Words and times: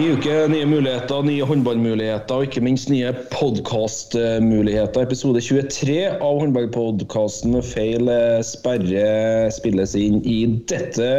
Uke, 0.00 0.32
nye 0.48 0.64
muligheter, 0.64 1.20
nye 1.28 1.44
håndballmuligheter 1.44 2.38
og 2.38 2.46
ikke 2.46 2.62
minst 2.64 2.88
nye 2.88 3.10
podkastmuligheter. 3.34 5.02
Episode 5.04 5.42
23 5.44 5.96
av 6.14 6.38
håndballpodkasten 6.40 7.58
feil 7.68 8.08
eh, 8.08 8.38
sperre 8.46 9.50
spilles 9.52 9.92
inn 10.00 10.22
i 10.24 10.38
dette 10.72 11.10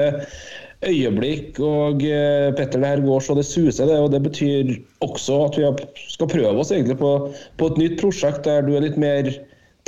øyeblikk. 0.89 1.61
Og 1.61 2.01
eh, 2.07 2.49
Petter, 2.57 2.81
det 2.81 2.89
her 2.95 3.05
går 3.05 3.21
så 3.21 3.37
det 3.37 3.45
suser, 3.45 3.85
det. 3.85 3.99
Og 4.01 4.09
det 4.15 4.23
betyr 4.25 4.73
også 5.05 5.43
at 5.51 5.61
vi 5.61 5.69
skal 6.15 6.33
prøve 6.33 6.57
oss 6.65 6.73
egentlig 6.73 6.97
på, 7.03 7.13
på 7.61 7.69
et 7.69 7.81
nytt 7.83 8.01
prosjekt 8.01 8.49
der 8.49 8.65
du 8.65 8.73
er 8.73 8.87
litt 8.87 8.97
mer 8.97 9.29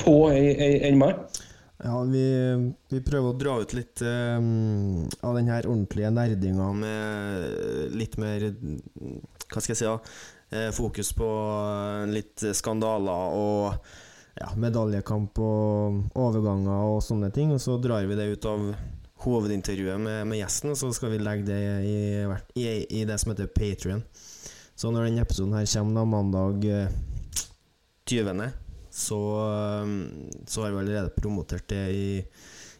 på 0.04 0.20
e- 0.36 0.54
e- 0.54 0.84
enn 0.86 1.02
meg. 1.02 1.33
Ja, 1.84 1.98
vi, 2.08 2.28
vi 2.90 3.02
prøver 3.04 3.34
å 3.34 3.38
dra 3.38 3.58
ut 3.60 3.74
litt 3.76 4.02
eh, 4.08 4.38
av 4.40 5.36
den 5.36 5.50
her 5.52 5.68
ordentlige 5.68 6.14
nerdinga 6.16 6.70
med 6.78 7.98
litt 7.98 8.16
mer 8.22 8.46
Hva 8.54 9.60
skal 9.60 9.74
jeg 9.74 9.82
si, 9.82 9.90
da? 9.90 9.98
eh, 10.54 10.72
fokus 10.72 11.14
på 11.14 11.28
litt 12.12 12.46
skandaler 12.56 13.38
og 13.38 13.74
ja, 14.40 14.50
medaljekamp 14.58 15.40
og 15.44 16.18
overganger 16.20 16.90
og 16.96 17.04
sånne 17.06 17.32
ting. 17.34 17.54
Og 17.54 17.62
så 17.62 17.78
drar 17.82 18.06
vi 18.10 18.18
det 18.18 18.32
ut 18.34 18.50
av 18.50 18.68
hovedintervjuet 19.24 20.02
med, 20.04 20.26
med 20.28 20.42
gjesten, 20.42 20.74
og 20.74 20.80
så 20.80 20.90
skal 20.96 21.14
vi 21.14 21.22
legge 21.24 21.48
det 21.48 21.62
i, 21.88 22.00
i, 22.60 22.68
i 23.02 23.06
det 23.08 23.20
som 23.22 23.32
heter 23.32 23.52
Patrion. 23.54 24.04
Så 24.76 24.92
når 24.92 25.08
denne 25.08 25.24
episoden 25.24 25.56
her 25.56 25.70
kommer 25.70 26.02
da 26.02 26.06
mandag 26.10 26.68
eh, 26.68 27.02
20 28.10 28.63
så, 28.94 29.20
um, 29.84 29.94
så 30.46 30.64
har 30.64 30.74
vi 30.74 30.84
allerede 30.84 31.14
promotert 31.18 31.66
det 31.72 31.84
i, 31.98 32.10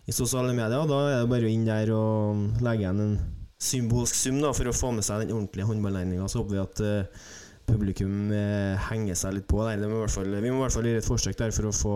i 0.06 0.14
sosiale 0.14 0.54
medier. 0.54 0.78
Og 0.84 0.92
da 0.92 1.00
er 1.10 1.24
det 1.24 1.32
bare 1.32 1.50
å 1.50 1.54
inn 1.54 1.66
der 1.66 1.94
og 1.96 2.62
legge 2.62 2.86
igjen 2.86 3.02
en 3.02 3.16
symbolsk 3.64 4.20
sum 4.20 4.42
da, 4.44 4.52
for 4.54 4.70
å 4.70 4.76
få 4.76 4.92
med 4.94 5.06
seg 5.08 5.24
den 5.24 5.34
ordentlige 5.34 5.70
håndballregninga. 5.70 6.30
Så 6.30 6.44
håper 6.44 6.58
vi 6.58 6.64
at 6.64 6.84
uh, 6.86 7.30
publikum 7.70 8.30
uh, 8.30 8.90
henger 8.92 9.18
seg 9.18 9.40
litt 9.40 9.50
på 9.50 9.64
der. 9.66 9.82
Må 9.90 10.06
fall, 10.12 10.30
vi 10.38 10.52
må 10.52 10.62
i 10.62 10.66
hvert 10.68 10.78
fall 10.78 10.92
gjøre 10.92 11.02
et 11.02 11.10
forsøk 11.10 11.40
der 11.40 11.56
for 11.56 11.72
å 11.72 11.78
få 11.78 11.96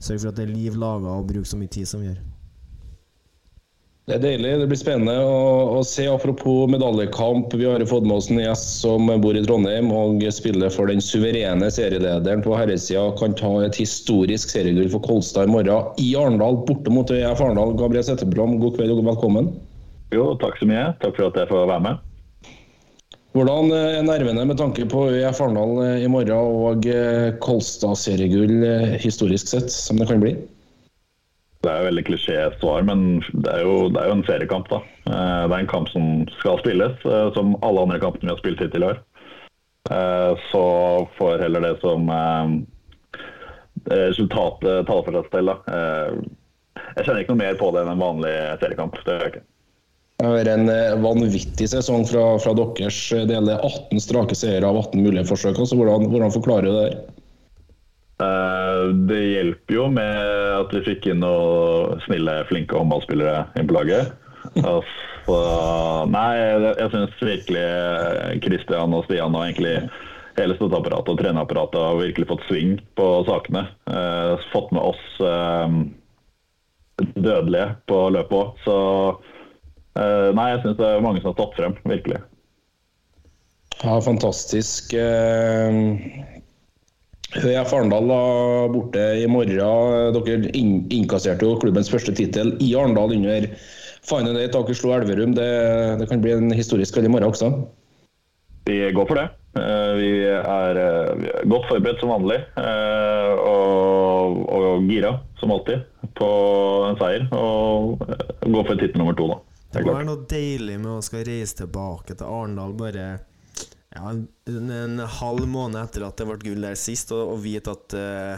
sørge 0.00 0.22
for 0.22 0.30
at 0.30 0.38
det 0.38 0.46
er 0.46 0.54
liv 0.54 0.76
laga 0.80 1.18
og 1.18 1.26
bruke 1.28 1.48
så 1.48 1.58
mye 1.60 1.72
tid 1.72 1.88
som 1.88 2.04
vi 2.04 2.12
gjør. 2.12 2.22
Det 4.08 4.16
er 4.16 4.22
deilig. 4.24 4.52
Det 4.58 4.66
blir 4.70 4.78
spennende 4.80 5.12
å, 5.22 5.76
å 5.78 5.82
se. 5.86 6.06
Apropos 6.10 6.70
medaljekamp. 6.72 7.52
Vi 7.54 7.66
har 7.68 7.84
fått 7.86 8.06
med 8.08 8.16
oss 8.16 8.30
en 8.32 8.40
gjest 8.40 8.80
som 8.80 9.06
bor 9.22 9.36
i 9.38 9.42
Trondheim 9.44 9.92
og 9.94 10.24
spiller 10.34 10.72
for 10.74 10.90
den 10.90 11.02
suverene 11.04 11.68
serielederen 11.70 12.42
på 12.42 12.56
herresida. 12.58 13.04
Kan 13.20 13.36
ta 13.38 13.52
et 13.66 13.78
historisk 13.78 14.50
seriegull 14.50 14.90
for 14.90 15.04
Kolstad 15.04 15.46
i 15.46 15.52
morgen 15.52 16.02
i 16.02 16.10
Arendal, 16.18 16.58
borte 16.66 16.90
mot 16.90 17.12
ØIF 17.12 17.42
Arendal. 17.44 17.76
Gabriel 17.78 18.06
Setteblom, 18.08 18.58
god 18.62 18.78
kveld 18.80 18.96
og 18.96 19.04
velkommen. 19.12 19.52
Jo, 20.16 20.32
takk 20.42 20.58
så 20.58 20.66
mye. 20.66 20.88
Takk 21.04 21.14
for 21.20 21.30
at 21.30 21.42
jeg 21.44 21.52
får 21.52 21.68
være 21.70 21.84
med. 21.86 22.06
Hvordan 23.36 23.70
er 23.70 24.00
nervene 24.02 24.42
med 24.48 24.58
tanke 24.58 24.88
på 24.90 25.04
ØIF 25.12 25.38
Arendal 25.44 26.00
i 26.02 26.08
morgen 26.10 26.64
og 26.64 26.88
eh, 26.90 27.36
Kolstad 27.44 27.94
seriegull 28.00 28.64
eh, 28.66 28.96
historisk 28.98 29.52
sett, 29.52 29.70
som 29.70 30.02
det 30.02 30.08
kan 30.10 30.24
bli? 30.24 30.34
Det 31.60 31.68
er 31.68 31.82
jo 31.82 31.88
veldig 31.90 32.02
klisjé-svar, 32.08 32.84
men 32.88 33.00
det 33.36 33.50
er, 33.52 33.62
jo, 33.66 33.90
det 33.92 34.00
er 34.00 34.08
jo 34.08 34.16
en 34.16 34.24
seriekamp. 34.24 34.70
da. 34.72 34.78
Eh, 35.10 35.42
Det 35.48 35.52
er 35.52 35.60
en 35.60 35.68
kamp 35.68 35.90
som 35.92 36.24
skal 36.38 36.58
spilles, 36.62 36.96
eh, 37.04 37.28
som 37.36 37.56
alle 37.60 37.82
andre 37.84 38.00
kampene 38.00 38.30
vi 38.30 38.32
har 38.32 38.40
spilt 38.40 38.62
hittil 38.64 38.86
i 38.86 38.88
år. 38.94 39.00
Eh, 39.90 40.32
Så 40.52 40.62
får 41.18 41.42
heller 41.44 41.60
det 41.60 41.80
som 41.82 42.08
resultatet 43.90 44.86
tale 44.86 45.04
for 45.04 45.12
seg 45.12 45.30
selv. 45.30 45.46
da. 45.52 45.76
Jeg 46.96 47.04
kjenner 47.04 47.20
ikke 47.20 47.34
noe 47.34 47.44
mer 47.44 47.54
på 47.60 47.70
det 47.72 47.82
enn 47.82 47.92
en 47.92 48.04
vanlig 48.04 48.34
seriekamp. 48.60 48.96
Det 49.04 49.12
gjør 49.12 49.24
jeg 49.24 49.32
ikke. 49.34 49.46
Det 50.20 50.26
har 50.26 50.48
en 50.52 51.02
vanvittig 51.02 51.68
sesong 51.68 52.04
fra, 52.08 52.38
fra 52.38 52.52
deres 52.54 53.08
del. 53.10 53.44
Det 53.44 53.54
er 53.56 53.64
18 53.64 54.00
strake 54.00 54.36
seire 54.36 54.64
av 54.68 54.76
18 54.76 55.00
mulige 55.02 55.28
forsøk. 55.28 55.56
Altså, 55.58 55.76
hvordan, 55.76 56.08
hvordan 56.12 56.32
forklarer 56.32 56.62
du 56.68 56.72
det? 56.72 56.84
her? 56.92 57.19
Eh, 58.20 58.82
Det 59.08 59.20
hjelper 59.20 59.74
jo 59.74 59.86
med 59.92 60.16
at 60.60 60.74
vi 60.76 60.82
fikk 60.90 61.10
inn 61.12 61.22
noen 61.24 62.00
snille, 62.06 62.40
flinke 62.50 62.76
håndballspillere 62.76 63.46
inn 63.58 63.68
på 63.70 63.76
laget. 63.78 64.12
Altså, 64.56 65.36
nei, 66.10 66.30
jeg- 66.36 66.90
syns 66.90 67.18
virkelig 67.20 68.40
Kristian 68.42 68.94
og 68.96 69.04
Stian 69.04 69.34
og 69.36 69.44
egentlig 69.44 69.90
hele 70.38 70.56
støtteapparatet 70.56 71.12
og 71.12 71.18
trenerapparatet 71.20 71.80
har 71.80 72.00
virkelig 72.00 72.28
fått 72.30 72.46
sving 72.48 72.78
på 72.96 73.08
sakene. 73.28 73.66
Eh, 73.86 74.36
fått 74.52 74.72
med 74.72 74.82
oss 74.82 75.20
eh, 75.20 75.68
dødelige 77.16 77.76
på 77.90 78.00
løpet 78.16 78.36
òg. 78.40 78.56
Så 78.64 78.76
eh, 80.00 80.30
nei, 80.36 80.48
jeg 80.54 80.62
syns 80.64 80.80
det 80.80 80.88
er 80.88 81.04
mange 81.04 81.20
som 81.20 81.32
har 81.32 81.38
stått 81.38 81.56
frem, 81.60 81.76
virkelig. 81.84 82.20
Ja, 83.80 84.00
fantastisk. 84.04 84.92
ØIF 87.38 87.72
Arendal 87.76 88.08
borte 88.74 89.02
i 89.22 89.26
morgen. 89.30 90.14
Dere 90.16 90.50
inn- 90.58 90.86
innkasserte 90.90 91.46
jo 91.46 91.58
klubbens 91.62 91.90
første 91.92 92.14
tittel 92.16 92.56
i 92.60 92.72
Arendal 92.74 93.12
under 93.14 93.46
Final 94.02 94.36
Eight. 94.40 94.52
Dere 94.56 94.74
slo 94.74 94.94
Elverum. 94.96 95.34
Det, 95.36 95.50
det 96.00 96.08
kan 96.10 96.20
bli 96.24 96.32
en 96.34 96.50
historisk 96.50 96.94
kveld 96.96 97.06
i 97.06 97.12
morgen 97.14 97.30
også. 97.30 97.52
Vi 98.66 98.80
går 98.92 99.06
for 99.08 99.16
det. 99.20 99.28
Eh, 99.58 99.92
Vi 99.98 100.10
er 100.30 100.78
eh, 100.78 101.14
vi 101.18 101.30
er 101.30 101.46
godt 101.50 101.68
forberedt 101.70 102.02
som 102.02 102.10
vanlig. 102.12 102.40
eh, 102.58 103.30
Og, 103.40 104.42
og 104.50 104.84
gira, 104.90 105.14
som 105.40 105.50
alltid, 105.54 105.86
på 106.18 106.28
en 106.90 106.98
seier. 107.00 107.24
Og 107.34 107.98
går 108.44 108.66
for 108.68 108.74
tittel 108.78 108.98
nummer 109.00 109.16
to, 109.18 109.26
da. 109.32 109.38
Det 109.70 109.84
må 109.86 109.94
være 109.94 110.06
noe 110.08 110.26
deilig 110.26 110.76
med 110.82 110.90
å 110.96 111.02
skal 111.02 111.22
reise 111.26 111.54
tilbake 111.62 112.16
til 112.18 112.26
Arendal 112.26 112.72
bare 112.78 113.04
ja, 113.94 114.12
en, 114.12 114.70
en 114.70 114.98
halv 115.20 115.46
måned 115.50 115.80
etter 115.82 116.06
at 116.06 116.20
det 116.20 116.28
ble 116.28 116.38
gull 116.42 116.66
der 116.68 116.78
sist, 116.78 117.10
og, 117.16 117.34
og 117.34 117.40
vite 117.42 117.74
at 117.74 117.96
eh, 117.98 118.36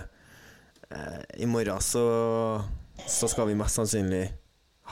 i 1.44 1.48
morgen 1.48 1.80
så, 1.84 2.06
så 3.08 3.28
skal 3.28 3.48
vi 3.48 3.56
mest 3.58 3.78
sannsynlig 3.80 4.26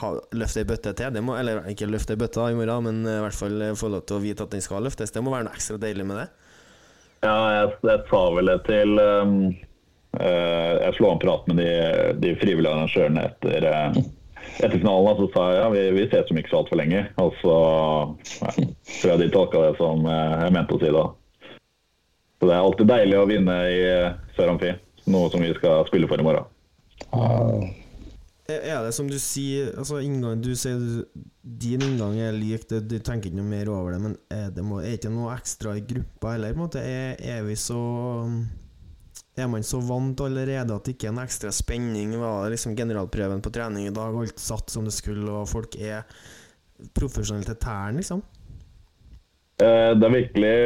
ha, 0.01 0.13
løfte 0.37 0.63
ei 0.63 0.69
bøtte 0.69 0.93
til. 0.97 1.19
Må, 1.25 1.37
eller 1.41 1.65
ikke 1.71 1.89
løfte 1.91 2.17
ei 2.17 2.21
bøtte 2.21 2.51
i 2.53 2.59
morgen, 2.59 2.87
men 2.89 3.03
i 3.05 3.19
hvert 3.25 3.37
fall 3.37 3.65
få 3.79 3.91
lov 3.93 4.07
til 4.09 4.19
å 4.19 4.25
vite 4.25 4.47
at 4.47 4.55
den 4.55 4.65
skal 4.65 4.85
løftes. 4.87 5.13
Det 5.15 5.25
må 5.25 5.33
være 5.35 5.49
noe 5.49 5.57
ekstra 5.57 5.81
deilig 5.81 6.07
med 6.09 6.23
det. 6.23 6.29
Ja, 7.21 7.35
jeg, 7.53 7.75
jeg 7.85 8.07
sa 8.09 8.21
vel 8.33 8.49
det 8.49 8.61
til 8.65 8.97
um, 8.97 9.35
uh, 10.17 10.73
Jeg 10.81 10.95
slo 10.97 11.11
en 11.11 11.21
prat 11.21 11.51
med 11.51 11.61
de, 11.61 11.73
de 12.23 12.31
frivillige 12.41 12.73
arrangørene 12.73 13.27
etter, 13.29 13.67
eh, 13.69 13.99
etter 14.61 14.79
finalen. 14.79 15.19
Så 15.19 15.29
sa 15.35 15.47
jeg 15.51 15.63
ja, 15.63 15.71
vi, 15.75 15.83
vi 15.97 16.07
ses 16.13 16.31
om 16.33 16.41
ikke 16.41 16.53
så 16.53 16.61
altfor 16.63 16.81
lenge. 16.81 17.03
Og 17.23 17.35
så 17.41 17.57
ja, 18.45 18.55
tror 19.01 19.13
jeg 19.13 19.23
de 19.25 19.33
tolka 19.35 19.65
det 19.67 19.75
som 19.81 20.07
eh, 20.07 20.39
jeg 20.45 20.57
mente 20.57 20.77
å 20.77 20.83
si 20.83 20.95
da. 20.95 21.05
Så 22.41 22.49
det 22.49 22.57
er 22.57 22.65
alltid 22.65 22.89
deilig 22.89 23.21
å 23.21 23.29
vinne 23.29 23.59
i 23.69 23.83
eh, 23.85 24.17
Sør 24.37 24.55
Amfi. 24.55 24.73
Noe 25.11 25.33
som 25.33 25.43
vi 25.43 25.53
skal 25.57 25.85
spille 25.89 26.09
for 26.09 26.21
i 26.21 26.27
morgen. 26.27 26.49
Er 28.51 28.65
er 28.67 28.83
det 28.83 28.95
som 28.97 29.07
du 29.07 29.15
sier 29.23 29.71
altså 29.79 30.01
inngang, 30.03 30.41
Du 30.43 30.51
sier 30.59 30.79
du, 30.81 31.05
din 31.43 31.83
inngang 31.85 32.17
er 32.19 32.35
lik, 32.35 32.67
du, 32.71 32.81
du 32.83 32.97
tenker 32.99 33.31
ikke 33.31 33.39
noe 33.39 33.51
mer 33.51 33.71
over 33.71 33.95
det, 33.95 34.01
men 34.03 34.17
er 34.35 34.51
det 34.55 34.65
må, 34.67 34.81
er 34.83 34.97
ikke 34.99 35.13
noe 35.15 35.37
ekstra 35.37 35.77
i 35.79 35.85
gruppa 35.87 36.35
heller? 36.35 36.59
Er, 36.81 37.15
er 37.21 37.45
vi 37.47 37.57
så 37.59 37.81
Er 39.39 39.47
man 39.49 39.63
så 39.63 39.79
vant 39.79 40.21
allerede 40.25 40.75
at 40.75 40.85
det 40.85 40.97
ikke 40.97 41.09
er 41.09 41.15
en 41.15 41.23
ekstra 41.23 41.53
spenning? 41.55 42.17
Var 42.19 42.51
liksom 42.51 42.75
generalprøven 42.79 43.43
på 43.45 43.53
trening 43.55 43.87
i 43.87 43.95
dag, 43.95 44.17
alt 44.17 44.43
satt 44.43 44.73
som 44.73 44.85
det 44.85 44.95
skulle, 44.97 45.29
og 45.31 45.49
folk 45.49 45.77
er 45.79 46.03
profesjonelle 46.97 47.47
til 47.47 47.61
tærne, 47.63 48.01
liksom? 48.01 48.25
Eh, 49.61 49.93
Det 49.95 50.07
er 50.07 50.17
virkelig 50.17 50.57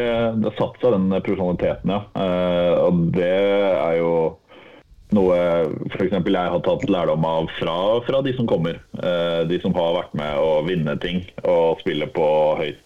Det 0.43 0.55
satt 0.59 0.81
seg, 0.81 0.95
den 0.95 1.11
profesjonaliteten, 1.11 1.91
ja. 1.91 2.01
Eh, 2.15 2.75
Og 2.87 3.13
det 3.13 3.29
er 3.29 3.99
jo 3.99 4.39
noe 5.15 5.37
f.eks. 5.95 6.11
jeg 6.11 6.35
har 6.35 6.61
tatt 6.65 6.89
lærdom 6.91 7.25
av 7.25 7.51
fra, 7.59 8.01
fra 8.07 8.23
de 8.23 8.33
som 8.35 8.47
kommer. 8.47 8.81
Eh, 8.99 9.45
De 9.47 9.61
som 9.61 9.75
har 9.75 9.95
vært 10.01 10.15
med 10.15 10.39
å 10.39 10.65
vinne 10.67 10.97
ting 11.01 11.21
og 11.45 11.81
spille 11.81 12.07
på, 12.07 12.57
høyt, 12.59 12.81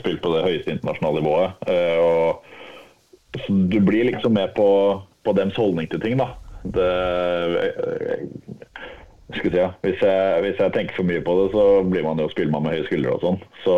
spille 0.00 0.20
på 0.20 0.32
det 0.32 0.44
høyeste 0.46 0.76
internasjonale 0.76 1.20
nivået. 1.20 1.52
Og 1.98 2.40
du 3.48 3.80
blir 3.80 4.12
liksom 4.12 4.32
med 4.32 4.54
på, 4.54 5.02
på 5.24 5.34
deres 5.36 5.56
holdning 5.58 5.88
til 5.90 6.02
ting, 6.02 6.18
da. 6.20 6.30
Det, 6.64 6.84
jeg, 7.54 7.72
jeg 9.34 9.40
si, 9.40 9.50
ja. 9.52 9.70
hvis, 9.84 10.00
jeg, 10.00 10.44
hvis 10.44 10.60
jeg 10.60 10.72
tenker 10.76 10.96
for 10.96 11.08
mye 11.08 11.24
på 11.24 11.34
det, 11.40 11.48
så 11.52 11.64
blir 11.88 12.06
man 12.06 12.22
jo 12.22 12.30
spiller 12.32 12.54
man 12.54 12.66
med 12.66 12.76
høye 12.76 12.86
skuldre 12.88 13.16
og 13.16 13.24
sånn. 13.24 13.42
Så 13.64 13.76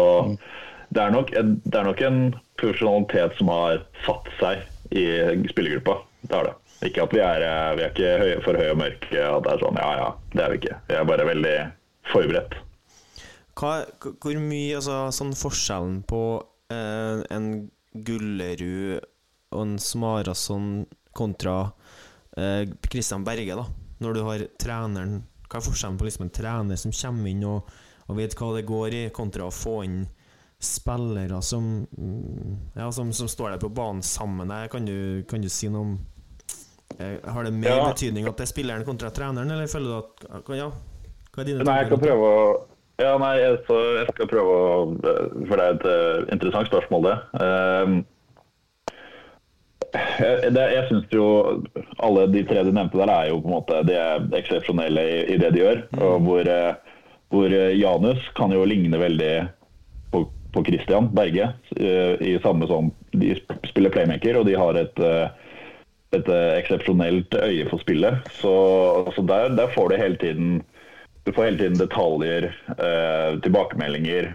det, 0.90 1.02
er 1.02 1.14
nok, 1.14 1.32
det 1.32 1.80
er 1.80 1.88
nok 1.88 2.04
en 2.06 2.20
profesjonalitet 2.60 3.34
som 3.38 3.50
har 3.52 3.82
satt 4.06 4.30
seg 4.40 4.94
i 4.94 5.06
spillergruppa. 5.50 5.98
Det 6.26 6.38
er 6.38 6.48
det. 6.50 6.54
Ikke 6.86 7.06
at 7.06 7.14
vi 7.14 7.22
er, 7.24 7.46
vi 7.78 7.84
er 7.86 7.90
ikke 7.90 8.12
høye, 8.20 8.36
for 8.44 8.60
høye 8.60 8.74
og 8.74 8.80
mørke. 8.82 9.22
At 9.22 9.46
det 9.46 9.54
er 9.54 9.64
sånn, 9.64 9.80
ja 9.80 9.90
ja, 10.02 10.08
det 10.34 10.44
er 10.44 10.52
vi 10.52 10.60
ikke. 10.60 10.78
Vi 10.90 10.98
er 10.98 11.08
bare 11.08 11.28
veldig 11.30 11.56
forberedt. 12.12 12.58
Hva, 13.56 13.72
hvor 14.02 14.36
mye, 14.42 14.76
altså 14.76 14.98
sånn 15.16 15.32
forskjellen 15.38 16.02
på 16.10 16.22
eh, 16.74 17.22
en 17.32 17.48
Gullerud 18.04 19.00
og 19.54 19.62
en 19.62 19.76
Smarason 19.80 20.70
kontra 21.16 21.56
eh, 22.36 22.62
Christian 22.90 23.24
Berge, 23.26 23.56
da? 23.58 23.64
Når 24.04 24.14
du 24.18 24.22
har 24.26 24.44
treneren 24.60 25.22
Hva 25.48 25.60
er 25.60 25.64
forskjellen 25.64 25.96
på 26.00 26.04
liksom 26.08 26.26
en 26.26 26.34
trener 26.36 26.76
som 26.80 26.92
kommer 26.92 27.30
inn 27.32 27.44
og, 27.48 27.70
og 28.10 28.18
vet 28.18 28.34
hva 28.36 28.50
det 28.56 28.64
går 28.68 28.96
i, 28.98 29.04
kontra 29.14 29.46
å 29.48 29.54
få 29.54 29.78
inn 29.86 30.02
spillere 30.62 31.38
som 31.44 31.86
mm, 31.86 32.74
Ja, 32.80 32.90
som, 32.92 33.12
som 33.16 33.28
står 33.28 33.54
der 33.54 33.62
på 33.62 33.70
banen 33.76 34.02
sammen? 34.04 34.52
Kan 34.72 34.86
du, 34.88 35.22
kan 35.28 35.40
du 35.44 35.48
si 35.52 35.68
noe 35.72 35.84
om 35.86 35.96
eh, 36.98 37.18
Har 37.24 37.44
det 37.48 37.52
mer 37.56 37.76
Ja. 37.76 37.88
betydning 37.92 38.28
at 38.28 38.36
det 38.40 38.46
er 38.48 38.52
spilleren 38.52 38.84
kontra 38.88 39.10
treneren, 39.14 39.50
eller 39.52 39.70
føler 39.70 39.92
du 39.92 39.98
at 40.00 40.56
Ja, 40.60 40.70
hva 41.32 41.44
er 41.44 41.50
dine 41.50 41.64
Nei, 41.66 41.78
jeg 41.82 41.86
tanker 41.86 41.86
skal 41.86 41.96
rundt 41.96 42.02
det? 42.02 42.08
prøve 42.08 42.32
å 42.32 42.48
ja, 42.96 43.10
nei, 43.20 43.32
jeg, 43.36 43.56
jeg 43.68 44.06
skal 44.08 44.28
prøve 44.30 44.52
å 44.56 44.68
For 45.50 45.60
det 45.60 45.64
er 45.66 45.74
et 45.74 45.82
eh, 45.90 46.20
interessant 46.32 46.70
spørsmål, 46.70 47.02
det. 47.10 47.16
Jeg, 47.42 47.98
det, 50.54 50.64
jeg 50.74 50.84
syns 50.90 51.14
jo 51.14 51.26
alle 52.04 52.26
de 52.32 52.42
tre 52.48 52.64
du 52.66 52.72
nevnte 52.74 52.98
der, 53.00 53.12
er 53.12 53.30
jo 53.30 53.40
på 53.42 53.50
en 53.50 53.56
måte 53.58 53.82
De 53.88 53.96
er 53.98 54.26
eksepsjonelle 54.38 55.02
i, 55.02 55.18
i 55.34 55.38
det 55.40 55.52
de 55.54 55.62
gjør. 55.62 55.82
Og 55.98 56.26
hvor, 56.26 56.50
eh, 56.50 57.00
hvor 57.34 57.52
eh, 57.52 57.76
Janus 57.78 58.28
kan 58.38 58.54
jo 58.54 58.66
ligne 58.68 59.00
veldig 59.00 59.32
på, 60.12 60.26
på 60.54 60.64
Christian 60.68 61.10
Berge. 61.16 61.50
eh, 61.76 62.14
I 62.20 62.36
samme 62.44 62.68
som 62.70 62.92
De 63.16 63.34
spiller 63.68 63.94
playmaker, 63.94 64.38
og 64.40 64.48
de 64.48 64.56
har 64.58 64.80
et 64.80 65.02
eh, 65.02 65.26
et 66.14 66.28
eh, 66.30 66.52
eksepsjonelt 66.60 67.34
øye 67.34 67.66
for 67.70 67.82
spillet. 67.82 68.28
Så, 68.38 68.52
så 69.16 69.24
der, 69.26 69.56
der 69.58 69.72
får 69.74 69.90
du 69.90 69.96
hele 70.00 70.16
tiden 70.22 70.62
du 71.26 71.32
får 71.32 71.48
hele 71.48 71.58
tiden 71.58 71.78
detaljer, 71.78 72.44
eh, 72.78 73.40
tilbakemeldinger. 73.42 74.28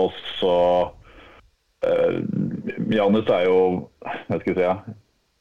Og 0.00 0.12
så 0.38 0.54
eh, 1.84 2.22
Janus 2.88 3.28
er 3.28 3.44
jo 3.48 3.58
Hva 4.00 4.38
skal 4.40 4.54
jeg 4.54 4.56
si 4.56 4.64
ja. 4.64 4.78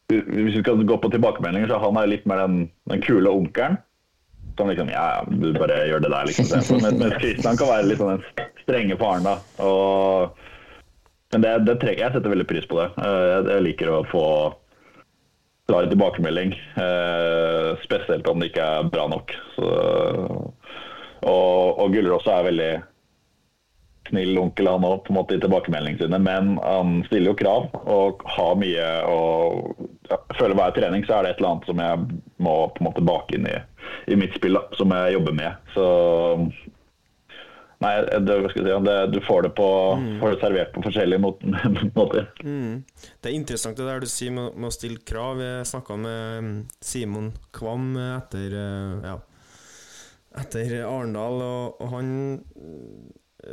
Hvis 0.07 0.56
vi 0.56 0.62
skal 0.62 0.86
gå 0.88 0.98
på 1.04 1.09
tilbakemeldinger, 1.12 1.68
så 1.68 1.81
han 1.83 1.98
er 2.00 2.07
litt 2.07 2.27
mer 2.30 2.39
den, 2.45 2.69
den 2.88 3.01
kule 3.04 3.31
onkelen. 3.31 3.75
Som 4.57 4.69
liksom 4.71 4.89
Ja, 4.89 5.24
du 5.27 5.51
bare 5.54 5.83
gjør 5.89 6.06
det 6.06 6.12
der, 6.13 6.30
liksom. 6.30 6.48
Mens, 6.81 6.95
mens 6.98 7.59
kan 7.59 7.68
være 7.69 7.89
litt 7.89 8.00
sånn 8.00 8.15
den 8.15 8.48
strenge 8.63 8.98
faren, 8.98 9.27
da. 9.27 9.36
Og, 9.62 10.39
men 11.36 11.44
det, 11.44 11.51
det 11.68 11.75
trenger, 11.83 12.06
jeg 12.06 12.15
setter 12.15 12.33
veldig 12.33 12.48
pris 12.50 12.69
på 12.71 12.80
det. 12.80 12.88
Eh, 13.04 13.25
Jeg, 13.33 13.44
jeg 13.51 13.65
liker 13.68 13.92
å 13.94 14.00
få 14.09 14.24
klar 15.68 15.89
tilbakemelding. 15.92 16.56
Eh, 16.80 17.69
spesielt 17.83 18.27
om 18.31 18.39
det 18.39 18.54
ikke 18.54 18.65
er 18.80 18.92
bra 18.92 19.09
nok. 19.12 19.36
Så, 19.57 19.71
og, 21.27 21.81
og 21.83 21.92
Gullerås 21.92 22.30
er 22.31 22.48
veldig 22.48 22.71
snill 24.07 24.38
onkel 24.39 24.69
han 24.71 24.86
òg, 24.88 25.01
på 25.04 25.12
en 25.12 25.18
måte 25.19 25.36
i 25.36 25.42
tilbakemeldingene 25.44 26.06
sine. 26.06 26.19
Men 26.24 26.56
han 26.63 27.01
stiller 27.09 27.33
jo 27.33 27.39
krav 27.44 27.69
og 27.83 28.24
har 28.38 28.56
mye 28.59 28.89
og 29.12 29.88
jeg 30.09 30.39
føler 30.39 30.57
hver 30.57 30.74
trening 30.75 31.06
så 31.07 31.18
er 31.18 31.25
det 31.25 31.33
et 31.33 31.42
eller 31.42 31.54
annet 31.56 31.69
som 31.69 31.83
jeg 31.83 32.21
må 32.48 32.56
på 32.74 32.81
en 32.81 32.88
måte 32.89 33.06
bake 33.06 33.38
inn 33.38 33.48
i, 33.50 33.57
i 34.12 34.18
mitt 34.19 34.36
spill, 34.38 34.57
da, 34.59 34.80
som 34.80 34.94
jeg 34.95 35.18
jobber 35.18 35.38
med. 35.38 35.69
Så 35.75 35.86
Nei, 37.77 37.92
det, 38.01 38.36
si, 38.56 38.63
det, 38.65 38.94
du 39.13 39.19
får 39.21 39.44
det, 39.45 39.50
på, 39.54 39.68
får 40.18 40.31
det 40.33 40.38
servert 40.42 40.71
på 40.74 40.81
forskjellige 40.88 41.21
måter. 42.00 42.31
Mm. 42.42 42.81
Det 43.21 43.30
er 43.30 43.36
interessant 43.38 43.77
det 43.77 43.86
der 43.86 44.01
du 44.01 44.09
sier 44.09 44.33
med, 44.33 44.57
med 44.57 44.71
å 44.71 44.74
stille 44.74 45.04
krav. 45.06 45.44
Jeg 45.45 45.68
snakka 45.69 46.00
med 46.01 46.48
mm, 46.48 46.57
Simon 46.81 47.30
Kvam 47.54 47.92
etter 48.01 48.57
eh, 48.57 49.06
ja, 49.12 49.19
etter 50.42 50.74
Arendal, 50.88 51.38
og, 51.45 51.77
og 51.83 51.94
han 51.94 52.12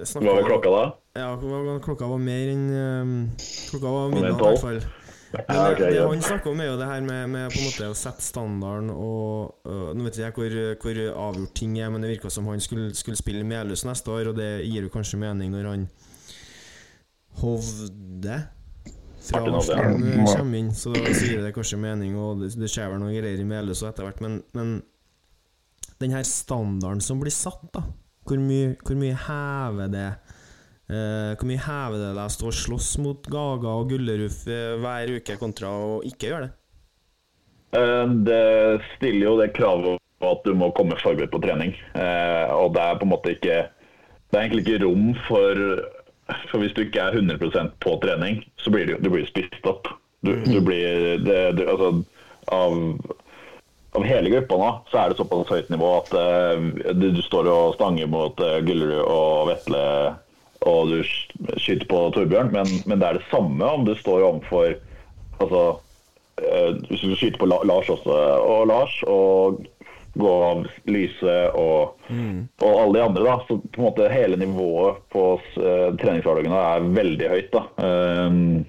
snakka 0.01 0.25
Hva 0.25 0.39
var 0.41 0.49
klokka 0.55 0.73
da? 0.73 0.85
Ja, 1.21 1.31
klokka 1.85 2.09
var 2.09 2.25
mer 2.25 2.55
enn 2.55 2.67
eh, 2.81 3.15
Klokka 3.75 3.97
var 3.99 4.15
midnatt, 4.17 4.41
i 4.41 4.49
hvert 4.49 4.65
fall. 4.65 4.85
Men 5.35 5.59
Ja, 5.59 5.67
ok, 5.73 5.83
det, 5.83 5.91
det 5.97 6.07
han 6.07 6.25
snakker 6.29 6.53
om, 6.53 6.63
er 6.63 6.71
jo 6.71 6.79
det 6.81 6.89
her 6.89 7.05
med, 7.05 7.29
med 7.35 7.53
på 7.53 7.61
en 7.61 7.69
måte 7.69 7.91
å 7.91 7.99
sette 7.99 8.25
standarden 8.25 8.91
og 8.95 9.69
uh, 9.69 9.91
Nå 9.95 10.07
vet 10.07 10.19
ikke 10.19 10.25
jeg 10.25 10.37
hvor, 10.39 10.57
hvor 10.85 11.01
avgjort 11.29 11.55
ting 11.59 11.79
er, 11.81 11.93
men 11.93 12.05
det 12.05 12.15
virka 12.15 12.33
som 12.33 12.49
han 12.51 12.63
skulle, 12.63 12.91
skulle 12.97 13.19
spille 13.19 13.45
i 13.45 13.49
Melhus 13.49 13.87
neste 13.89 14.13
år, 14.15 14.33
og 14.33 14.39
det 14.39 14.51
gir 14.65 14.87
jo 14.87 14.93
kanskje 14.95 15.21
mening 15.21 15.55
når 15.55 15.71
han 15.71 15.87
Hovde 17.41 18.37
fra 19.25 19.41
Arsenal 19.41 20.03
øh, 20.05 20.25
kommer 20.29 20.59
inn, 20.59 20.73
så 20.77 20.93
da 20.95 21.13
sier 21.17 21.41
det 21.43 21.55
kanskje 21.57 21.81
mening, 21.81 22.15
og 22.21 22.43
det, 22.43 22.53
det 22.61 22.69
skjer 22.71 22.93
vel 22.93 23.01
noe 23.01 23.15
greier 23.15 23.41
i 23.41 23.47
Melhus 23.49 23.83
og 23.83 23.91
etter 23.91 24.07
hvert, 24.07 24.21
men, 24.23 24.43
men 24.55 24.77
den 26.03 26.15
her 26.15 26.27
standarden 26.29 27.01
som 27.03 27.23
blir 27.23 27.33
satt, 27.35 27.65
da, 27.75 27.87
hvor 28.29 28.41
mye, 28.41 28.75
hvor 28.85 28.99
mye 29.01 29.17
hever 29.27 29.91
det 29.93 30.09
Eh, 30.85 31.33
hvor 31.41 31.49
mye 31.49 31.63
hever 31.65 31.97
det 31.97 32.11
deg 32.13 32.27
å 32.27 32.33
stå 32.33 32.51
og 32.51 32.57
slåss 32.59 32.91
mot 33.01 33.29
Gaga 33.33 33.71
og 33.81 33.89
Gullerud 33.89 34.43
eh, 34.53 34.75
hver 34.83 35.13
uke, 35.17 35.39
kontra 35.41 35.71
å 35.73 35.95
ikke 36.05 36.29
gjøre 36.29 36.49
det? 36.49 36.53
Eh, 37.81 38.13
Det 38.29 38.83
stiller 38.95 39.25
jo 39.31 39.39
det 39.41 39.55
kravet 39.57 40.01
at 40.25 40.45
du 40.45 40.53
må 40.57 40.71
komme 40.77 40.97
forberedt 41.01 41.33
på 41.33 41.41
trening. 41.45 41.73
Eh, 41.97 42.53
Og 42.53 42.75
det 42.77 42.85
er 42.85 43.01
på 43.01 43.09
en 43.09 43.13
måte 43.15 43.33
ikke 43.33 43.57
Det 43.65 44.37
er 44.39 44.43
egentlig 44.45 44.65
ikke 44.67 44.85
rom 44.85 45.11
for 45.27 45.65
For 46.51 46.61
hvis 46.61 46.73
du 46.77 46.85
ikke 46.85 47.03
er 47.09 47.17
100% 47.21 47.75
på 47.85 47.97
trening, 48.05 48.45
så 48.61 48.73
blir 48.73 48.87
du, 48.89 48.95
du 49.01 49.11
blir 49.13 49.27
spist 49.29 49.67
opp. 49.69 49.89
Du, 50.25 50.33
du 50.45 50.61
blir 50.65 51.19
det, 51.25 51.57
du, 51.59 51.65
Altså 51.69 52.05
av 52.53 52.77
av 53.95 54.03
hele 54.03 54.31
gruppa 54.33 54.57
nå, 54.59 54.69
så 54.91 54.99
er 54.99 55.13
det 55.13 55.19
såpass 55.21 55.51
høyt 55.53 55.69
nivå 55.71 55.91
at 56.01 56.09
uh, 56.19 56.65
du, 56.99 57.05
du 57.15 57.21
står 57.23 57.47
og 57.47 57.77
stanger 57.77 58.09
mot 58.11 58.41
uh, 58.43 58.57
Gullerud 58.67 59.05
og 59.05 59.53
Vetle, 59.53 59.83
og 60.65 60.93
du 60.93 60.99
skyter 61.61 61.87
på 61.91 62.01
Torbjørn, 62.15 62.53
men, 62.55 62.71
men 62.89 63.01
det 63.01 63.09
er 63.09 63.19
det 63.19 63.29
samme 63.31 63.69
om 63.77 63.85
du 63.87 63.95
står 63.99 64.25
overfor 64.31 64.77
altså, 65.43 65.63
eh, 66.41 66.71
du 66.81 67.15
skyter 67.17 67.39
på 67.41 67.49
Lars 67.51 67.91
også, 67.93 68.19
og 68.45 68.67
Lars, 68.71 68.97
og 69.09 69.65
gå 70.15 70.33
av 70.47 70.67
Lyse 70.87 71.35
og, 71.59 71.97
og 72.63 72.69
alle 72.71 72.99
de 72.99 73.03
andre, 73.03 73.25
da. 73.27 73.35
Så 73.49 73.59
på 73.59 73.81
en 73.81 73.89
måte 73.89 74.11
hele 74.13 74.39
nivået 74.39 75.01
på 75.11 75.25
uh, 75.59 75.89
treningshverdagene 75.99 76.61
er 76.75 76.87
veldig 76.95 77.31
høyt, 77.33 77.57
da. 77.57 77.65
Um, 77.83 78.63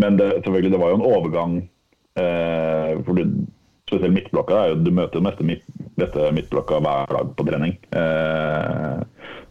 men 0.00 0.16
det, 0.16 0.30
selvfølgelig, 0.38 0.72
det 0.72 0.80
var 0.80 0.92
jo 0.92 1.00
en 1.00 1.10
overgang. 1.10 1.58
Uh, 2.16 3.04
for 3.04 3.20
du, 3.20 3.44
spesielt 3.86 4.14
midtblokka 4.14 4.62
Du 4.80 4.90
møter 4.90 5.20
jo 5.20 5.26
meste 5.26 5.44
midt, 5.46 5.66
dette 6.00 6.30
midtblokka 6.34 6.80
hver 6.82 7.12
dag 7.12 7.28
på 7.36 7.46
trening. 7.46 7.76
Eh, 7.96 9.02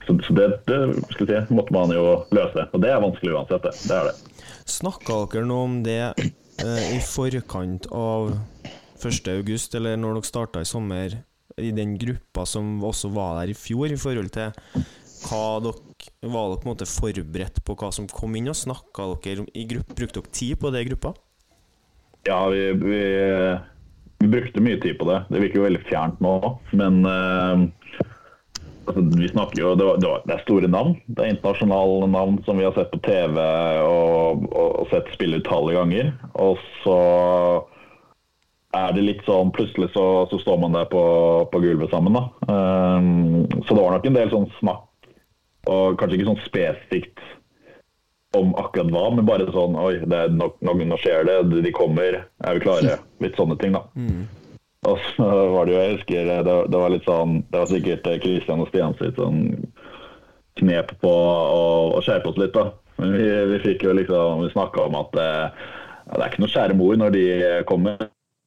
så 0.06 0.16
så 0.24 0.36
det, 0.38 0.48
det 0.70 0.80
skal 1.14 1.30
si, 1.30 1.40
måtte 1.56 1.74
man 1.76 1.94
jo 1.94 2.06
løse. 2.36 2.68
Og 2.72 2.82
det 2.84 2.92
er 2.94 3.04
vanskelig 3.04 3.36
uansett, 3.36 3.66
det. 3.66 3.74
Det 3.90 3.96
er 4.00 4.10
det. 4.12 4.44
Snakka 4.70 5.22
dere 5.32 5.46
noe 5.50 5.68
om 5.68 5.80
det 5.86 6.02
eh, 6.02 6.84
i 6.96 7.00
forkant 7.06 7.88
av 7.94 8.36
1. 8.98 9.32
august, 9.36 9.76
eller 9.78 9.98
når 10.00 10.20
dere 10.20 10.30
starta 10.30 10.64
i 10.64 10.70
sommer, 10.70 11.18
i 11.62 11.72
den 11.72 11.96
gruppa 12.00 12.44
som 12.50 12.82
også 12.84 13.12
var 13.16 13.40
der 13.40 13.54
i 13.54 13.58
fjor, 13.58 13.88
i 13.92 14.00
forhold 14.00 14.34
til 14.36 14.52
hva 15.26 15.44
dere 15.64 15.94
Var 16.26 16.50
dere 16.50 16.60
på 16.60 16.68
en 16.68 16.72
måte 16.74 16.88
forberedt 16.90 17.62
på 17.66 17.76
hva 17.80 17.92
som 17.96 18.10
kom 18.12 18.36
inn, 18.38 18.50
og 18.52 18.58
snakka 18.58 19.08
dere 19.24 19.46
i 19.54 19.64
gruppe, 19.70 19.96
Brukte 19.98 20.22
dere 20.22 20.36
tid 20.36 20.60
på 20.62 20.74
det 20.74 20.84
i 20.84 20.90
gruppa? 20.90 21.14
Ja, 22.26 22.42
vi, 22.50 22.62
vi, 22.82 23.00
vi 24.22 24.30
brukte 24.34 24.64
mye 24.66 24.82
tid 24.82 24.98
på 25.00 25.08
det. 25.10 25.20
Det 25.30 25.42
virker 25.44 25.62
jo 25.62 25.68
veldig 25.68 25.84
fjernt 25.86 26.22
nå, 26.26 26.36
men 26.74 27.06
eh, 27.10 27.66
vi 28.94 29.28
snakker 29.28 29.62
jo 29.62 29.76
det, 29.76 29.86
var, 29.86 29.98
det, 30.26 30.34
er 30.34 30.44
store 30.44 30.68
navn. 30.72 30.96
Det 31.08 31.24
er 31.24 31.34
internasjonale 31.34 32.10
navn 32.12 32.40
som 32.46 32.60
vi 32.60 32.66
har 32.68 32.76
sett 32.78 32.92
på 32.94 33.02
TV 33.06 33.40
og, 33.86 34.46
og, 34.52 34.84
sett 34.92 35.10
spille 35.14 35.42
utallige 35.42 35.80
ganger. 35.80 36.12
Og 36.42 36.60
så 36.84 37.00
er 38.76 38.94
det 38.96 39.06
litt 39.08 39.24
sånn 39.28 39.54
Plutselig 39.56 39.92
så, 39.96 40.06
så 40.32 40.40
står 40.42 40.60
man 40.62 40.76
der 40.76 40.90
på, 40.92 41.04
på 41.52 41.64
gulvet 41.64 41.94
sammen, 41.94 42.18
da. 42.18 42.26
Um, 42.52 43.48
så 43.66 43.74
det 43.74 43.82
var 43.82 43.96
nok 43.96 44.10
en 44.10 44.20
del 44.20 44.34
sånn 44.34 44.50
snakk, 44.60 45.12
og 45.72 45.98
kanskje 46.00 46.20
ikke 46.20 46.30
sånn 46.34 46.46
spesifikt 46.46 47.24
om 48.36 48.52
akkurat 48.60 48.92
hva, 48.92 49.06
men 49.16 49.28
bare 49.28 49.48
sånn 49.56 49.78
Oi, 49.80 49.94
det 50.04 50.18
er 50.26 50.34
nå, 50.36 50.50
nå, 50.60 50.98
skjer 51.00 51.24
det, 51.28 51.38
de 51.64 51.72
kommer, 51.76 52.26
er 52.28 52.58
vi 52.58 52.66
klare? 52.66 52.98
Litt 53.24 53.40
sånne 53.40 53.56
ting, 53.62 53.78
da. 53.78 53.86
Og 54.86 55.02
så 55.16 55.26
var 55.26 55.66
det 55.66 55.74
jo, 55.74 55.82
jeg 55.82 55.96
husker, 55.96 56.32
det, 56.46 56.56
det 56.72 56.80
var 56.82 56.92
litt 56.94 57.08
sånn 57.08 57.40
Det 57.50 57.62
var 57.62 57.70
sikkert 57.72 58.10
Kristian 58.22 58.62
og 58.62 58.70
Stian 58.70 58.98
sitt 59.00 59.18
sånn 59.20 59.40
knep 60.60 60.94
på 61.02 61.12
å, 61.12 61.64
å 61.98 62.02
skjerpe 62.06 62.32
oss 62.32 62.38
litt, 62.40 62.54
da. 62.56 62.70
Men 63.02 63.16
vi, 63.18 63.26
vi 63.52 63.58
fikk 63.66 63.84
jo 63.84 63.96
liksom 63.98 64.46
Vi 64.46 64.54
snakka 64.54 64.86
om 64.88 64.96
at 65.02 65.18
eh, 65.20 65.66
det 66.06 66.22
er 66.22 66.30
ikke 66.30 66.44
noe 66.44 66.54
skjære 66.54 66.78
mor 66.78 66.98
når 67.02 67.16
de 67.16 67.24
kommer. 67.66 68.04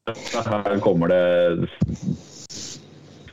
Her 0.06 0.78
kommer 0.80 1.10
det 1.10 1.24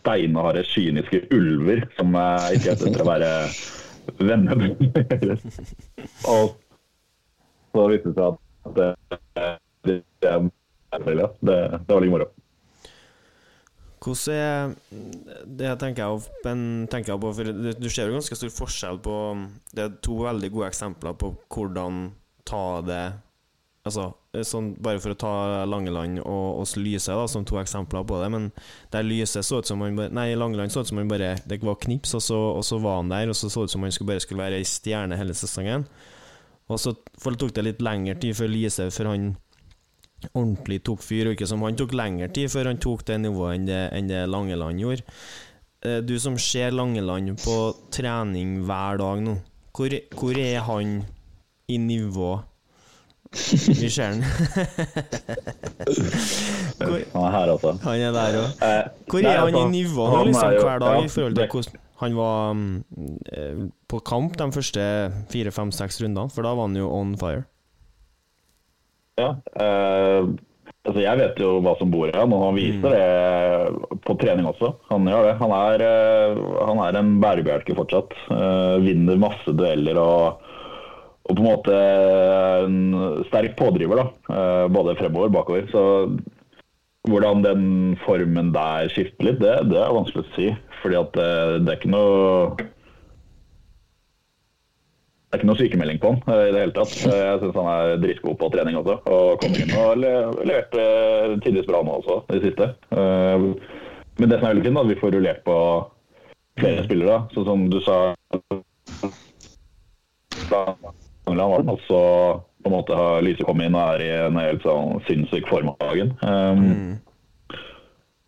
steinharde, 0.06 0.64
kyniske 0.66 1.22
ulver 1.34 1.86
som 1.98 2.16
eh, 2.18 2.56
ikke 2.58 2.74
er 2.74 2.80
ute 2.80 2.90
etter 2.90 3.04
å 3.04 3.10
være 3.12 3.30
venner. 4.18 4.66
og 6.34 6.56
så 7.76 7.86
viste 7.92 8.12
det 8.12 8.18
seg 8.18 8.42
at 8.66 8.76
det, 8.80 8.90
det, 9.86 9.98
det, 10.26 10.36
det 11.46 11.94
var 11.94 12.02
litt 12.02 12.14
moro. 12.14 12.30
Hvordan 14.04 14.36
er 14.36 14.74
Det 15.46 15.72
tenker 15.82 16.04
jeg, 16.04 16.24
men 16.46 16.88
tenker 16.92 17.14
jeg 17.14 17.22
på 17.24 17.34
For 17.38 17.52
du, 17.80 17.90
ser 17.90 18.10
jo 18.10 18.18
ganske 18.18 18.38
stor 18.38 18.54
forskjell 18.54 19.00
på 19.06 19.16
Det 19.72 19.86
er 19.86 20.00
to 20.06 20.18
veldig 20.24 20.52
gode 20.54 20.72
eksempler 20.74 21.16
på 21.20 21.32
hvordan 21.54 22.10
ta 22.46 22.66
det 22.86 23.06
Altså, 23.86 24.08
sånn, 24.50 24.72
bare 24.82 24.98
for 24.98 25.14
å 25.14 25.18
ta 25.22 25.32
Langeland 25.70 26.18
og, 26.24 26.64
oss 26.64 26.74
Lyse 26.80 27.14
da, 27.14 27.28
som 27.30 27.44
to 27.46 27.60
eksempler 27.62 28.02
på 28.10 28.18
det, 28.18 28.32
men 28.34 28.48
der 28.90 29.06
Lyse 29.06 29.44
så 29.46 29.60
ut 29.62 29.70
som 29.70 29.84
han 29.86 30.00
bare 30.00 30.10
Nei, 30.10 30.32
Langeland 30.34 30.74
så 30.74 30.82
ut 30.82 30.90
som 30.90 30.98
han 30.98 31.12
bare 31.12 31.36
Det 31.46 31.60
var 31.62 31.78
knips, 31.84 32.16
og 32.18 32.24
så, 32.26 32.40
og 32.58 32.66
så 32.66 32.80
var 32.82 33.04
han 33.04 33.14
der, 33.14 33.30
og 33.30 33.38
så 33.38 33.52
så 33.54 33.68
ut 33.68 33.74
som 33.74 33.86
han 33.86 33.94
skulle 33.94 34.16
bare 34.16 34.26
skulle 34.26 34.42
være 34.42 34.58
ei 34.58 34.66
stjerne 34.66 35.20
hele 35.20 35.38
sesongen. 35.38 35.86
Og 36.66 36.82
så 36.82 36.96
tok 36.98 37.54
det 37.54 37.68
litt 37.68 37.86
lengre 37.86 38.18
tid 38.18 38.34
før 38.34 38.50
Lise 38.50 38.90
for 38.90 39.12
han 39.12 39.36
ordentlig 40.34 40.80
tok 40.88 41.02
fyr, 41.06 41.28
og 41.30 41.34
ikke 41.36 41.48
som 41.50 41.64
han 41.66 41.78
tok 41.80 41.94
lengre 41.98 42.30
tid 42.34 42.48
før 42.54 42.66
han 42.72 42.80
tok 42.82 43.02
det 43.08 43.18
nivået 43.24 43.54
enn 43.60 43.68
det, 43.70 43.82
enn 43.98 44.10
det 44.12 44.22
Langeland 44.32 44.82
gjorde. 44.82 45.04
Eh, 45.86 46.00
Du 46.02 46.16
som 46.20 46.38
ser 46.42 46.72
Langeland 46.76 47.36
på 47.44 47.56
trening 47.94 48.50
hver 48.66 48.94
dag 49.02 49.18
nå, 49.26 49.34
hvor, 49.76 49.90
hvor 50.16 50.36
er 50.40 50.60
han 50.66 50.88
i 51.68 51.78
nivå? 51.82 52.34
Vi 53.36 53.90
ser 53.92 54.14
han. 54.14 54.22
hvor, 56.80 57.00
Han 57.14 57.24
er 57.26 57.32
her, 57.32 57.50
altså. 57.52 57.72
han 57.84 58.00
er 58.00 58.12
der 58.16 58.38
òg. 58.40 58.50
Eh, 58.64 58.84
Hvor 59.10 59.20
er 59.26 59.40
han 59.40 59.50
i 59.50 59.52
altså, 59.58 59.72
nivå 59.72 60.06
nå, 60.12 60.24
liksom, 60.30 60.50
er 60.54 60.62
hver 60.64 60.80
dag, 60.80 61.04
i 61.04 61.08
forhold 61.12 61.36
til 61.36 61.48
hvordan 61.52 61.80
han 62.02 62.16
var 62.18 62.54
mm, 62.54 62.84
eh, 63.32 63.58
på 63.88 64.00
kamp 64.08 64.38
de 64.40 64.48
første 64.52 64.82
fire, 65.32 65.52
fem, 65.56 65.72
seks 65.72 66.02
rundene? 66.04 66.30
For 66.32 66.42
da 66.48 66.54
var 66.56 66.68
han 66.70 66.76
jo 66.80 66.88
on 66.92 67.16
fire. 67.20 67.44
Ja. 69.16 69.30
Uh, 69.56 70.36
altså 70.86 71.02
jeg 71.02 71.20
vet 71.22 71.40
jo 71.40 71.56
hva 71.64 71.76
som 71.80 71.92
bor 71.94 72.10
i 72.10 72.16
han, 72.16 72.34
og 72.36 72.44
han 72.50 72.58
viser 72.58 72.96
det 72.96 74.00
på 74.06 74.18
trening 74.22 74.50
også. 74.50 74.74
Han 74.92 75.08
gjør 75.10 75.30
det. 75.30 75.36
Han 75.40 75.56
er, 75.56 75.86
uh, 75.86 76.44
han 76.72 76.84
er 76.84 77.00
en 77.00 77.16
bærebjelke 77.24 77.78
fortsatt. 77.78 78.16
Uh, 78.30 78.76
vinner 78.84 79.22
masse 79.22 79.56
dueller 79.56 80.00
og, 80.02 80.46
og 81.26 81.32
på 81.32 81.40
en 81.40 81.48
måte 81.48 81.82
en 82.68 82.80
sterk 83.32 83.56
pådriver, 83.58 84.04
da. 84.04 84.38
Både 84.70 84.94
fremover 85.00 85.32
og 85.32 85.38
bakover. 85.40 85.66
Så 85.72 85.82
hvordan 87.10 87.42
den 87.42 87.64
formen 88.04 88.52
der 88.54 88.92
skifter 88.94 89.32
litt, 89.32 89.42
det, 89.42 89.56
det 89.72 89.80
er 89.82 89.96
vanskelig 89.96 90.22
å 90.22 90.34
si. 90.36 90.52
Fordi 90.84 91.00
at 91.00 91.18
det, 91.18 91.32
det 91.66 91.74
er 91.74 91.80
ikke 91.80 91.94
noe 91.96 92.68
det 95.36 95.42
er 95.42 95.44
ikke 95.44 95.50
noe 95.52 95.60
sykemelding 95.60 95.98
på 96.00 96.10
han 96.14 96.22
eh, 96.32 96.44
i 96.48 96.52
det 96.56 96.62
hele 96.64 96.76
tatt. 96.76 96.94
Eh, 97.12 97.22
Jeg 97.26 97.40
syns 97.42 97.58
han 97.60 97.68
er 97.74 97.98
dritgod 98.00 98.38
på 98.40 98.48
trening 98.54 98.78
også. 98.80 98.96
Og 99.12 99.40
kom 99.44 99.56
inn 99.60 99.74
og 99.76 99.98
le- 100.00 100.46
leverte 100.48 100.86
tidvis 101.44 101.68
bra 101.68 101.82
nå 101.84 101.98
også, 102.00 102.22
i 102.30 102.38
det 102.40 102.44
siste. 102.50 102.70
Eh, 102.96 103.48
Men 104.16 104.30
det 104.32 104.38
som 104.40 104.48
er 104.48 104.54
veldig 104.56 104.64
fint, 104.64 104.78
er 104.80 104.86
at 104.86 104.92
vi 104.94 105.00
får 105.02 105.12
rullert 105.18 105.42
på 105.44 105.58
flere 106.62 106.84
spillere. 106.86 107.18
Sånn 107.36 107.46
som 107.50 107.66
du 107.70 107.82
sa 107.84 107.98
England 111.28 111.52
var 111.52 111.60
den, 111.66 111.70
og 111.74 111.80
så 111.90 112.00
på 112.64 112.70
en 112.72 112.76
måte 112.78 112.96
har 112.96 113.22
Lyse 113.26 113.44
kommet 113.46 113.68
inn 113.68 113.76
og 113.76 113.96
er 113.96 114.04
i 114.06 114.10
en 114.28 114.38
helt 114.40 114.64
sånn 114.66 115.02
sinnssyk 115.10 115.50
form 115.52 115.74
av 115.74 115.78
dagen. 115.84 116.14
Um, 116.24 116.96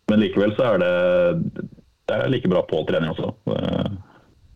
Men 0.08 0.20
likevel 0.22 0.52
så 0.56 0.74
er 0.74 0.78
det, 0.82 0.92
det 2.08 2.14
er 2.16 2.30
like 2.32 2.48
bra 2.48 2.62
på 2.68 2.80
trening 2.88 3.10
også. 3.12 3.32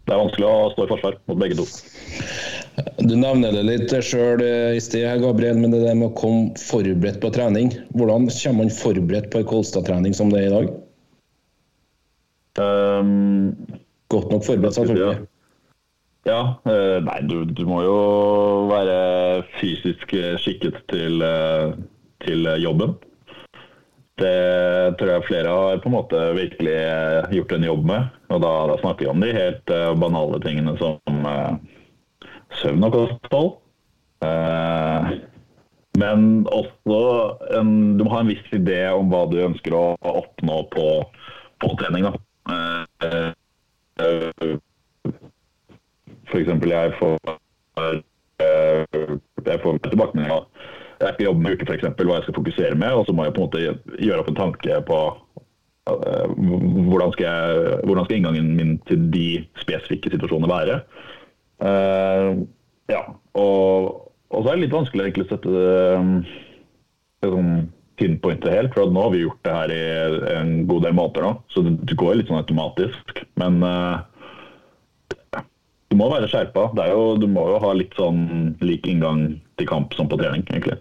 Det- 0.07 0.15
er 0.15 0.21
vanskelig 0.21 0.49
å 0.49 0.73
stå 0.73 0.85
i 0.85 0.91
forsvar 0.91 1.19
mot 1.31 1.39
begge 1.39 1.57
to. 1.57 1.67
Du 3.07 3.15
nevner 3.17 3.53
det 3.53 3.63
litt 3.69 3.93
sjøl 4.05 4.43
i 4.43 4.81
sted, 4.81 5.21
Gabriel, 5.23 5.59
men 5.61 5.71
det 5.71 5.83
der 5.85 5.95
med 5.95 6.11
å 6.11 6.17
komme 6.17 6.55
forberedt 6.59 7.21
på 7.21 7.31
trening. 7.33 7.71
Hvordan 7.95 8.27
kommer 8.29 8.65
man 8.65 8.73
forberedt 8.75 9.31
på 9.31 9.39
en 9.43 9.51
Kolstad-trening 9.51 10.15
som 10.15 10.31
det 10.31 10.43
er 10.43 10.49
i 10.49 10.57
dag? 10.57 10.73
Um, 12.59 13.79
Godt 14.13 14.31
nok 14.31 14.45
forberedt, 14.45 14.75
selvfølgelig. 14.77 15.29
Ja, 16.29 16.41
eh, 16.71 16.99
nei, 17.03 17.17
du, 17.27 17.45
du 17.49 17.65
må 17.67 17.81
jo 17.83 17.95
være 18.71 18.99
fysisk 19.57 20.13
eh, 20.15 20.37
skikket 20.39 20.77
til, 20.93 21.25
eh, 21.27 21.73
til 22.27 22.47
jobben. 22.63 22.95
Det 24.21 24.99
tror 25.01 25.09
jeg 25.09 25.25
flere 25.25 25.53
har 25.57 25.79
på 25.81 25.89
en 25.89 25.95
måte 25.95 26.19
virkelig 26.37 26.75
eh, 26.77 27.33
gjort 27.39 27.53
en 27.57 27.65
jobb 27.65 27.85
med. 27.89 28.09
Og 28.29 28.43
da, 28.45 28.53
da 28.69 28.79
snakker 28.83 29.07
vi 29.07 29.11
om 29.13 29.23
de 29.25 29.31
helt 29.33 29.73
uh, 29.73 29.93
banale 29.97 30.41
tingene 30.45 30.75
som 30.81 30.99
uh, 31.25 31.55
søvn 32.61 32.85
og 32.89 32.97
kosthold. 32.97 33.51
Uh, 34.23 35.17
men 36.01 36.45
også 36.53 36.99
en, 37.57 37.73
du 37.99 38.05
må 38.05 38.13
ha 38.15 38.23
en 38.23 38.33
viss 38.33 38.53
idé 38.53 38.85
om 38.93 39.09
hva 39.13 39.25
du 39.33 39.39
ønsker 39.45 39.77
å 39.77 39.97
oppnå 40.13 40.63
på, 40.73 40.87
på 41.61 41.73
trening. 41.81 42.09
Da. 42.09 42.15
Eksempel 46.33 46.73
jeg 46.73 46.95
får 46.97 47.19
jeg 48.49 49.61
får 49.63 49.79
tilbakemelding 49.85 50.33
av 50.33 50.47
jeg 51.03 51.15
skal 51.15 51.27
jobbe 51.29 51.45
med 51.45 51.57
uke 51.57 51.67
for 51.69 51.77
eksempel, 51.77 52.09
hva 52.09 52.19
jeg 52.19 52.27
skal 52.27 52.39
fokusere 52.39 52.79
med, 52.79 52.95
og 52.95 53.07
så 53.07 53.15
må 53.17 53.27
jeg 53.27 53.35
på 53.37 53.43
en 53.43 53.49
måte 53.49 53.99
gjøre 54.07 54.23
opp 54.23 54.31
en 54.33 54.39
tanke 54.39 54.79
på 54.89 55.01
uh, 55.91 56.27
hvordan 56.37 57.13
skal, 57.17 57.27
jeg, 57.27 57.83
hvordan 57.89 58.07
skal 58.07 58.19
inngangen 58.19 58.55
min 58.59 58.73
til 58.89 59.05
de 59.15 59.27
spesifikke 59.63 60.13
situasjonene 60.15 60.53
være. 60.53 60.81
Uh, 61.63 62.43
ja, 62.91 63.05
og, 63.39 63.93
og 64.33 64.41
så 64.41 64.53
er 64.53 64.57
det 64.57 64.67
litt 64.67 64.77
vanskelig 64.77 65.07
egentlig 65.07 65.29
å 65.29 65.33
sette 65.35 65.53
det, 65.55 66.33
det 67.23 67.33
sånn 67.35 67.53
pinpointe 68.01 68.51
helt, 68.51 68.73
for 68.75 68.91
nå 68.91 69.05
har 69.05 69.13
vi 69.13 69.21
gjort 69.23 69.43
det 69.47 69.59
her 69.59 69.75
i 69.75 69.83
en 70.39 70.55
god 70.71 70.87
del 70.87 70.97
måneder 70.97 71.29
nå, 71.29 71.35
så 71.53 71.63
det, 71.67 71.77
det 71.87 71.99
går 72.01 72.19
litt 72.19 72.31
sånn 72.31 72.41
automatisk. 72.41 73.23
Men 73.41 73.61
uh, 73.67 74.01
du 75.93 75.99
må 76.01 76.09
være 76.09 76.31
skjerpa. 76.31 76.71
Er 76.81 76.97
du 77.21 77.29
må 77.29 77.45
jo 77.53 77.61
ha 77.61 77.75
litt 77.77 77.93
sånn 77.99 78.55
lik 78.65 78.89
inngang 78.89 79.37
til 79.61 79.69
kamp 79.69 79.93
som 79.97 80.09
på 80.09 80.17
trening, 80.21 80.47
egentlig. 80.49 80.79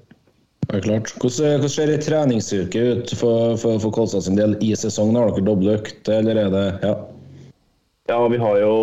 Ja, 0.69 0.79
klart. 0.79 1.11
Hvordan, 1.19 1.57
hvordan 1.59 1.73
ser 1.73 1.91
ei 1.91 1.99
treningsuke 2.01 2.83
ut 2.93 3.13
for, 3.17 3.57
for, 3.59 3.81
for 3.81 3.95
Kolstad 3.95 4.25
sin 4.27 4.37
del 4.39 4.55
i 4.63 4.71
sesongen? 4.77 5.17
Har 5.19 5.33
dere 5.33 5.47
doble 5.49 5.75
økter, 5.79 6.21
eller 6.21 6.45
er 6.45 6.53
det 6.53 6.65
ja. 6.85 6.95
Ja, 8.11 8.19
vi 8.27 8.39
har 8.41 8.57
jo 8.59 8.75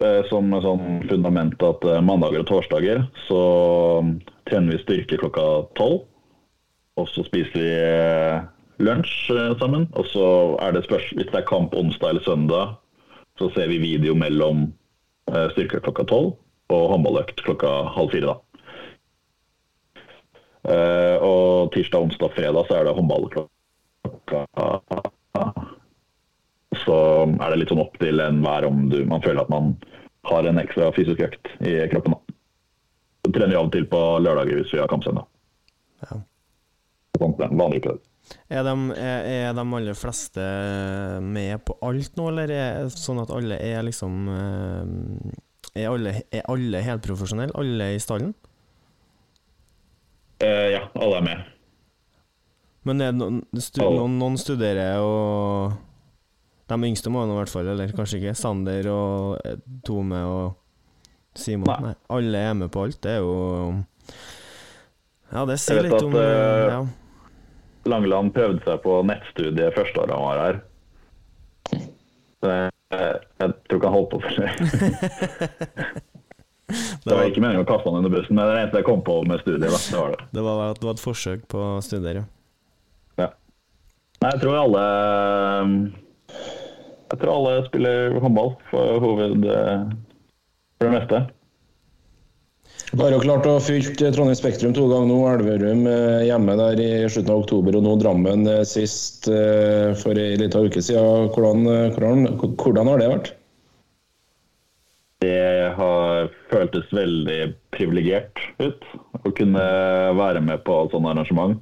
eh, 0.00 0.22
som 0.30 0.52
sånn 0.62 1.06
fundament 1.10 1.62
at 1.64 1.84
eh, 1.86 2.02
mandager 2.04 2.44
og 2.44 2.50
torsdager 2.50 3.04
så 3.26 3.40
mm, 4.06 4.12
trener 4.50 4.76
vi 4.76 4.82
styrke 4.82 5.18
klokka 5.20 5.46
tolv. 5.78 6.04
Og 6.96 7.10
så 7.12 7.26
spiser 7.26 7.60
vi 7.60 7.70
eh, 7.76 8.44
lunsj 8.80 9.30
eh, 9.34 9.52
sammen. 9.60 9.88
Og 9.98 10.08
så 10.12 10.26
er 10.64 10.76
det 10.76 10.86
spørs 10.86 11.10
hvis 11.16 11.30
det 11.32 11.42
er 11.42 11.48
kamp 11.48 11.74
onsdag 11.76 12.14
eller 12.14 12.26
søndag, 12.26 12.76
så 13.40 13.50
ser 13.54 13.68
vi 13.72 13.82
video 13.82 14.16
mellom 14.16 14.68
eh, 15.32 15.48
styrke 15.54 15.82
klokka 15.84 16.06
tolv 16.08 16.34
og 16.72 16.88
håndballøkt 16.90 17.44
klokka 17.46 17.72
halv 17.94 18.14
fire. 18.14 18.32
da. 18.32 18.36
Eh, 20.66 21.16
og 21.22 21.70
tirsdag, 21.74 22.08
onsdag, 22.08 22.34
fredag 22.34 22.66
så 22.66 22.80
er 22.80 22.88
det 22.88 22.96
håndballklokka 22.96 23.50
så 26.86 26.96
er 27.26 27.52
det 27.52 27.60
litt 27.60 27.72
sånn 27.72 27.82
opp 27.82 27.96
til 28.00 28.22
enhver 28.22 28.66
om 28.68 28.86
du, 28.92 29.00
man 29.08 29.22
føler 29.24 29.42
at 29.42 29.52
man 29.52 29.74
har 30.26 30.46
en 30.46 30.60
ekstra 30.62 30.90
fysisk 30.94 31.22
økt 31.26 31.52
i 31.66 31.78
kroppen. 31.92 32.16
Da. 32.16 32.36
Så 33.26 33.32
trener 33.34 33.54
vi 33.54 33.60
av 33.60 33.68
og 33.68 33.72
til 33.74 33.86
på 33.90 34.02
lørdager 34.22 34.60
hvis 34.60 34.74
vi 34.74 34.82
har 34.82 34.90
kampsøndag. 34.90 35.26
Ja. 36.06 36.20
Vanlig 37.18 37.80
prøve. 37.86 38.02
Er 38.50 38.64
de, 38.66 38.74
er, 38.98 39.26
er 39.30 39.52
de 39.54 39.62
aller 39.62 39.96
fleste 39.96 40.44
med 41.22 41.62
på 41.66 41.76
alt 41.86 42.18
nå, 42.18 42.26
eller 42.32 42.50
er 42.50 42.88
det 42.88 42.98
sånn 42.98 43.22
at 43.22 43.30
alle 43.30 43.58
er 43.62 43.86
liksom 43.86 44.26
eh, 44.34 45.36
Er 45.76 45.92
alle, 45.92 46.14
er 46.34 46.42
alle 46.50 46.82
helprofesjonelle? 46.82 47.54
Alle 47.54 47.92
i 47.94 48.02
stallen? 48.02 48.34
Eh, 50.38 50.70
ja, 50.74 50.82
alle 50.94 51.16
er 51.20 51.24
med. 51.24 51.44
Men 52.86 53.02
er 53.02 53.14
det 53.14 53.18
noen, 53.18 53.40
stu, 53.58 53.80
noen, 53.82 54.18
noen 54.20 54.36
studerer 54.38 55.00
og 55.02 55.74
De 56.70 56.76
yngste 56.86 57.10
må 57.10 57.24
jo 57.24 57.34
i 57.34 57.38
hvert 57.40 57.50
fall, 57.50 57.70
eller 57.72 57.94
kanskje 57.96 58.20
ikke. 58.20 58.36
Sander 58.38 58.88
og 58.92 59.40
eh, 59.46 59.58
Tome 59.86 60.22
og 60.28 60.54
Simon. 61.36 61.68
Nei. 61.70 61.90
Nei. 61.90 61.96
alle 62.18 62.44
er 62.50 62.54
med 62.62 62.72
på 62.74 62.86
alt. 62.86 63.00
Det 63.02 63.16
er 63.16 63.24
jo 63.24 63.34
Ja, 65.32 65.42
det 65.48 65.58
sier 65.62 65.82
litt 65.82 65.96
at, 65.96 66.06
om 66.06 66.14
eh, 66.20 66.66
ja. 66.70 66.80
Langeland 67.90 68.32
prøvde 68.34 68.62
seg 68.66 68.80
på 68.82 68.98
nettstudiet 69.06 69.76
første 69.76 70.02
året 70.02 70.16
han 70.16 70.26
var 70.26 70.42
her. 70.42 70.60
Så 72.36 72.52
jeg, 72.52 72.72
jeg 72.92 73.54
tror 73.66 73.78
ikke 73.78 73.88
han 73.88 73.96
holdt 73.96 74.12
på 74.12 74.18
for 74.26 74.32
det. 74.42 76.04
Det 77.06 77.14
var 77.14 77.28
ikke 77.30 77.42
meningen 77.44 77.62
å 77.62 77.68
kaste 77.68 77.86
han 77.86 78.00
under 78.00 78.10
bussen, 78.10 78.34
men 78.34 78.42
det 78.42 78.46
er 78.50 78.56
det 78.56 78.62
eneste 78.64 78.80
jeg 78.80 78.88
kom 78.88 79.04
på 79.06 79.20
med 79.30 79.42
studiet. 79.44 79.70
Da. 79.70 79.78
Det 79.78 80.00
var 80.00 80.10
det. 80.16 80.24
Det 80.34 80.42
var, 80.46 80.62
det 80.74 80.88
var 80.88 80.96
et 80.96 81.04
forsøk 81.04 81.46
på 81.52 81.62
å 81.62 81.68
studere, 81.86 82.24
Ja. 83.20 83.28
Nei, 84.24 84.32
jeg 84.32 84.42
tror 84.42 84.58
alle 84.64 84.82
Jeg 87.06 87.20
tror 87.20 87.32
alle 87.36 87.54
spiller 87.68 88.18
håndball 88.24 88.56
for 88.72 88.98
hoved, 89.04 89.46
for 89.46 90.88
det 90.88 90.94
meste. 90.96 91.22
Du 92.92 93.02
har 93.02 93.10
jo 93.14 93.18
klart 93.22 93.46
å 93.50 93.56
fylt 93.62 93.98
eh, 94.00 94.12
Trondheim 94.14 94.36
Spektrum 94.38 94.74
to 94.74 94.84
ganger 94.90 95.08
nå. 95.10 95.16
Elverum 95.32 95.86
eh, 95.90 96.26
hjemme 96.28 96.54
der 96.58 96.78
i 96.82 96.90
slutten 97.10 97.32
av 97.34 97.42
oktober, 97.42 97.78
og 97.78 97.82
nå 97.86 97.94
Drammen 98.02 98.46
eh, 98.50 98.62
sist 98.68 99.26
eh, 99.30 99.90
for 99.98 100.18
ei 100.18 100.36
lita 100.38 100.62
uke 100.62 100.82
siden. 100.82 101.30
Hvordan, 101.34 101.66
eh, 101.70 101.88
hvordan, 101.96 102.26
hvordan 102.54 102.90
har 102.92 103.02
det 103.02 103.08
vært? 103.10 103.32
Det 105.24 105.72
har 105.78 106.30
føltes 106.50 106.90
veldig 106.94 107.54
privilegert 107.74 108.40
ut 108.62 108.84
å 109.24 109.32
kunne 109.36 109.64
være 110.18 110.42
med 110.44 110.62
på 110.66 110.84
sånt 110.92 111.08
arrangement. 111.10 111.58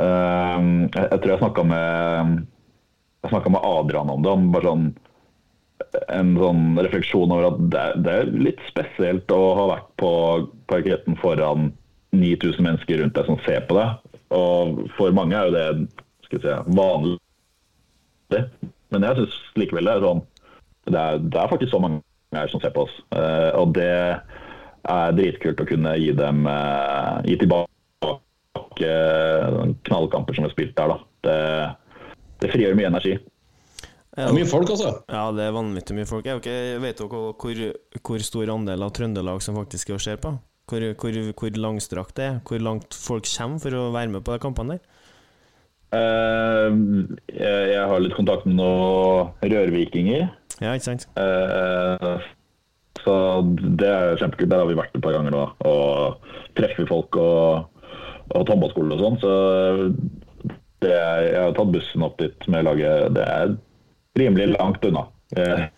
Ehm, 0.00 0.88
Jeg 0.94 1.20
tror 1.20 1.32
jeg 1.32 1.42
snakka 1.42 1.64
med, 1.64 2.42
jeg 3.24 3.52
med 3.52 3.64
Adrian 3.64 4.10
om 4.10 4.22
det. 4.22 4.30
om 4.30 4.52
bare 4.52 4.68
sånn 4.68 4.90
en 6.12 6.36
sånn 6.36 6.78
refleksjon 6.78 7.32
over 7.32 7.48
at 7.48 7.58
det, 7.72 7.84
det 8.04 8.12
er 8.12 8.32
litt 8.46 8.60
spesielt 8.68 9.32
å 9.32 9.40
ha 9.58 9.66
vært 9.72 9.88
på 10.00 10.10
parketten 10.70 11.16
foran 11.18 11.72
9000 12.14 12.62
mennesker 12.66 13.00
rundt 13.00 13.16
deg 13.16 13.26
som 13.26 13.40
ser 13.46 13.64
på 13.66 13.78
deg. 13.78 13.96
Og 14.34 14.84
for 14.96 15.14
mange 15.16 15.34
er 15.34 15.48
jo 15.48 15.56
det 15.56 15.66
skal 16.26 16.38
vi 16.38 16.44
si, 16.44 16.76
vanlig. 16.78 18.44
Men 18.90 19.06
jeg 19.06 19.18
syns 19.18 19.40
likevel 19.58 19.88
det 19.88 19.96
er 19.96 20.06
sånn 20.06 20.22
det 20.90 21.00
er, 21.00 21.18
det 21.22 21.38
er 21.38 21.50
faktisk 21.50 21.74
så 21.74 21.80
mange 21.82 22.00
som 22.30 22.62
ser 22.62 22.72
på 22.74 22.86
oss. 22.86 22.94
Eh, 23.16 23.50
og 23.58 23.74
det 23.74 23.90
er 23.90 25.16
dritkult 25.16 25.60
å 25.60 25.66
kunne 25.68 25.96
gi 25.98 26.12
dem 26.16 26.46
eh, 26.46 27.16
gi 27.26 27.36
tilbake 27.42 28.14
eh, 28.86 29.58
knallkamper 29.88 30.38
som 30.38 30.46
er 30.46 30.54
spilt 30.54 30.76
der. 30.78 30.94
da. 30.94 30.98
Det, 31.26 31.38
det 32.40 32.52
frigjør 32.54 32.78
mye 32.78 32.90
energi. 32.92 33.16
Det 34.10 34.26
er 34.26 34.34
mye 34.34 34.48
folk, 34.48 34.70
altså. 34.74 34.94
Ja, 35.10 35.26
det 35.34 35.44
er 35.46 35.52
vanvittig 35.54 35.94
mye 35.96 36.08
folk. 36.08 36.26
Jeg 36.26 36.38
vet 36.40 36.46
ikke- 36.46 36.80
vet 36.82 36.98
dere 36.98 37.20
hvor, 37.40 37.60
hvor 38.08 38.24
stor 38.26 38.54
andel 38.56 38.82
av 38.82 38.94
Trøndelag 38.96 39.42
som 39.42 39.58
faktisk 39.58 39.90
er 39.90 39.98
og 39.98 40.00
ser 40.06 40.16
på? 40.22 40.32
Hvor, 40.70 40.86
hvor, 41.02 41.18
hvor 41.34 41.50
langstrakt 41.58 42.14
det 42.18 42.24
er? 42.24 42.40
Hvor 42.46 42.62
langt 42.62 42.94
folk 42.94 43.26
kommer 43.26 43.58
for 43.62 43.74
å 43.74 43.90
være 43.94 44.10
med 44.14 44.24
på 44.26 44.34
de 44.34 44.42
kampene 44.42 44.78
der? 44.78 44.82
Uh, 45.90 46.70
jeg, 47.26 47.70
jeg 47.72 47.86
har 47.90 48.02
litt 48.02 48.14
kontakt 48.14 48.44
med 48.46 48.60
noen 48.60 49.32
rørvikinger. 49.42 50.28
Ja, 50.60 50.74
ikke 50.76 50.86
sant? 50.90 51.06
Eh, 51.16 52.28
så 53.00 53.14
det 53.80 53.88
er 53.88 54.16
kjempekult. 54.20 54.50
Der 54.52 54.60
har 54.62 54.68
vi 54.68 54.76
vært 54.78 54.96
et 54.98 55.02
par 55.04 55.14
ganger 55.16 55.32
nå 55.34 55.44
og 55.66 56.32
treffer 56.58 56.88
folk 56.90 57.16
og, 57.16 57.68
og 58.34 58.50
håndballskole 58.52 58.96
og 58.96 59.00
sånn. 59.04 59.20
Så 59.22 59.30
det 60.84 60.92
er, 60.96 61.22
jeg 61.30 61.42
har 61.46 61.54
tatt 61.56 61.72
bussen 61.74 62.04
opp 62.06 62.18
dit 62.20 62.48
med 62.52 62.66
laget. 62.68 63.10
Det 63.16 63.24
er 63.24 63.54
rimelig 64.20 64.50
langt 64.56 64.84
unna. 64.88 65.06
Eh, 65.36 65.68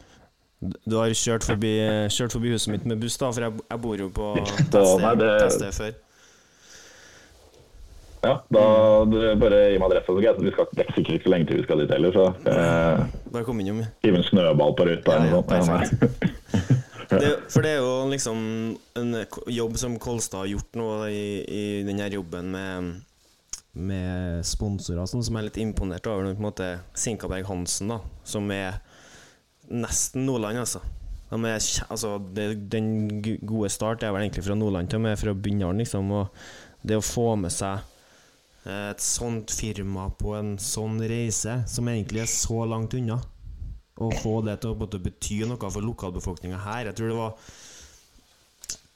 Du 0.89 0.95
har 0.95 1.11
kjørt 1.19 1.43
forbi, 1.43 1.73
kjørt 2.15 2.35
forbi 2.37 2.53
huset 2.55 2.71
mitt 2.71 2.85
med 2.87 3.01
buss, 3.03 3.17
da, 3.19 3.33
for 3.35 3.43
jeg, 3.43 3.62
jeg 3.71 3.81
bor 3.83 3.99
jo 3.99 4.07
på 4.15 4.29
tettsted 4.71 5.75
før. 5.79 5.97
Ja, 8.23 8.35
da 8.55 8.64
du 9.11 9.17
bare 9.41 9.61
gi 9.73 9.79
meg 9.83 9.88
adressa. 9.91 10.14
Vi 10.14 10.52
skal 10.55 10.69
det 10.73 10.85
er 10.87 10.93
sikkert 10.97 11.17
ikke 11.19 11.26
så 11.29 11.33
lenge 11.35 11.49
til 11.50 11.61
vi 11.61 11.67
skal 11.67 11.83
dit 11.83 11.95
heller, 11.95 12.14
så 12.14 12.26
eh, 12.52 13.05
Bare 13.35 13.45
kom 13.49 13.61
innom. 13.62 13.83
hive 14.05 14.21
en 14.21 14.26
snøball 14.29 14.76
på 14.79 14.87
ruta 14.88 15.17
Ja, 15.19 15.41
ja, 15.43 15.62
sånt. 15.67 16.21
Det, 17.12 17.33
for 17.52 17.61
det 17.61 17.75
er 17.75 17.83
jo 17.83 18.09
liksom 18.09 18.38
en 18.97 19.11
jobb 19.52 19.75
som 19.76 19.99
Kolstad 20.00 20.47
har 20.47 20.52
gjort 20.55 20.79
nå 20.81 20.87
i, 21.12 21.25
i 21.45 21.64
denne 21.85 22.07
jobben 22.14 22.52
med 22.55 22.93
med 23.73 24.45
sponsorer 24.45 25.07
sånn, 25.09 25.23
som 25.25 25.37
jeg 25.37 25.41
er 25.41 25.47
litt 25.47 25.59
imponert 25.62 26.05
over. 26.09 26.26
På 26.37 26.43
en 26.43 26.45
måte 26.45 26.67
Sinkaberg 26.93 27.47
Hansen, 27.49 27.88
da, 27.88 28.00
som 28.29 28.50
er 28.52 28.76
nesten 29.73 30.26
Nordland, 30.29 30.61
altså. 30.61 30.83
De 31.31 31.38
er, 31.49 31.62
altså 31.88 32.19
det, 32.37 32.47
den 32.73 33.23
gode 33.49 33.71
start 33.73 34.05
er 34.05 34.12
vel 34.12 34.26
egentlig 34.26 34.45
fra 34.45 34.57
Nordland 34.61 34.91
til 34.93 35.00
og 35.00 35.07
med 35.07 35.17
fra 35.21 35.33
Bindal, 35.33 35.79
liksom. 35.81 36.11
Og 36.12 36.85
det 36.85 36.99
å 37.00 37.05
få 37.07 37.31
med 37.41 37.55
seg 37.55 37.81
et 38.69 39.02
sånt 39.02 39.51
firma 39.51 40.07
på 40.18 40.37
en 40.38 40.55
sånn 40.62 41.01
reise, 41.11 41.62
som 41.66 41.88
egentlig 41.90 42.22
er 42.22 42.31
så 42.31 42.62
langt 42.68 42.94
unna, 42.94 43.18
å 44.03 44.09
få 44.22 44.38
det 44.46 44.61
til 44.62 44.72
å 44.72 44.88
bety 45.03 45.42
noe 45.46 45.70
for 45.70 45.85
lokalbefolkninga 45.85 46.59
her 46.64 46.88
Jeg 46.88 46.96
tror 46.96 47.11
det 47.11 47.16
var 47.18 47.35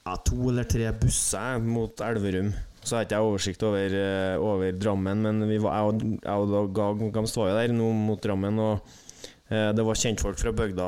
ja, 0.07 0.15
to 0.25 0.49
eller 0.49 0.67
tre 0.67 0.87
busser 0.95 1.59
mot 1.63 2.01
Elverum. 2.01 2.53
Så 2.79 2.95
har 2.95 3.05
ikke 3.05 3.17
jeg 3.19 3.27
oversikt 3.27 3.65
over, 3.67 3.95
eh, 3.99 4.35
over 4.39 4.71
Drammen, 4.71 5.25
men 5.25 5.43
vi 5.49 5.59
var, 5.59 5.75
jeg 5.75 5.91
og, 5.91 6.05
jeg 6.23 6.45
og 6.45 6.53
Dag 6.77 7.03
Gams 7.13 7.35
var 7.35 7.51
jo 7.51 7.57
der 7.59 7.75
nå 7.75 7.91
mot 7.91 8.23
Drammen, 8.23 8.61
og 8.63 8.93
eh, 9.51 9.73
det 9.75 9.83
var 9.83 9.99
kjentfolk 9.99 10.39
fra 10.39 10.55
bygda. 10.55 10.87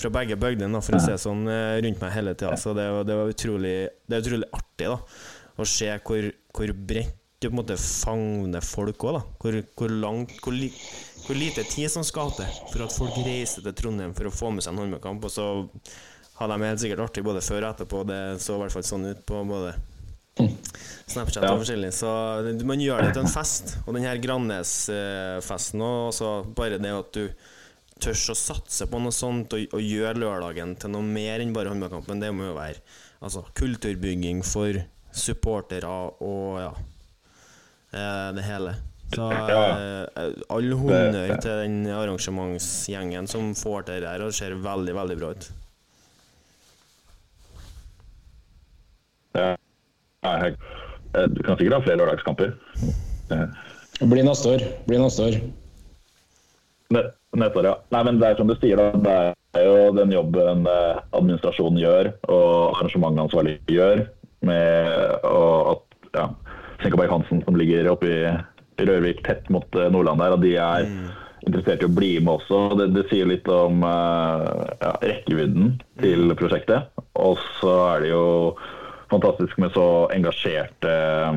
Fra 0.00 0.10
begge 0.16 0.38
bygdene, 0.40 0.80
for 0.82 0.96
å 0.96 1.02
si 1.04 1.18
sånn, 1.20 1.44
eh, 1.52 1.76
rundt 1.84 2.00
meg 2.00 2.16
hele 2.16 2.32
tida. 2.34 2.56
Så 2.58 2.72
det, 2.76 2.88
det 3.06 3.18
var 3.20 3.30
utrolig 3.30 3.76
Det 4.08 4.16
er 4.16 4.24
utrolig 4.24 4.48
artig 4.56 4.88
da 4.90 4.98
å 5.54 5.66
se 5.68 5.86
hvor, 6.02 6.32
hvor 6.56 6.72
bredt 6.74 7.20
du 7.44 7.52
på 7.52 7.54
en 7.54 7.60
måte 7.62 7.76
favner 7.80 8.64
folk 8.64 9.06
òg. 9.06 9.20
Hvor, 9.42 9.60
hvor 9.78 9.92
langt 9.92 10.34
hvor, 10.42 10.56
li, 10.56 10.70
hvor 11.26 11.38
lite 11.38 11.64
tid 11.68 11.92
som 11.92 12.04
skal 12.06 12.32
til 12.36 12.50
for 12.72 12.86
at 12.86 12.94
folk 12.96 13.16
reiser 13.26 13.64
til 13.64 13.76
Trondheim 13.78 14.14
for 14.16 14.30
å 14.30 14.34
få 14.34 14.52
med 14.54 14.64
seg 14.64 14.74
en 14.74 14.84
håndballkamp. 14.84 15.24
Og 15.24 15.32
så 15.32 15.48
har 16.40 16.50
de 16.50 16.60
helt 16.66 16.82
sikkert 16.82 17.04
artig 17.06 17.24
både 17.26 17.42
før 17.44 17.62
og 17.62 17.72
etterpå. 17.72 18.04
Det 18.08 18.20
så 18.42 18.56
i 18.56 18.62
hvert 18.64 18.74
fall 18.74 18.86
sånn 18.86 19.10
ut 19.12 19.26
på 19.28 19.42
både 19.48 19.74
Snapchat 20.34 21.44
Ja. 21.44 21.52
og 21.54 21.60
forskjellig. 21.62 21.92
Så 21.94 22.10
man 22.66 22.82
gjør 22.82 23.04
det 23.04 23.12
til 23.14 23.22
en 23.22 23.30
fest. 23.30 23.76
Og 23.86 23.94
den 23.94 24.06
her 24.08 24.18
Grannes-festen 24.18 25.84
også 25.84 26.32
bare 26.56 26.80
det 26.82 26.90
at 26.90 27.12
du 27.14 27.28
tør 28.02 28.18
å 28.32 28.34
satse 28.34 28.88
på 28.90 28.98
noe 28.98 29.14
sånt 29.14 29.54
og, 29.54 29.76
og 29.76 29.84
gjøre 29.84 30.18
lørdagen 30.18 30.74
til 30.80 30.90
noe 30.90 31.06
mer 31.06 31.44
enn 31.44 31.54
bare 31.54 31.70
håndballkampen, 31.70 32.18
det 32.20 32.32
må 32.34 32.48
jo 32.48 32.56
være 32.56 32.82
altså, 33.22 33.44
kulturbygging 33.54 34.42
for 34.44 34.80
supportere 35.14 35.86
og 35.86 36.58
ja 36.58 36.72
det 38.34 38.44
hele. 38.46 38.74
Så 39.14 39.28
eh, 39.30 40.30
all 40.50 40.70
honnør 40.80 41.34
til 41.42 41.58
den 41.62 41.76
arrangementsgjengen 41.94 43.28
som 43.30 43.52
får 43.54 43.84
til 43.90 44.00
det 44.02 44.08
her, 44.10 44.24
og 44.24 44.32
det 44.32 44.38
ser 44.40 44.56
veldig, 44.64 44.94
veldig 44.96 45.18
bra 45.20 45.30
ut. 45.36 45.50
Ja. 49.34 49.56
Jeg- 50.24 50.56
eh, 51.14 51.26
Du 51.28 51.42
kan 51.42 51.56
sikkert 51.58 51.72
ha 51.74 51.80
flere 51.80 51.96
lørdagskamper. 51.98 52.54
Eh, 53.30 53.46
Det 54.00 54.08
blir 54.10 54.24
neste 54.24 54.48
år. 54.48 54.60
Blir 54.86 54.98
neste 54.98 55.22
år. 55.22 55.34
Neste 56.90 57.58
år, 57.58 57.64
ja. 57.64 57.74
Nei, 57.92 58.02
men 58.04 58.18
det 58.18 58.28
er 58.30 58.36
som 58.36 58.46
du 58.48 58.54
sier, 58.56 58.76
da. 58.76 58.90
Det 59.54 59.60
er 59.62 59.64
jo 59.64 59.92
den 59.94 60.10
jobben 60.10 60.66
eh, 60.66 61.00
administrasjonen 61.12 61.78
gjør, 61.78 62.12
og 62.28 62.74
arrangementansvarlig 62.76 63.60
gjør, 63.70 64.08
med 64.42 65.24
og 65.24 65.70
at 65.70 65.82
ja, 66.14 66.26
Sinkaberg 66.82 67.12
Hansen, 67.12 67.42
som 67.44 67.56
ligger 67.58 67.90
oppe 67.92 68.06
i, 68.10 68.16
Rørvik, 68.78 69.26
tett 69.26 69.48
mot 69.54 69.76
eh, 69.78 69.90
Nordland 69.92 70.20
der, 70.22 70.32
og 70.34 70.40
de 70.42 70.52
er 70.58 70.86
interessert 71.44 71.82
i 71.84 71.86
å 71.86 71.94
bli 71.94 72.18
med 72.18 72.32
også. 72.38 72.58
Det, 72.80 72.86
det 72.96 73.04
sier 73.10 73.26
litt 73.30 73.48
om 73.52 73.74
eh, 73.86 74.40
ja, 74.80 74.92
rekkevidden 75.04 75.66
til 76.02 76.20
prosjektet. 76.38 76.80
Og 77.14 77.38
så 77.60 77.72
er 77.92 77.96
det 78.02 78.10
jo 78.10 78.24
fantastisk 79.12 79.54
med 79.62 79.70
så 79.76 79.86
engasjerte 80.14 80.90
eh, 80.90 81.34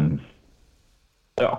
ja, 1.37 1.53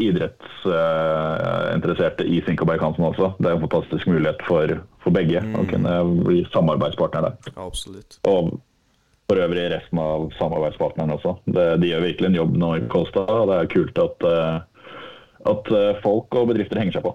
idrettsinteresserte 0.00 2.24
i 2.24 2.40
Sinkaberg 2.46 2.80
Hansen 2.80 3.04
også. 3.10 3.26
Det 3.36 3.46
er 3.50 3.54
en 3.58 3.66
fantastisk 3.66 4.04
mulighet 4.08 4.40
for, 4.48 4.64
for 5.04 5.10
begge 5.12 5.40
å 5.52 5.68
kunne 5.68 5.92
bli 6.22 6.48
samarbeidspartner 6.54 7.20
der. 7.26 7.34
Absolutt. 7.60 8.16
Og 8.24 8.56
for 9.28 9.40
øvrig 9.44 9.66
resten 9.70 10.00
av 10.00 10.30
samarbeidspartnerne 10.38 11.18
også. 11.18 11.34
Det, 11.44 11.66
de 11.82 11.90
gjør 11.90 12.06
virkelig 12.06 12.30
en 12.30 12.38
jobb 12.38 12.54
nå 12.56 12.70
i 12.78 12.84
Kolstad, 12.88 13.28
og 13.28 13.50
det 13.50 13.58
er 13.58 13.72
kult 13.74 14.00
at, 14.00 14.24
eh, 14.24 14.86
at 15.52 15.72
eh, 15.76 16.02
folk 16.04 16.38
og 16.40 16.48
bedrifter 16.52 16.80
henger 16.80 16.96
seg 16.96 17.04
på. 17.04 17.14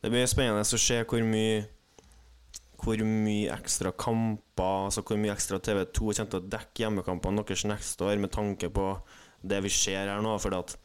Det 0.00 0.12
blir 0.12 0.28
spennende 0.30 0.64
å 0.64 0.80
se 0.80 1.02
hvor 1.04 1.26
mye 1.26 1.64
hvor 2.86 3.00
mye 3.02 3.50
ekstra 3.50 3.90
kamper, 3.98 4.86
altså 4.86 5.02
hvor 5.02 5.18
mye 5.18 5.32
ekstra 5.32 5.58
TV2 5.64 6.12
kommer 6.12 6.30
til 6.30 6.38
å 6.38 6.48
dekke 6.52 6.82
hjemmekampene 6.84 7.42
deres 7.42 7.64
neste 7.66 8.04
år, 8.06 8.20
med 8.20 8.30
tanke 8.32 8.70
på 8.70 8.90
det 9.42 9.62
vi 9.64 9.72
ser 9.72 10.12
her 10.12 10.22
nå. 10.22 10.36
For 10.38 10.54
det 10.54 10.76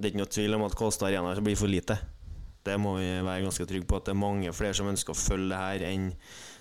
er 0.00 0.10
ikke 0.12 0.22
noe 0.22 0.30
tvil 0.30 0.56
om 0.56 0.64
at 0.66 0.76
Kolstad 0.78 1.10
Arena 1.10 1.34
blir 1.42 1.58
for 1.58 1.70
lite. 1.70 1.98
Det 2.64 2.76
må 2.80 2.96
vi 2.98 3.08
være 3.26 3.44
ganske 3.44 3.66
trygge 3.66 3.88
på, 3.88 3.98
at 3.98 4.08
det 4.08 4.14
er 4.14 4.22
mange 4.22 4.54
flere 4.56 4.76
som 4.76 4.88
ønsker 4.90 5.14
å 5.14 5.20
følge 5.20 5.50
det 5.52 5.60
her, 5.60 5.84
enn 5.90 6.12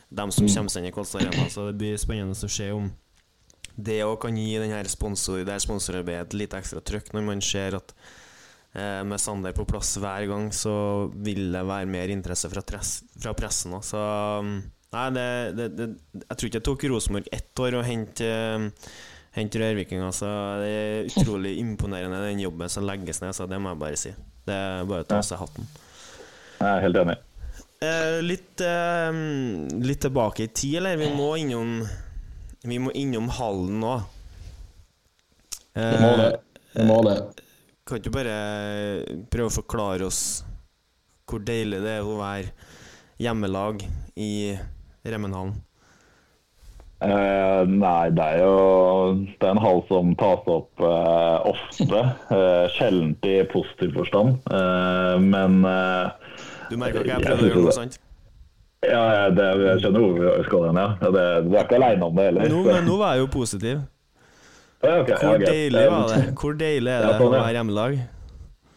dem 0.09 0.33
som 0.33 0.49
kommer 0.49 0.73
seg 0.73 0.83
inn 0.83 0.91
i 0.91 0.95
Kolstad 0.95 1.23
Arena. 1.23 1.47
Så 1.53 1.69
det 1.69 1.79
blir 1.79 2.01
spennende 2.01 2.35
å 2.35 2.57
se 2.59 2.71
om 2.75 2.89
det 3.85 4.01
òg 4.05 4.17
kan 4.25 4.37
gi 4.37 4.57
denne 4.59 4.81
sponsor, 4.91 5.43
det 5.47 5.59
sponsorarbeidet 5.63 6.27
et 6.27 6.39
litt 6.41 6.55
ekstra 6.57 6.81
trøkk, 6.83 7.13
når 7.15 7.29
man 7.31 7.43
ser 7.45 7.77
at 7.79 7.95
Eh, 8.73 9.03
med 9.03 9.17
Sander 9.17 9.53
på 9.57 9.65
plass 9.65 9.95
hver 9.97 10.27
gang, 10.29 10.51
så 10.53 11.09
vil 11.25 11.47
det 11.55 11.61
være 11.65 11.89
mer 11.89 12.11
interesse 12.13 12.51
fra, 12.51 12.61
tress, 12.61 12.99
fra 13.17 13.33
pressen 13.37 13.73
òg. 13.73 13.85
Så 13.85 14.01
um, 14.43 14.59
Nei, 14.89 15.05
det, 15.13 15.29
det, 15.53 15.65
det, 15.77 15.87
jeg 16.17 16.35
tror 16.35 16.49
ikke 16.49 16.57
det 16.57 16.65
tok 16.65 16.83
Rosenborg 16.89 17.27
ett 17.33 17.61
år 17.61 17.77
å 17.77 17.85
hente 17.85 18.29
um, 18.57 18.69
Hente 19.29 19.59
rørvikinga. 19.61 20.07
Så 20.13 20.27
det 20.57 20.69
er 20.73 21.09
utrolig 21.11 21.51
imponerende, 21.61 22.23
den 22.25 22.41
jobben 22.41 22.71
som 22.73 22.87
legges 22.87 23.21
ned. 23.21 23.35
Så 23.37 23.45
det 23.45 23.59
må 23.61 23.69
jeg 23.69 23.81
bare 23.83 23.99
si. 24.01 24.13
Det 24.47 24.55
er 24.55 24.87
bare 24.89 25.05
å 25.05 25.07
ta 25.07 25.19
av 25.21 25.27
seg 25.27 25.37
hatten. 25.37 25.67
Jeg 26.57 26.65
er 26.69 26.81
helt 26.81 26.97
enig. 27.03 27.15
Eh, 27.85 28.15
litt, 28.25 28.63
eh, 28.65 29.19
litt 29.85 30.01
tilbake 30.01 30.47
i 30.47 30.49
tid, 30.49 30.79
eller? 30.81 30.97
Vi 30.97 31.11
må 31.13 31.29
innom 31.37 31.77
vi 32.63 32.79
må 32.81 32.91
innom 32.97 33.29
hallen 33.37 33.79
nå. 33.83 33.93
Vi 35.79 36.01
må 36.01 36.11
det. 36.19 36.31
Vi 36.75 36.85
må 36.87 36.99
det. 37.07 37.17
Kan 37.87 37.99
ikke 37.99 38.11
du 38.11 38.17
bare 38.17 38.35
prøve 39.31 39.49
å 39.49 39.57
forklare 39.61 40.09
oss 40.09 40.43
hvor 41.29 41.41
deilig 41.45 41.79
det 41.83 41.95
er 41.99 42.05
å 42.05 42.19
være 42.19 42.51
hjemmelag 43.21 43.83
i 44.17 44.31
Remmenhallen? 45.05 45.55
Eh, 46.99 47.61
nei, 47.69 48.09
det 48.11 48.25
er 48.25 48.41
jo 48.43 48.55
det 49.23 49.45
er 49.45 49.53
en 49.53 49.61
hall 49.63 49.79
som 49.87 50.11
tas 50.19 50.49
opp 50.51 50.83
eh, 50.83 51.37
ofte. 51.47 52.01
Eh, 52.35 52.65
sjeldent 52.75 53.29
i 53.29 53.37
positiv 53.53 53.95
forstand. 54.01 54.41
Eh, 54.51 55.15
men 55.23 55.61
eh, 55.63 56.35
Du 56.67 56.75
merka 56.81 57.05
ikke 57.05 57.13
jeg 57.13 57.23
prøvde 57.29 57.45
å 57.45 57.51
gjøre 57.53 57.63
noe 57.69 57.77
sant? 57.77 57.99
Ja, 58.87 59.29
det, 59.35 59.47
jeg 59.65 59.81
skjønner 59.83 60.69
hen, 60.69 60.77
ja. 60.79 60.89
det, 61.01 61.23
du 61.47 61.55
er 61.55 61.65
ikke 61.65 61.79
aleine 61.79 62.05
om 62.05 62.15
det 62.15 62.29
heller. 62.29 62.51
Nå, 62.51 62.61
men 62.69 62.85
nå 62.87 62.99
var 63.01 63.17
jeg 63.17 63.25
jo 63.25 63.31
positiv. 63.33 63.81
Ja, 64.79 65.01
okay, 65.01 65.17
Hvor 65.19 65.41
ja, 65.43 65.51
deilig 65.51 65.81
var 65.91 66.05
det? 66.07 66.21
Hvor 66.39 66.55
deilig 66.55 66.93
er 66.93 67.03
det 67.03 67.11
sånn, 67.17 67.25
å 67.27 67.33
være 67.33 67.51
hjemmelag? 67.57 67.97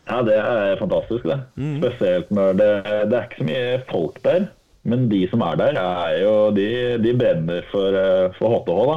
Ja, 0.08 0.16
det 0.26 0.38
er 0.40 0.80
fantastisk, 0.80 1.28
det. 1.30 1.38
Mm. 1.54 1.76
Spesielt 1.78 2.32
når 2.34 2.58
det, 2.58 2.70
det 3.12 3.18
er 3.18 3.28
ikke 3.28 3.38
så 3.38 3.46
mye 3.46 3.78
folk 3.92 4.18
der. 4.26 4.48
Men 4.82 5.06
de 5.12 5.20
som 5.30 5.44
er 5.46 5.60
der, 5.60 5.78
er 5.78 6.16
jo, 6.24 6.32
de, 6.56 6.66
de 7.04 7.12
brenner 7.14 7.68
for, 7.70 7.94
eh, 7.94 8.34
for 8.34 8.56
HTH, 8.56 8.80
da. 8.90 8.96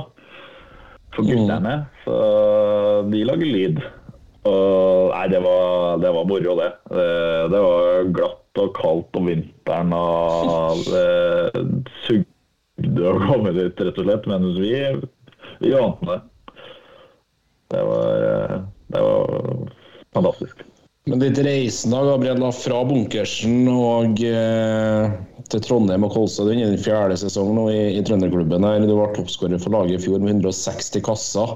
For 1.13 1.29
gutterne. 1.29 1.75
Så 2.07 2.15
de 3.11 3.21
lager 3.29 3.53
lyd. 3.53 3.83
Og 4.49 5.13
nei, 5.13 5.27
det 5.29 5.41
var, 5.45 5.99
det 6.01 6.13
var 6.17 6.25
moro, 6.29 6.55
det. 6.57 6.71
det. 6.89 7.05
Det 7.53 7.61
var 7.67 8.09
glatt 8.17 8.61
og 8.65 8.73
kaldt 8.77 9.19
om 9.19 9.29
vinteren, 9.29 9.54
og 9.69 10.83
det 10.91 11.93
sugde 12.05 13.09
og 13.09 13.25
komme 13.29 13.55
dit, 13.55 13.81
rett 13.81 13.99
og 13.99 14.07
slett. 14.07 14.29
Men 14.29 14.47
vi, 14.59 14.75
vi 15.63 15.73
vant 15.73 16.05
det. 16.05 16.21
Det 17.73 17.81
var, 17.81 18.23
eh, 18.29 18.57
det 18.93 19.01
var 19.01 19.67
fantastisk. 20.13 20.65
Men 21.05 21.21
ditt 21.21 21.37
reisen 21.45 21.93
da, 21.93 22.01
Gabriel, 22.01 22.41
fra 22.57 22.79
bunkersen 22.87 23.67
og 23.69 24.21
eh, 24.25 25.13
til 25.53 25.61
Trondheim 25.61 26.05
og 26.07 26.15
Kolstad, 26.15 26.49
du 26.49 26.55
er 26.55 26.73
i 26.73 26.81
fjerde 26.81 27.17
sesong 27.21 27.51
nå 27.53 27.67
i, 27.69 27.81
i 27.99 28.01
Trønderklubben. 28.05 28.65
her. 28.65 28.85
Du 28.89 28.95
var 28.97 29.13
toppskårer 29.13 29.61
for 29.61 29.75
laget 29.75 29.99
i 29.99 30.05
fjor 30.07 30.23
med 30.23 30.39
160 30.39 31.03
kasser. 31.05 31.53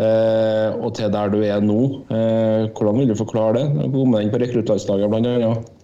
Eh, 0.00 0.76
og 0.76 0.92
til 0.96 1.08
der 1.12 1.32
du 1.32 1.40
er 1.40 1.64
nå. 1.64 1.80
Eh, 2.12 2.68
hvordan 2.76 3.00
vil 3.00 3.10
du 3.10 3.16
forklare 3.16 3.62
det? 3.62 3.88
Gå 3.94 4.04
med 4.08 4.26
inn 4.26 4.32
på 4.34 4.40
rekruttlandslaget 4.44 5.12
blant 5.12 5.30
annet. 5.30 5.46
Ja, 5.46 5.79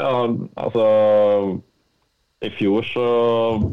altså 0.00 0.86
I 2.44 2.50
fjor 2.58 2.84
så 2.88 3.04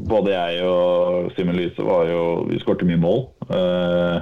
både 0.10 0.34
jeg 0.36 0.66
og 0.68 1.32
Simen 1.36 1.58
Lyse 1.58 1.84
var 1.84 2.06
jo 2.12 2.22
Vi 2.50 2.60
skårte 2.62 2.88
mye 2.88 3.02
mål. 3.02 3.26
Eh, 3.52 4.18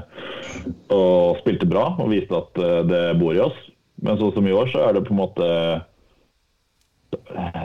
og 0.96 1.40
spilte 1.42 1.70
bra 1.70 1.92
og 2.00 2.12
viste 2.14 2.38
at 2.38 2.62
eh, 2.64 2.82
det 2.90 3.04
bor 3.20 3.36
i 3.36 3.44
oss. 3.44 3.60
Men 4.02 4.20
sånn 4.20 4.34
som 4.36 4.48
i 4.48 4.56
år, 4.56 4.70
så 4.72 4.86
er 4.88 4.96
det 4.96 5.06
på 5.08 5.14
en 5.16 5.22
måte 5.22 5.48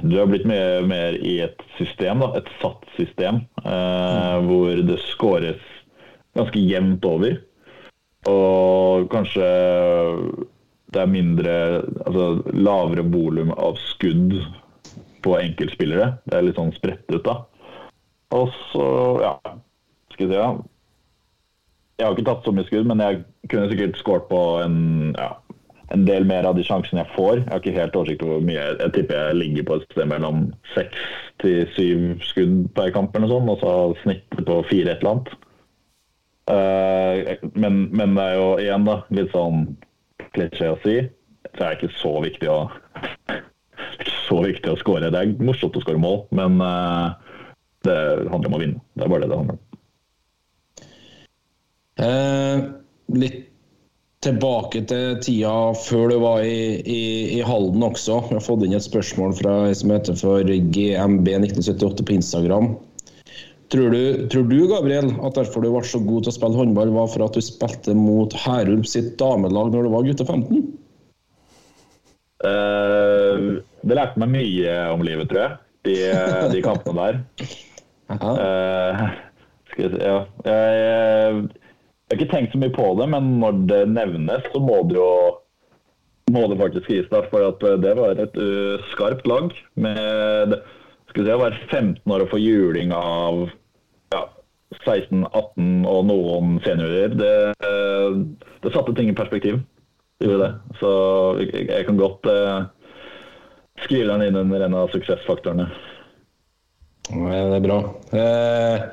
Du 0.05 0.17
har 0.19 0.29
blitt 0.29 0.47
mer, 0.49 0.83
mer 0.89 1.17
i 1.21 1.39
et 1.45 1.61
system, 1.79 2.25
da, 2.25 2.33
et 2.41 2.49
satt 2.61 2.85
system, 2.99 3.45
eh, 3.63 4.37
hvor 4.49 4.83
det 4.89 4.99
skåres 5.13 5.63
ganske 6.35 6.59
jevnt 6.59 7.05
over. 7.07 7.39
Og 8.31 9.09
kanskje 9.13 9.47
det 10.95 11.03
er 11.03 11.11
mindre 11.11 11.55
Altså 12.07 12.27
lavere 12.55 13.05
volum 13.11 13.53
av 13.55 13.79
skudd 13.93 14.39
på 15.25 15.39
enkeltspillere. 15.41 16.19
Det 16.29 16.37
er 16.37 16.45
litt 16.45 16.59
sånn 16.61 16.75
spredt 16.77 17.09
ut, 17.09 17.25
da. 17.25 17.39
Og 18.37 18.51
så, 18.71 18.87
ja 19.25 19.35
Skal 20.13 20.27
vi 20.27 20.33
se, 20.33 20.41
ja. 20.41 20.51
Jeg 21.99 22.07
har 22.09 22.17
ikke 22.17 22.27
tatt 22.27 22.45
så 22.47 22.53
mye 22.53 22.67
skudd, 22.67 22.89
men 22.91 23.01
jeg 23.01 23.23
kunne 23.53 23.71
sikkert 23.71 23.99
skåret 24.01 24.25
på 24.27 24.39
en, 24.65 24.79
ja, 25.15 25.29
en 25.95 26.03
del 26.09 26.27
mer 26.27 26.49
av 26.49 26.57
de 26.59 26.65
sjansene 26.67 27.05
jeg 27.05 27.15
får. 27.15 27.45
Jeg 27.45 27.53
har 27.53 27.63
ikke 27.63 27.77
helt 27.77 27.99
oversikt 28.01 28.25
over 28.27 28.41
hvor 28.41 28.49
mye. 28.49 28.65
Jeg 28.81 28.95
tipper 28.97 29.21
jeg 29.21 29.39
ligger 29.39 29.69
på 29.69 29.77
et 29.79 29.87
sted 29.93 30.11
mellom 30.11 30.49
seks 30.73 31.05
til 31.45 31.63
syv 31.77 32.05
skudd 32.27 32.57
per 32.75 32.91
kamp, 32.97 33.15
eller 33.15 33.31
noe 33.31 33.37
sånt, 33.37 33.53
og 33.55 33.63
så 33.63 34.03
snittet 34.03 34.43
på 34.49 34.59
fire 34.73 34.91
et 34.97 35.05
eller 35.05 35.15
annet. 35.15 35.35
Uh, 36.45 37.49
men, 37.55 37.79
men 37.95 38.19
det 38.19 38.27
er 38.27 38.35
jo 38.37 38.49
igjen 38.61 38.91
da, 38.91 38.99
litt 39.17 39.31
sånn 39.33 39.63
klisjé 40.35 40.71
å 40.73 40.81
si, 40.85 40.97
så 41.55 41.61
er 41.61 41.69
det 41.69 41.79
ikke 41.79 41.97
så 42.01 42.15
viktig 42.25 42.51
å 42.53 42.59
så 44.25 44.41
viktig 44.43 44.73
å 44.73 44.79
skåre. 44.81 45.11
Det 45.13 45.21
er 45.21 45.33
morsomt 45.45 45.77
å 45.77 45.83
skåre 45.83 46.01
mål, 46.01 46.25
men 46.35 46.61
eh, 46.65 47.41
det 47.87 47.99
handler 48.33 48.51
om 48.51 48.57
å 48.57 48.63
vinne. 48.63 48.85
Det 48.95 49.07
er 49.07 49.13
bare 49.13 49.27
det 49.27 49.33
det 49.33 49.41
handler 49.41 49.59
om. 49.59 49.65
Eh, 52.05 52.65
litt 53.21 53.43
tilbake 54.25 54.81
til 54.89 55.19
tida 55.21 55.75
før 55.77 56.09
du 56.09 56.17
var 56.23 56.47
i, 56.49 56.81
i, 56.81 57.03
i 57.37 57.41
Halden 57.45 57.85
også. 57.85 58.23
Vi 58.31 58.39
har 58.39 58.45
fått 58.45 58.65
inn 58.65 58.77
et 58.77 58.87
spørsmål 58.87 59.37
fra 59.37 59.57
ei 59.69 59.77
som 59.77 59.93
heter 59.93 60.17
for 60.17 60.49
GMB1978 60.49 62.07
på 62.09 62.17
Instagram. 62.17 62.73
Tror 63.73 63.91
du, 63.91 64.27
tror 64.29 64.47
du, 64.51 64.59
Gabriel, 64.69 65.11
at 65.25 65.37
derfor 65.39 65.65
du 65.65 65.71
ble 65.73 65.83
så 65.89 66.01
god 66.05 66.27
til 66.27 66.33
å 66.33 66.37
spille 66.37 66.61
håndball, 66.61 66.93
var 66.95 67.11
for 67.11 67.25
at 67.25 67.37
du 67.37 67.43
spilte 67.43 67.95
mot 67.97 68.35
Herulf 68.45 68.89
sitt 68.91 69.15
damelag 69.21 69.73
når 69.73 69.87
du 69.87 69.93
var 69.95 70.07
gutte 70.07 70.27
15? 70.29 70.65
Uh, 72.45 73.63
det 73.87 73.97
lærte 73.97 74.21
meg 74.21 74.35
mye 74.35 74.75
om 74.93 75.05
livet, 75.07 75.31
tror 75.31 75.41
jeg, 75.47 75.61
de, 75.89 75.95
de 76.53 76.65
kampene 76.65 77.07
der. 77.07 77.23
Eh, 78.15 78.99
skal 79.73 79.81
jeg 79.87 79.91
si, 79.95 80.01
ja. 80.05 80.19
Jeg, 80.45 80.75
jeg, 80.77 81.39
jeg 82.05 82.13
har 82.13 82.19
ikke 82.19 82.27
tenkt 82.35 82.53
så 82.53 82.61
mye 82.61 82.75
på 82.77 82.91
det, 82.99 83.07
men 83.15 83.31
når 83.41 83.63
det 83.71 83.79
nevnes, 83.95 84.45
så 84.53 84.61
må 84.61 84.83
det 84.91 84.99
jo 84.99 85.09
må 86.33 86.47
det 86.49 86.61
faktisk 86.61 86.91
gis. 86.93 87.09
For 87.11 87.49
at 87.49 87.65
eh, 87.65 87.81
det 87.81 87.95
var 87.99 88.21
et 88.21 88.39
uh, 88.39 88.81
skarpt 88.93 89.27
lag. 89.29 89.51
med 89.75 90.55
skal 90.55 90.84
vi 91.15 91.25
si, 91.25 91.37
være 91.41 91.61
15 91.71 92.15
år 92.15 92.25
og 92.25 92.33
få 92.33 92.41
juling 92.43 92.93
av 92.97 93.45
ja, 94.15 94.23
16-18 94.85 95.85
og 95.91 96.01
noen 96.11 96.59
seniorer. 96.65 97.15
Det, 97.19 97.35
eh, 97.69 98.21
det 98.65 98.75
satte 98.75 98.95
ting 98.97 99.11
i 99.13 99.17
perspektiv. 99.17 99.61
Det 100.19 100.31
gjorde 100.31 100.47
det. 100.47 100.79
Så 100.81 100.93
jeg, 101.43 101.85
kan 101.89 101.99
godt 102.01 102.31
eh, 102.31 102.65
skrive 103.85 104.13
den 104.13 104.29
inn 104.29 104.41
under 104.45 104.67
en 104.67 104.79
av 104.85 104.95
suksessfaktorene. 104.95 105.69
Det 107.11 107.59
er 107.59 107.65
bra. 107.65 107.79
Eh, 108.17 108.87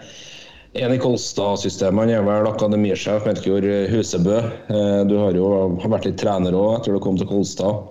en 0.82 0.94
i 0.96 1.00
Kolstad-systemet 1.04 2.14
er 2.16 2.24
vel 2.24 2.48
akademisjef 2.48 3.26
Melkjord 3.28 3.66
Husebø. 3.92 4.38
Eh, 4.72 5.02
du 5.08 5.18
har 5.20 5.36
jo 5.36 5.50
vært 5.84 6.08
litt 6.08 6.20
trener 6.22 6.56
òg 6.56 6.78
etter 6.78 6.96
du 6.96 7.02
kom 7.04 7.18
til 7.20 7.30
Kolstad. 7.30 7.90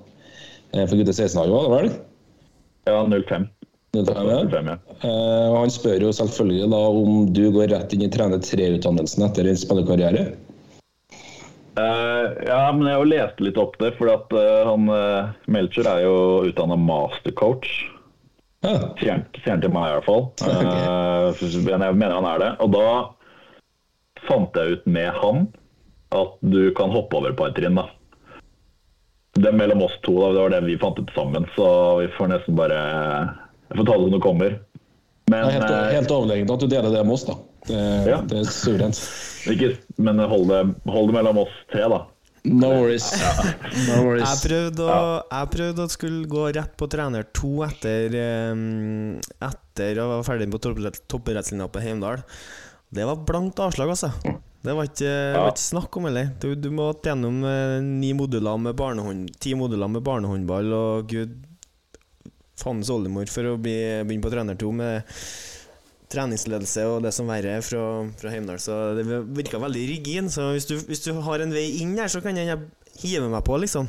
Eh, 0.72 0.86
for 0.86 0.96
gutter 0.96 1.12
16-laget, 1.12 1.54
var 1.54 1.66
det 1.66 1.74
vel? 1.74 1.90
Ja, 2.88 3.02
05. 3.04 3.48
Det 3.90 4.04
tar 4.06 4.20
jeg 4.22 4.26
med. 4.26 4.52
05 4.52 4.70
ja. 4.70 4.76
Eh, 5.08 5.56
Han 5.56 5.72
spør 5.74 6.06
jo 6.06 6.12
selvfølgelig 6.14 6.70
da 6.70 6.80
om 7.00 7.24
du 7.34 7.44
går 7.54 7.72
rett 7.74 7.94
inn 7.96 8.06
i 8.06 8.10
trener 8.12 8.42
3-utdannelsen 8.44 9.26
etter 9.26 9.50
en 9.50 9.58
spillekarriere. 9.58 10.28
Uh, 11.78 12.26
ja, 12.44 12.64
men 12.74 12.84
jeg 12.86 12.96
har 12.96 13.04
jo 13.04 13.08
lest 13.08 13.40
litt 13.40 13.58
opp 13.60 13.76
det, 13.80 13.92
for 13.96 14.10
at 14.12 14.32
uh, 14.34 14.66
han 14.68 14.90
uh, 14.90 15.30
Melcher 15.50 15.86
er 15.88 16.02
jo 16.04 16.16
utdanna 16.50 16.76
mastercoach. 16.76 17.70
Ja. 18.66 18.74
Sier 19.00 19.22
han 19.46 19.62
til 19.62 19.72
meg 19.72 19.88
i 19.88 19.94
hvert 19.96 20.08
fall. 20.08 20.26
Okay. 20.44 21.62
men 21.64 21.86
jeg 21.86 21.96
mener 21.96 22.18
han 22.18 22.28
er 22.28 22.42
det. 22.42 22.50
Og 22.60 22.74
da 22.74 22.88
fant 24.26 24.58
jeg 24.58 24.76
ut 24.76 24.90
med 24.90 25.08
han 25.16 25.46
at 26.14 26.36
du 26.42 26.68
kan 26.76 26.92
hoppe 26.92 27.16
over 27.16 27.30
et 27.30 27.38
par 27.38 27.54
trinn, 27.56 27.78
da. 27.78 27.86
Det 29.38 29.52
mellom 29.54 29.86
oss 29.86 29.94
to, 30.04 30.16
da, 30.18 30.32
det 30.34 30.42
var 30.42 30.52
det 30.52 30.64
vi 30.66 30.78
fant 30.82 30.98
ut 30.98 31.14
sammen. 31.14 31.46
Så 31.54 31.66
vi 32.02 32.10
får 32.18 32.32
nesten 32.34 32.58
bare 32.58 32.80
Jeg 33.70 33.78
får 33.78 33.86
ta 33.86 33.96
det 33.96 34.04
som 34.08 34.14
det 34.16 34.22
kommer. 34.24 34.58
Det 35.30 35.38
er 35.38 35.50
helt, 35.54 35.70
eh, 35.70 35.90
helt 35.94 36.10
overlegent 36.10 36.50
at 36.50 36.62
du 36.64 36.66
deler 36.66 36.90
det 36.90 37.02
med 37.06 37.14
oss, 37.14 37.24
da. 37.28 37.34
Det, 37.68 37.82
Ja. 38.10 38.20
det 38.26 38.38
er 38.40 38.48
suverent. 38.50 38.98
ikke, 39.46 39.76
men 39.98 40.18
hold 40.18 40.48
det, 40.48 40.62
hold 40.90 41.06
det 41.10 41.14
mellom 41.14 41.38
oss 41.44 41.52
tre, 41.70 41.86
da. 41.88 42.00
No 42.42 42.70
worries. 42.80 43.06
No 43.86 44.14
Jeg 44.16 44.38
prøvde 44.48 44.80
å, 44.88 45.22
jeg 45.30 45.50
prøvde 45.52 45.84
å 45.84 45.90
skulle 45.92 46.26
gå 46.26 46.46
rett 46.56 46.72
på 46.80 46.88
trener 46.88 47.26
to 47.36 47.50
etter 47.66 48.16
Etter 49.44 50.00
å 50.00 50.06
være 50.14 50.24
ferdig 50.26 50.48
på 50.50 50.60
toppidrett- 50.64 51.02
toppidrettslinja 51.06 51.68
på 51.70 51.82
Heimdal. 51.84 52.22
Det 52.90 53.04
var 53.06 53.20
blankt 53.28 53.60
avslag, 53.62 53.92
altså. 53.92 54.10
Det 54.64 54.74
var 54.76 54.88
ikke, 54.88 55.04
ja. 55.08 55.36
var 55.44 55.52
ikke 55.52 55.62
snakk 55.68 55.96
om 55.96 56.08
heller. 56.08 56.32
Du, 56.40 56.54
du 56.56 56.70
måtte 56.74 57.08
gjennom 57.12 57.44
eh, 57.48 57.76
ni 57.84 58.10
moduler 58.16 58.58
med 58.60 58.74
barnehånd, 58.76 59.30
ti 59.40 59.54
moduler 59.56 59.88
med 59.88 60.02
barnehåndball 60.04 60.72
og 60.76 61.06
gud 61.12 61.36
fandens 62.60 62.90
oldemor 62.92 63.30
for 63.32 63.52
å 63.52 63.56
bli, 63.60 63.78
begynne 64.06 64.24
på 64.24 64.32
trener 64.32 64.58
to 64.60 64.72
med 64.76 65.08
treningsledelse 66.10 66.84
og 66.90 67.04
det 67.04 67.12
som 67.14 67.28
verre 67.30 67.56
er 67.58 67.64
fra, 67.64 67.84
fra 68.18 68.32
Heimdal. 68.32 68.58
Så 68.62 68.76
det 68.98 69.06
virka 69.36 69.60
veldig 69.62 69.86
rigid. 69.92 70.30
Så 70.34 70.50
hvis 70.56 70.68
du, 70.70 70.76
hvis 70.88 71.04
du 71.06 71.12
har 71.22 71.42
en 71.42 71.54
vei 71.54 71.68
inn 71.82 71.96
her, 71.98 72.10
så 72.10 72.22
kan 72.24 72.38
jeg 72.38 72.58
hive 73.00 73.30
meg 73.30 73.44
på, 73.46 73.58
liksom. 73.62 73.88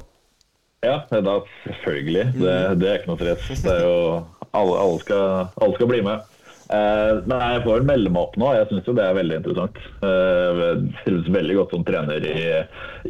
Ja, 0.81 1.03
da, 1.13 1.39
selvfølgelig. 1.65 2.27
Det, 2.41 2.53
det 2.81 2.89
er 2.89 2.99
ikke 2.99 3.11
noe 3.11 3.21
stress. 3.21 3.63
Det 3.65 3.73
er 3.73 3.83
jo, 3.85 3.97
alle, 4.49 4.77
alle, 4.81 5.01
skal, 5.03 5.49
alle 5.61 5.77
skal 5.77 5.89
bli 5.91 6.01
med. 6.05 6.30
Eh, 6.71 7.17
men 7.27 7.41
jeg 7.43 7.63
får 7.65 7.83
melde 7.87 8.11
meg 8.13 8.21
opp 8.21 8.37
nå. 8.39 8.51
Jeg 8.55 8.69
syns 8.69 8.87
jo 8.87 8.95
det 8.95 9.03
er 9.03 9.17
veldig 9.17 9.39
interessant. 9.41 9.79
Eh, 10.07 10.61
jeg 10.61 10.93
trives 11.03 11.31
veldig 11.35 11.57
godt 11.57 11.75
som 11.75 11.83
trener 11.87 12.27
i, 12.27 12.45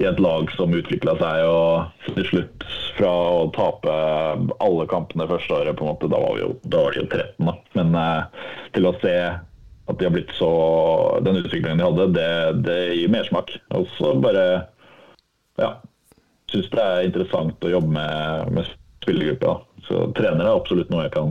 i 0.02 0.08
et 0.10 0.22
lag 0.24 0.50
som 0.58 0.74
utvikla 0.78 1.14
seg 1.20 1.46
og 1.46 2.08
til 2.16 2.26
slutt 2.32 2.66
fra 2.98 3.12
å 3.12 3.46
tape 3.54 3.94
alle 4.66 4.88
kampene 4.90 5.30
første 5.30 5.60
året, 5.60 5.78
på 5.78 5.86
en 5.86 5.94
måte, 5.94 6.10
da 6.12 6.20
var 6.24 6.36
vi 6.38 6.44
jo, 6.44 6.50
da 6.74 6.84
var 6.88 6.96
de 6.96 7.04
jo 7.04 7.08
13, 7.12 7.52
da. 7.52 7.56
Men 7.78 7.98
eh, 8.02 8.50
til 8.78 8.90
å 8.90 8.96
se 9.04 9.16
at 9.92 9.98
de 10.00 10.08
har 10.08 10.14
blitt 10.14 10.32
så 10.38 10.52
Den 11.26 11.42
utviklingen 11.42 11.82
de 11.82 11.88
hadde, 11.88 12.10
det, 12.16 12.30
det 12.66 12.80
gir 12.96 13.14
mersmak. 13.14 13.54
Og 13.78 13.88
så 13.98 14.16
bare 14.24 14.46
Ja. 15.62 15.76
Syns 16.52 16.68
det 16.74 16.84
er 16.84 17.06
interessant 17.08 17.64
å 17.64 17.70
jobbe 17.72 17.94
med, 17.96 18.50
med 18.58 18.66
spillergruppa. 19.04 19.54
Så 19.86 20.02
trener 20.18 20.44
er 20.44 20.58
absolutt 20.58 20.90
noe 20.92 21.06
jeg 21.06 21.14
kan 21.14 21.30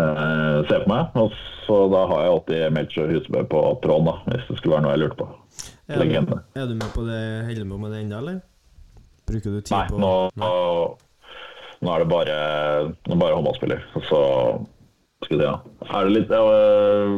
eh, 0.00 0.22
eh, 0.24 0.58
se 0.68 0.80
på 0.84 0.90
meg. 0.90 1.14
Og 1.20 1.34
så 1.66 1.76
da 1.92 2.04
har 2.10 2.24
jeg 2.24 2.32
alltid 2.34 2.64
Melchior 2.76 3.12
Husebø 3.14 3.44
på 3.52 3.62
tråden, 3.84 4.08
da, 4.10 4.16
hvis 4.32 4.48
det 4.48 4.58
skulle 4.58 4.76
være 4.76 4.86
noe 4.86 4.94
jeg 4.96 5.02
lurte 5.04 5.20
på. 5.20 5.28
Er 5.90 5.98
du, 5.98 6.04
Legende. 6.04 6.40
er 6.54 6.66
du 6.70 6.74
med 6.78 6.90
på 6.94 7.04
det 7.06 7.20
Hellemo 7.48 7.78
med 7.82 7.94
det 7.94 8.02
ennå, 8.04 8.18
eller? 8.22 8.40
Bruker 9.30 9.54
du 9.56 9.60
tid 9.60 9.74
Nei, 9.74 9.84
på 9.90 9.98
nå, 10.02 10.10
Nei. 10.38 10.50
nå 11.82 11.94
er 11.94 12.02
det 12.04 12.08
bare, 12.10 12.36
nå 13.06 13.14
er 13.16 13.22
bare 13.22 13.38
håndballspiller. 13.38 13.86
Og 13.98 14.06
så 14.08 14.20
skal 15.24 15.36
vi 15.36 15.40
se, 15.42 15.46
ja. 15.46 15.56
Er 15.90 16.06
det 16.08 16.14
litt 16.16 16.34
Jeg 16.34 16.42
øh, 16.56 17.16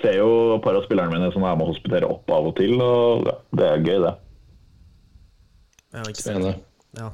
ser 0.00 0.18
jo 0.18 0.28
et 0.56 0.64
par 0.64 0.78
av 0.78 0.86
spillerne 0.86 1.12
mine 1.14 1.30
som 1.34 1.44
er 1.44 1.58
med 1.58 1.66
å 1.66 1.72
hospitere 1.74 2.10
opp 2.10 2.30
av 2.32 2.50
og 2.50 2.54
til, 2.58 2.78
og 2.82 3.26
det 3.58 3.68
er 3.68 3.84
gøy, 3.84 3.98
det. 4.06 4.14
Ja, 5.92 6.06
ikke 6.08 6.24
sant. 6.24 6.62
Ja. 6.96 7.10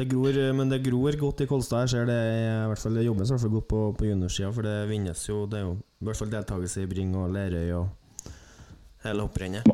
Det 0.00 0.06
gror, 0.08 0.32
men 0.56 0.70
det 0.70 0.78
gror 0.80 1.16
godt 1.20 1.42
i 1.44 1.46
Kolstad. 1.46 1.82
Jeg 1.84 1.90
ser 1.92 2.06
det 2.08 2.14
i 2.16 2.68
hvert 2.70 2.80
fall 2.80 2.94
det 2.96 3.02
jobbes 3.04 3.32
godt 3.52 3.66
på, 3.68 3.80
på 3.98 4.06
juniorsida, 4.08 4.48
for 4.56 4.64
det 4.64 4.88
vinnes 4.88 5.24
jo 5.28 5.42
Det 5.44 5.58
er 5.58 5.66
jo 5.66 5.74
i 5.76 6.06
hvert 6.08 6.16
fall 6.16 6.30
deltakelse 6.32 6.86
i 6.86 6.88
Bring 6.88 7.12
og 7.20 7.28
Lerøy 7.34 7.74
og 7.76 8.30
hele 9.04 9.26
hopprennet. 9.26 9.68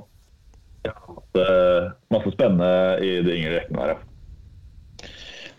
er 0.91 1.93
masse 2.11 2.33
spennende 2.35 2.73
i 3.07 3.12
de 3.23 3.37
yngre 3.37 3.61
rekkene 3.61 3.85
her, 3.85 3.95
ja. 3.95 4.16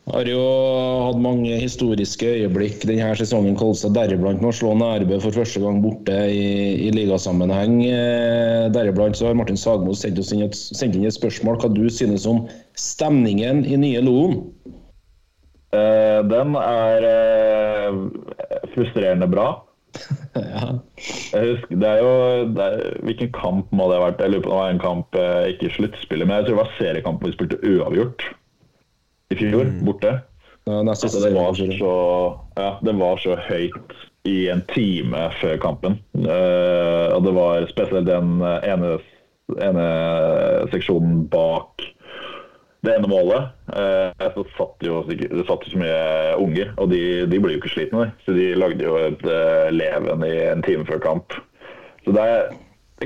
Har 0.07 0.23
jo 0.23 0.39
hatt 1.03 1.17
mange 1.19 1.57
historiske 1.59 2.29
øyeblikk 2.37 2.85
denne 2.87 3.09
sesongen, 3.19 3.57
Kolstad, 3.59 3.91
deriblant 3.97 4.39
med 4.39 4.53
å 4.53 4.55
slå 4.55 4.71
Nærbø 4.79 5.17
for 5.19 5.35
første 5.35 5.59
gang 5.59 5.81
borte 5.83 6.15
i, 6.31 6.45
i 6.85 6.93
ligasammenheng. 6.95 7.81
Eh, 7.83 8.69
Deriblant 8.71 9.19
så 9.19 9.27
har 9.27 9.35
Martin 9.35 9.59
Sagmo 9.59 9.91
sendt, 9.97 10.21
inn 10.31 10.45
et, 10.45 10.55
sendt 10.55 10.95
inn 10.95 11.03
et 11.09 11.17
spørsmål 11.17 11.59
hva 11.59 11.71
du 11.75 11.83
synes 11.91 12.23
om 12.29 12.45
stemningen 12.79 13.65
i 13.67 13.75
nye 13.83 14.05
Loen. 14.07 14.39
Eh, 15.75 16.23
den 16.31 16.55
er 16.61 17.09
eh, 17.11 18.01
frustrerende 18.77 19.27
bra. 19.31 19.49
Ja. 20.37 20.67
Jeg 21.33 21.55
husker, 21.55 21.77
det 21.81 21.87
er 21.89 22.01
jo 22.03 22.09
det 22.53 22.65
er, 22.65 22.81
Hvilken 23.07 23.29
kamp 23.33 23.71
må 23.73 23.87
det 23.89 23.95
ha 23.97 24.03
vært? 24.03 24.19
Jeg 24.21 24.33
lurer 24.33 24.43
på 24.43 24.51
om 24.51 24.53
det 24.53 24.59
var 24.59 24.73
en 24.73 24.81
kamp, 24.83 25.17
eh, 25.17 25.47
ikke 25.55 25.71
sluttspillet, 25.73 26.27
men 26.27 26.37
jeg 26.37 26.45
tror 26.45 26.53
det 26.53 26.59
var 26.61 26.75
seriekampen 26.77 27.27
vi 27.31 27.33
spilte 27.33 27.59
uavgjort 27.65 28.27
i 29.29 29.37
fjor, 29.39 29.71
borte. 29.85 30.19
Ja, 30.67 30.81
Altså, 30.83 31.07
det, 31.23 31.31
var 31.35 31.53
så, 31.55 31.93
ja, 32.59 32.71
det 32.83 32.93
var 32.99 33.19
så 33.23 33.37
høyt 33.39 33.93
i 34.27 34.49
en 34.51 34.63
time 34.67 35.29
før 35.39 35.55
kampen. 35.63 35.99
Uh, 36.15 37.15
og 37.15 37.23
det 37.23 37.33
var 37.37 37.67
spesielt 37.71 38.09
den 38.09 38.41
eh, 38.43 38.67
ene, 38.73 38.97
ene 39.63 39.85
seksjonen 40.73 41.21
bak 41.31 41.85
det 42.83 42.97
ene 42.97 43.07
målet. 43.07 43.53
Uh, 43.71 44.11
så 44.35 44.43
satt 44.57 44.83
jo, 44.83 44.99
det 45.07 45.47
satt 45.47 45.63
jo 45.63 45.71
så 45.71 45.79
mye 45.79 46.01
unger, 46.43 46.73
og 46.75 46.91
de, 46.91 47.01
de 47.31 47.39
ble 47.39 47.55
jo 47.55 47.61
ikke 47.61 47.75
slitne. 47.77 48.09
Så 48.25 48.35
de 48.35 48.51
lagde 48.59 48.83
jo 48.83 48.99
et 48.99 49.23
uh, 49.23 49.71
leven 49.71 50.27
i 50.27 50.35
en 50.51 50.65
time 50.67 50.83
før 50.89 50.99
kamp. 51.07 51.39
Så 52.03 52.11
det 52.15 52.27
er, 52.27 52.51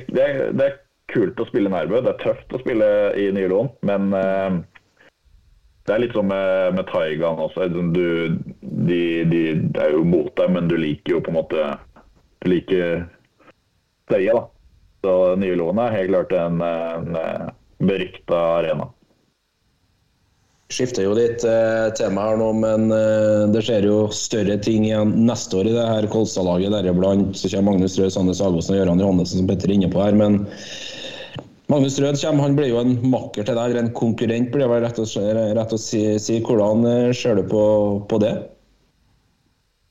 det, 0.10 0.26
er, 0.26 0.42
det 0.58 0.66
er 0.66 0.82
kult 1.14 1.40
å 1.42 1.48
spille 1.50 1.72
Nærbø. 1.72 2.02
Det 2.02 2.16
er 2.16 2.22
tøft 2.24 2.54
å 2.56 2.62
spille 2.62 2.88
i 3.20 3.30
nye 3.36 3.50
lån, 3.52 3.72
men 3.88 4.12
eh, 4.16 4.60
det 5.92 5.98
er 5.98 6.04
litt 6.06 6.14
som 6.16 6.30
med, 6.32 6.78
med 6.78 6.88
Taigan 6.88 7.40
også. 7.44 7.66
Liksom 7.68 7.90
Du, 7.92 8.06
de, 8.88 9.00
de, 9.28 9.42
det 9.76 9.82
er 9.84 9.98
jo 9.98 10.06
mot 10.08 10.32
deg, 10.40 10.54
men 10.56 10.70
du 10.72 10.78
liker 10.80 11.18
jo 11.18 11.20
på 11.26 11.34
en 11.34 11.40
måte 11.42 11.66
Du 12.40 12.48
liker 12.54 13.04
støyet, 14.08 14.32
da. 14.38 14.46
Så 15.04 15.16
nye 15.42 15.58
lån 15.60 15.82
er 15.84 15.96
helt 15.98 16.14
klart 16.14 16.32
en, 16.38 16.64
en 16.64 17.20
berykta 17.84 18.40
arena. 18.62 18.88
skifter 20.72 21.04
jo 21.04 21.16
litt 21.18 21.44
eh, 21.44 21.90
tema 21.98 22.30
her 22.30 22.38
nå, 22.40 22.52
men 22.62 22.88
eh, 22.96 23.50
det 23.52 23.64
skjer 23.66 23.90
jo 23.90 23.98
større 24.16 24.56
ting 24.64 24.86
igjen 24.88 25.12
neste 25.28 25.60
år 25.60 25.68
i 25.68 25.76
det 25.76 25.88
her 25.90 26.08
Kolstad-laget. 26.14 26.72
Deriblant 26.72 27.36
så 27.36 27.52
kommer 27.52 27.74
Magnus 27.74 27.98
Røe, 28.00 28.14
Sandnes 28.14 28.40
Sagosen 28.40 28.78
og 28.78 28.80
Gøran 28.80 29.04
Johannessen, 29.04 29.42
som 29.42 29.50
Petter 29.52 29.74
er 29.74 29.80
inne 29.80 29.92
på 29.92 30.06
her. 30.06 30.16
Men 30.16 30.46
Magnus 31.72 32.00
Rød 32.04 32.18
kommer, 32.20 32.44
han 32.44 32.56
blir 32.58 32.68
jo 32.68 32.80
en 32.82 32.98
makker 33.08 33.46
til 33.48 33.56
deg, 33.56 33.72
eller 33.72 33.86
en 33.86 33.94
konkurrent, 33.96 34.50
blir 34.52 34.68
det 34.68 34.80
rett 34.84 35.00
rett 35.56 35.76
å 35.76 35.80
si, 35.80 36.02
si. 36.20 36.42
Hvordan 36.44 36.84
eh, 36.90 37.12
ser 37.16 37.40
du 37.40 37.46
på, 37.48 37.64
på 38.12 38.20
det? 38.20 38.34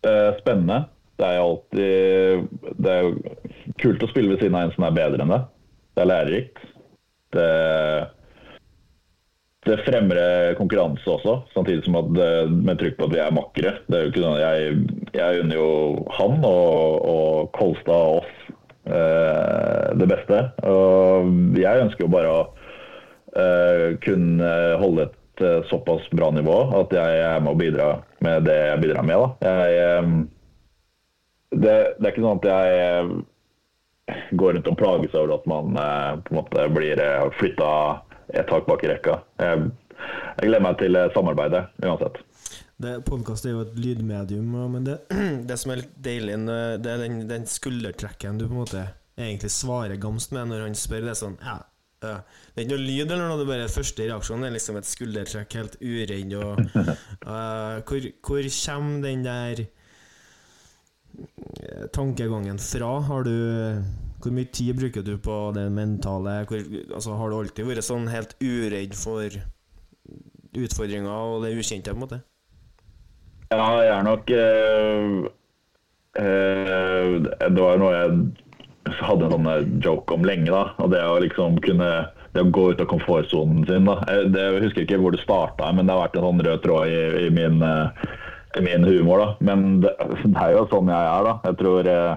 Eh, 0.04 0.30
Spennende. 0.42 0.84
Det 1.20 1.28
er 1.28 1.42
alltid 1.42 2.46
Det 2.80 2.92
er 2.92 3.10
kult 3.82 4.04
å 4.04 4.08
spille 4.08 4.32
ved 4.32 4.40
siden 4.40 4.56
av 4.56 4.68
en 4.68 4.74
som 4.76 4.86
er 4.88 4.96
bedre 4.96 5.24
enn 5.24 5.34
deg. 5.34 5.48
Det 5.96 6.02
er 6.04 6.08
lærerikt. 6.08 6.62
Det, 7.36 7.48
det 9.68 9.76
fremmer 9.84 10.20
konkurranse 10.58 11.12
også, 11.12 11.36
samtidig 11.54 11.84
som 11.84 11.98
at 12.00 12.08
det, 12.16 12.30
med 12.50 12.80
trykk 12.80 12.96
på 12.98 13.08
at 13.08 13.14
vi 13.14 13.20
er 13.24 13.36
makkere. 13.36 13.74
Det 13.86 13.98
er 13.98 14.06
jo 14.06 14.12
ikke 14.12 14.24
sånn 14.24 14.40
Jeg, 14.40 14.72
jeg 15.18 15.44
unner 15.44 15.60
jo 15.60 15.68
han 16.16 16.40
og, 16.48 17.10
og 17.12 17.52
Kolstad 17.56 18.16
og 18.16 18.22
oss 18.22 18.32
eh, 18.48 18.49
det 18.90 20.06
beste. 20.10 20.40
Og 20.66 21.56
jeg 21.58 21.84
ønsker 21.84 22.04
jo 22.04 22.10
bare 22.12 22.30
å 22.32 22.40
eh, 23.36 23.96
kunne 24.04 24.50
holde 24.80 25.06
et 25.08 25.44
eh, 25.44 25.62
såpass 25.70 26.06
bra 26.10 26.30
nivå 26.34 26.56
at 26.80 26.94
jeg 26.94 27.24
er 27.24 27.40
med 27.42 27.54
å 27.54 27.58
bidra 27.58 27.88
med 28.24 28.46
det 28.48 28.58
jeg 28.58 28.82
bidrar 28.84 29.06
med. 29.06 29.24
Da. 29.42 29.50
Jeg, 29.50 29.80
eh, 29.80 30.08
det, 31.50 31.76
det 31.98 32.06
er 32.06 32.12
ikke 32.12 32.24
sånn 32.24 32.40
at 32.42 32.50
jeg 32.50 32.80
eh, 32.86 34.24
går 34.40 34.56
rundt 34.56 34.72
og 34.72 34.80
plages 34.80 35.14
over 35.16 35.36
at 35.38 35.46
man 35.50 35.76
eh, 35.78 36.16
på 36.26 36.34
en 36.34 36.40
måte 36.40 36.66
blir 36.74 37.02
eh, 37.02 37.28
flytta 37.38 37.70
et 38.30 38.46
tak 38.50 38.66
bak 38.68 38.84
i 38.86 38.92
rekka. 38.92 39.20
Jeg, 39.42 39.70
jeg 40.40 40.48
gleder 40.48 40.66
meg 40.66 40.80
til 40.82 40.98
eh, 40.98 41.12
samarbeidet 41.16 41.66
uansett. 41.84 42.20
Podkast 42.80 43.44
er 43.44 43.52
jo 43.52 43.64
et 43.66 43.74
lydmedium, 43.76 44.54
men 44.72 44.86
det, 44.86 44.94
det 45.48 45.56
som 45.60 45.74
er 45.74 45.82
litt 45.82 45.96
deilig, 46.00 46.38
det 46.80 46.88
er 46.88 47.02
den, 47.02 47.18
den 47.28 47.44
skuldertrekken 47.48 48.38
du 48.40 48.46
på 48.46 48.54
en 48.54 48.62
måte 48.62 48.84
egentlig 49.20 49.50
svarer 49.52 50.00
gamst 50.00 50.32
med 50.32 50.48
når 50.48 50.64
han 50.64 50.78
spør. 50.78 51.04
Det 51.04 51.12
er 51.12 51.18
sånn 51.18 51.36
ja, 51.44 51.58
ja. 52.00 52.14
Det 52.24 52.56
er 52.56 52.64
ikke 52.64 52.72
noe 52.72 52.86
lyd 52.86 53.10
eller 53.10 53.26
noe, 53.26 53.36
det 53.36 53.44
er 53.44 53.52
bare 53.52 53.74
første 53.74 54.06
reaksjon. 54.08 54.40
Det 54.40 54.48
er 54.48 54.56
liksom 54.56 54.80
et 54.80 54.88
skuldertrekk, 54.88 55.58
helt 55.60 55.76
uredd. 55.84 56.32
Og, 56.40 56.62
eh, 57.34 57.76
hvor, 57.90 58.08
hvor 58.30 58.48
kommer 58.56 59.04
den 59.04 59.26
der 59.26 59.62
eh, 61.60 61.84
tankegangen 61.92 62.62
fra? 62.64 62.94
Har 63.10 63.28
du 63.28 63.36
Hvor 64.20 64.34
mye 64.36 64.48
tid 64.52 64.76
bruker 64.76 65.04
du 65.04 65.14
på 65.20 65.36
det 65.56 65.68
mentale? 65.72 66.42
Hvor, 66.48 66.64
altså, 66.94 67.16
har 67.16 67.30
du 67.30 67.38
alltid 67.38 67.68
vært 67.68 67.84
sånn 67.84 68.08
helt 68.12 68.36
uredd 68.40 68.96
for 68.96 69.40
utfordringer 70.50 71.08
og 71.08 71.44
det 71.44 71.54
ukjente, 71.56 71.92
på 71.92 71.96
en 71.96 72.04
måte? 72.04 72.20
Ja, 73.50 73.64
jeg 73.82 73.90
er 73.90 74.04
nok 74.06 74.28
eh, 74.30 75.14
eh, 76.22 77.14
Det 77.50 77.64
var 77.64 77.80
noe 77.82 77.96
jeg 77.96 78.92
hadde 79.02 79.26
en 79.26 79.34
sånn 79.34 79.48
eh, 79.50 79.64
joke 79.82 80.14
om 80.14 80.22
lenge. 80.26 80.52
da, 80.52 80.68
og 80.78 80.92
Det 80.94 81.00
å 81.02 81.18
liksom 81.24 81.58
kunne 81.64 81.88
det 82.30 82.44
å 82.44 82.52
gå 82.54 82.68
ut 82.70 82.82
av 82.84 82.86
komfortsonen 82.92 83.64
sin. 83.66 83.88
da. 83.90 83.96
Jeg, 84.06 84.30
det, 84.36 84.44
jeg 84.44 84.62
husker 84.68 84.84
ikke 84.84 85.00
hvor 85.02 85.16
det 85.16 85.24
starta, 85.24 85.72
men 85.74 85.88
det 85.88 85.96
har 85.96 86.04
vært 86.04 86.20
en 86.20 86.28
sånn 86.28 86.44
rød 86.46 86.62
tråd 86.62 86.92
i, 86.94 87.00
i, 87.24 87.30
min, 87.34 87.58
i 87.58 88.62
min 88.62 88.86
humor. 88.86 89.24
da. 89.24 89.28
Men 89.50 89.80
det, 89.82 89.96
det 90.22 90.30
er 90.38 90.54
jo 90.54 90.64
sånn 90.70 90.94
jeg 90.94 91.10
er. 91.16 91.26
da. 91.26 91.34
Jeg 91.50 91.58
tror 91.64 91.90
eh, 91.96 92.12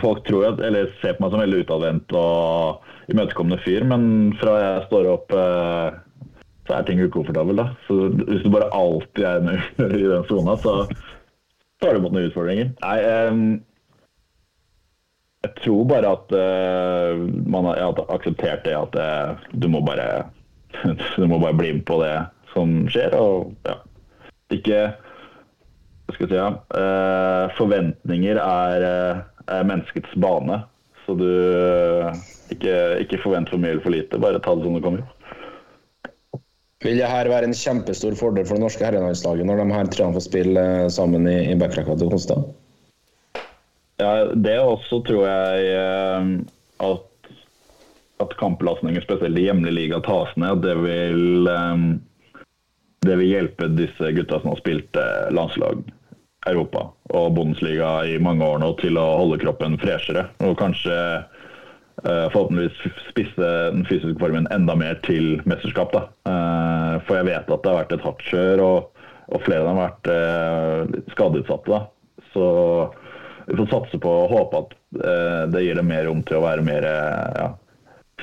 Folk 0.00 0.22
tror 0.30 0.46
at, 0.52 0.62
eller 0.64 0.94
ser 1.02 1.18
på 1.18 1.26
meg 1.26 1.34
som 1.34 1.42
veldig 1.42 1.64
utadvendt 1.66 2.14
og 2.16 2.86
imøtekommende 3.12 3.58
fyr, 3.66 3.82
men 3.84 4.06
fra 4.40 4.54
jeg 4.62 4.86
står 4.86 5.10
opp 5.10 5.34
eh, 5.36 5.98
så 6.66 6.76
er 6.76 6.86
ting 6.86 7.02
ukomfortabelt. 7.02 7.58
da. 7.58 7.68
Så 7.86 8.08
Hvis 8.28 8.44
du 8.44 8.50
bare 8.52 8.70
alltid 8.76 9.24
er 9.24 9.44
med 9.46 9.60
i 10.00 10.08
den 10.08 10.24
sona, 10.28 10.56
så 10.56 10.86
tar 11.82 11.94
du 11.94 12.02
imot 12.02 12.14
noen 12.14 12.30
utfordringer. 12.30 12.72
Nei, 12.84 12.98
eh, 13.02 13.32
jeg 15.42 15.54
tror 15.64 15.88
bare 15.90 16.12
at 16.14 16.34
eh, 16.38 17.22
man 17.50 17.66
har, 17.66 18.04
akseptert 18.14 18.62
det 18.66 18.76
at 18.78 18.98
eh, 18.98 19.48
du 19.58 19.66
må 19.72 19.82
bare 19.82 20.28
du 21.18 21.26
må 21.26 21.40
bare 21.42 21.58
bli 21.58 21.72
med 21.78 21.86
på 21.88 21.98
det 22.02 22.14
som 22.54 22.84
skjer. 22.92 23.16
Og 23.18 23.50
ja, 23.66 23.80
ikke 24.54 24.84
skal 26.12 26.28
si 26.28 26.36
ja, 26.38 26.50
eh, 26.76 27.54
Forventninger 27.56 28.38
er, 28.42 28.86
eh, 28.86 29.22
er 29.56 29.66
menneskets 29.68 30.14
bane. 30.20 30.62
Så 31.06 31.16
du 31.18 31.26
eh, 31.26 32.22
ikke, 32.54 32.76
ikke 33.02 33.22
forvent 33.24 33.50
for 33.50 33.62
mye 33.62 33.74
eller 33.74 33.84
for 33.84 33.94
lite. 33.94 34.20
Bare 34.22 34.42
ta 34.42 34.54
det 34.54 34.66
som 34.66 34.76
det 34.76 34.84
kommer. 34.84 35.02
Vil 36.82 36.98
det 36.98 37.06
her 37.06 37.30
være 37.30 37.46
en 37.46 37.54
kjempestor 37.54 38.16
fordel 38.18 38.46
for 38.48 38.58
det 38.58 38.64
norske 38.64 38.82
herrelandslaget 38.82 39.46
når 39.46 39.62
de 39.62 39.76
her 39.76 39.90
treene 39.92 40.16
får 40.16 40.26
spille 40.26 40.66
eh, 40.82 40.90
sammen 40.90 41.28
i, 41.30 41.38
i 41.52 41.56
backrekka 41.58 41.94
til 41.98 42.10
Konstad? 42.10 42.48
Ja, 44.02 44.32
det 44.34 44.56
også 44.58 44.98
tror 45.06 45.28
jeg 45.28 45.68
eh, 45.78 46.30
at, 46.82 47.30
at 48.24 48.36
kamplastninger, 48.40 49.04
spesielt 49.04 49.38
i 49.38 49.46
hjemlig 49.46 49.76
liga, 49.76 50.02
tas 50.02 50.34
ned. 50.34 50.64
Det 50.66 50.74
vil, 50.82 51.46
eh, 51.52 51.86
det 53.06 53.18
vil 53.20 53.30
hjelpe 53.30 53.70
disse 53.78 54.14
gutta 54.18 54.42
som 54.42 54.54
har 54.54 54.62
spilt 54.64 55.02
landslag, 55.30 55.84
Europa 56.50 56.88
og 57.14 57.36
Bundesliga 57.36 58.00
i 58.10 58.16
mange 58.18 58.42
år 58.42 58.58
nå, 58.58 58.72
til 58.80 58.98
å 58.98 59.06
holde 59.20 59.38
kroppen 59.44 59.78
freshere. 59.78 60.26
Og 60.42 60.56
kanskje 60.58 60.96
forhåpentligvis 62.02 62.96
spisse 63.10 63.50
den 63.74 63.84
fysiske 63.86 64.18
formen 64.18 64.48
enda 64.54 64.74
mer 64.78 64.98
til 65.06 65.38
mesterskap. 65.48 65.94
Da. 65.94 66.02
Eh, 66.26 66.96
for 67.06 67.18
jeg 67.20 67.28
vet 67.30 67.46
at 67.46 67.62
det 67.62 67.70
har 67.70 67.78
vært 67.82 67.94
et 67.96 68.04
hardt 68.06 68.26
kjør, 68.26 68.64
og, 68.66 69.06
og 69.32 69.44
flere 69.46 69.62
av 69.62 69.70
dem 69.70 69.80
har 69.80 69.90
vært 69.92 70.12
eh, 70.16 71.00
skadeutsatte. 71.14 71.78
Da. 71.78 72.26
Så 72.32 72.44
vi 73.46 73.58
får 73.58 73.72
satse 73.72 74.02
på 74.02 74.12
og 74.22 74.32
håpe 74.32 74.62
at 74.64 74.76
eh, 75.02 75.42
det 75.54 75.64
gir 75.66 75.78
dem 75.78 75.90
mer 75.90 76.06
rom 76.08 76.22
til 76.26 76.40
å 76.40 76.46
være 76.46 76.66
mer 76.66 76.86
eh, 76.88 77.40
ja, 77.40 77.48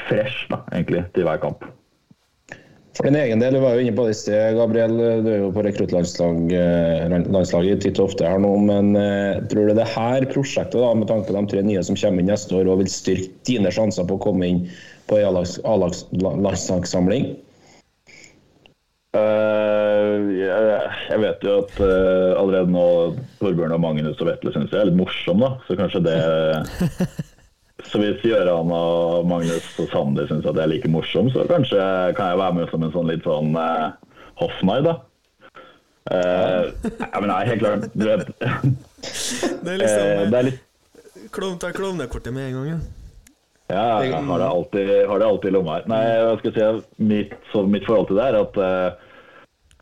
fresh 0.08 0.48
da, 0.52 0.64
egentlig, 0.74 1.06
til 1.16 1.28
hver 1.28 1.42
kamp. 1.44 1.68
For 3.00 3.08
din 3.08 3.16
egen 3.16 3.40
del, 3.40 3.56
du 3.56 3.62
var 3.64 3.78
jo 3.78 3.84
inne 3.86 3.96
på 3.96 4.04
det 4.04 4.12
i 4.12 4.16
sted, 4.20 4.58
Gabriel. 4.58 4.98
Du 5.24 5.30
er 5.32 5.38
jo 5.40 5.54
på 5.56 5.62
rekruttlandslaget 5.64 7.80
titt 7.86 7.96
og 7.96 8.10
ofte 8.10 8.28
her 8.28 8.42
nå. 8.44 8.52
Men 8.68 8.92
eh, 9.00 9.40
tror 9.48 9.70
du 9.70 9.74
det 9.78 9.86
her 9.88 10.26
prosjektet, 10.28 10.84
da, 10.84 10.92
med 11.00 11.08
tanke 11.08 11.24
på 11.30 11.36
de 11.38 11.44
tre 11.48 11.64
nye 11.64 11.80
som 11.88 11.96
kommer 11.96 12.20
inn 12.20 12.28
neste 12.28 12.52
år, 12.60 12.68
og 12.68 12.82
vil 12.82 12.92
styrke 12.92 13.32
dine 13.48 13.72
sjanser 13.72 14.04
på 14.04 14.20
å 14.20 14.24
komme 14.28 14.44
inn 14.52 14.68
på 15.08 15.16
A-landslagssamling? 15.24 17.40
Eh, 19.16 20.16
jeg, 20.36 20.60
jeg 21.08 21.20
vet 21.24 21.40
jo 21.48 21.64
at 21.64 21.72
uh, 21.80 22.36
allerede 22.36 22.68
nå 22.76 23.16
Torbjørn 23.40 23.80
og 23.80 23.84
Magnus 23.88 24.20
og 24.20 24.28
Vetle 24.28 24.52
syns 24.52 24.76
jeg 24.76 24.84
er 24.84 24.92
litt 24.92 25.00
morsom, 25.00 25.40
da. 25.48 25.56
Så 25.70 25.80
kanskje 25.80 26.04
det 26.04 26.20
Så 27.90 28.02
hvis 28.02 28.22
Gøran 28.22 28.70
og 28.74 29.26
Magnus 29.30 29.66
og 29.82 29.90
Sander 29.90 30.28
syns 30.30 30.46
at 30.46 30.56
jeg 30.56 30.66
er 30.66 30.72
like 30.74 30.92
morsom, 30.92 31.32
så 31.34 31.46
kanskje 31.50 31.82
kan 32.18 32.32
jeg 32.32 32.42
være 32.42 32.58
med 32.60 32.70
som 32.70 32.86
en 32.86 32.94
sånn 32.94 33.10
litt 33.10 33.26
sånn 33.26 33.56
uh, 33.58 33.90
hoffnarr, 34.42 34.86
da. 34.86 34.96
Uh, 36.10 36.70
ja, 37.02 37.18
men 37.20 37.28
nei, 37.32 37.42
helt 37.50 37.62
klart. 37.62 37.90
Du 37.94 38.06
vet 38.08 38.30
Det 39.64 39.74
er 39.74 39.76
eh, 39.76 39.82
liksom 39.82 40.32
Det 40.32 40.40
er 40.40 40.48
litt 40.48 40.64
Klovn 41.30 41.60
tar 41.62 41.76
klovnekortet 41.78 42.34
med 42.34 42.48
en 42.48 42.56
gang. 42.58 42.70
Ja. 42.72 42.80
Ja, 43.70 44.00
jeg 44.02 44.18
har 44.26 44.42
det 44.42 44.48
alltid, 44.48 44.88
har 45.06 45.20
det 45.22 45.26
alltid 45.28 45.52
i 45.52 45.54
lomma. 45.54 45.76
Nei, 45.92 46.00
jeg 46.08 46.40
skal 46.40 46.54
si, 46.56 47.04
mitt, 47.12 47.36
så 47.52 47.62
mitt 47.70 47.86
forhold 47.86 48.08
til 48.10 48.18
det 48.18 48.24
er 48.26 48.38
at 48.40 48.58
uh, 48.58 49.10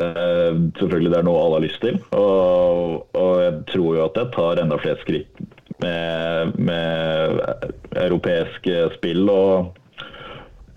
eh, 0.03 0.57
selvfølgelig 0.75 1.13
det 1.13 1.19
er 1.21 1.27
noe 1.29 1.43
alle 1.45 1.55
har 1.61 1.63
lyst 1.63 1.79
til. 1.85 2.01
Og, 2.17 3.05
og 3.15 3.31
jeg 3.45 3.53
tror 3.71 3.87
jo 3.95 4.03
at 4.09 4.19
jeg 4.19 4.33
tar 4.35 4.61
enda 4.63 4.79
flere 4.81 4.99
skritt 5.05 5.36
med, 5.83 6.55
med 6.59 7.71
europeiske 7.95 8.77
spill 8.97 9.29
og, 9.29 9.73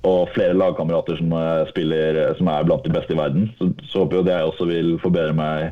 og 0.06 0.28
flere 0.34 0.54
lagkamerater 0.56 1.18
som 1.20 1.32
spiller, 1.70 2.20
som 2.38 2.48
er 2.52 2.64
blant 2.68 2.84
de 2.86 2.92
beste 2.94 3.14
i 3.14 3.18
verden. 3.18 3.50
Så, 3.58 3.70
så 3.90 4.02
håper 4.04 4.20
jeg 4.20 4.26
at 4.26 4.32
jeg 4.34 4.48
også 4.52 4.68
vil 4.70 4.94
forbedre 5.02 5.36
meg 5.36 5.66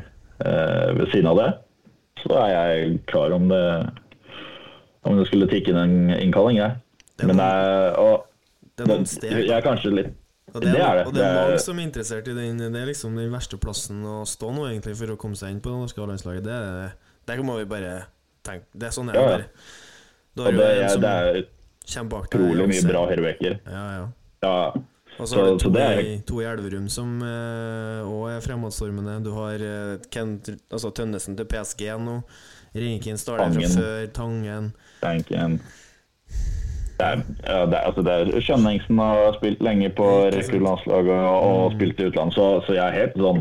eh, 0.45 0.89
ved 0.99 1.07
siden 1.13 1.31
av 1.31 1.39
det. 1.41 1.49
Så 2.23 2.35
er 2.35 2.49
jeg 2.53 2.99
klar 3.07 3.31
om 3.37 3.47
det, 3.49 3.63
om 5.07 5.17
det 5.17 5.27
skulle 5.29 5.47
tikke 5.49 5.71
inn 5.73 5.79
en 5.81 6.15
innkalling, 6.19 6.59
jeg. 6.59 6.75
Det 7.19 7.25
er 7.25 7.31
Men 7.33 7.39
noen- 7.39 7.45
det 7.45 7.53
er, 7.65 7.99
og, 7.99 8.25
Det 8.79 9.31
jeg 9.47 9.55
er 9.57 9.63
kanskje 9.65 9.89
litt 9.91 10.13
Og 10.55 10.61
det 10.63 10.69
er, 10.69 10.73
det 10.73 10.81
er 10.83 10.95
det. 10.99 11.07
Og 11.07 11.13
det 11.15 11.23
er 11.25 11.33
mange 11.35 11.57
som 11.63 11.79
er 11.79 11.83
interessert 11.87 12.27
i 12.31 12.33
den. 12.37 12.57
Det 12.61 12.81
er 12.81 12.87
liksom 12.89 13.17
den 13.19 13.31
verste 13.33 13.57
plassen 13.61 13.99
å 14.07 14.21
stå 14.25 14.49
nå, 14.55 14.63
egentlig, 14.69 14.95
for 14.97 15.11
å 15.13 15.17
komme 15.19 15.35
seg 15.37 15.51
inn 15.53 15.59
på 15.61 15.69
det 15.73 15.81
norske 15.83 16.05
landslaget. 16.09 16.45
Det, 16.47 16.55
er- 16.55 16.95
der 17.29 17.43
må 17.45 17.57
vi 17.59 17.65
bare 17.69 17.91
tenke 18.43 18.65
Det 18.73 18.87
er 18.89 18.93
sånn 18.95 19.09
jeg 19.11 19.15
Ja, 19.15 19.29
ja. 19.37 19.41
Da 20.37 20.45
er 20.47 20.51
det, 20.51 20.67
en 20.69 20.83
er, 20.83 20.89
som 20.93 21.01
det 21.01 21.09
er 21.09 21.41
kommer 21.93 22.09
bak 22.13 22.29
utrolig 22.29 22.67
mye 22.69 22.85
bra 22.91 23.01
høyrebacker. 23.09 23.59
Ja, 23.65 23.83
ja. 23.97 24.05
Ja, 24.43 24.71
Og 25.19 25.27
så 25.27 25.35
har 25.35 25.49
du 25.51 25.57
to, 25.59 25.69
det 25.75 25.81
er- 25.83 25.99
i, 26.05 26.19
to 26.27 26.39
i 26.39 26.45
Elverum 26.45 26.85
som 26.89 27.17
òg 27.21 28.29
er 28.37 28.39
fremadstormende. 28.45 29.17
Du 29.25 29.31
har 29.35 29.55
eh, 29.59 29.97
Kent, 30.13 30.47
altså 30.71 30.91
Tønnesen 30.95 31.35
til 31.35 31.45
PSG 31.45 31.81
nå. 31.99 32.21
Rinkin 32.75 33.17
starter 33.17 33.51
fra 33.51 33.67
før. 33.73 34.07
Tangen. 34.13 34.71
tanken 35.01 35.59
det 36.99 37.05
er, 37.07 37.21
ja, 37.47 37.65
det 37.65 37.77
er, 37.77 37.83
altså 37.87 38.01
det 38.03 38.11
er 38.13 38.41
Skjønningsen 38.43 38.97
har 38.99 39.33
spilt 39.37 39.61
lenge 39.63 39.87
på 39.95 40.05
rekruttlandslaget 40.35 41.13
og, 41.15 41.45
Mm. 41.47 41.63
og 41.63 41.71
spilt 41.77 41.99
i 42.03 42.07
utlandet, 42.09 42.35
så, 42.35 42.47
så 42.67 42.73
jeg 42.75 42.83
er 42.83 42.97
helt 42.99 43.15
sånn 43.15 43.39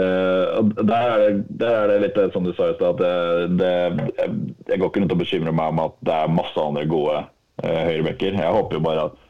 eh, 0.00 0.46
og 0.58 0.72
der, 0.80 0.94
er 0.94 1.20
det, 1.22 1.58
der 1.60 1.76
er 1.80 1.92
det 1.92 2.00
litt 2.02 2.18
som 2.34 2.46
du 2.46 2.52
sa 2.54 2.70
i 2.70 2.76
stad, 2.78 2.96
at 2.96 3.02
det, 3.02 3.58
det, 3.60 4.08
jeg, 4.18 4.38
jeg 4.70 4.80
går 4.80 4.90
ikke 4.90 5.04
rundt 5.04 5.14
og 5.16 5.20
bekymrer 5.22 5.56
meg 5.56 5.74
om 5.74 5.84
at 5.84 6.00
det 6.06 6.16
er 6.16 6.34
masse 6.34 6.58
andre 6.60 6.86
gode 6.90 7.20
uh, 7.20 7.82
høyrebacker. 7.88 8.40
Jeg 8.40 8.56
håper 8.58 8.78
jo 8.78 8.82
bare 8.88 9.06
at 9.10 9.20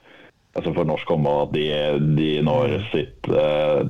altså 0.55 0.73
for 0.77 0.87
norsk 0.87 1.11
håndball 1.11 1.45
at 1.49 1.55
de, 1.57 1.67
de 2.19 2.31
når 2.47 2.75
Mm. 2.75 2.87
sitt, 2.93 3.29
uh, 3.29 3.83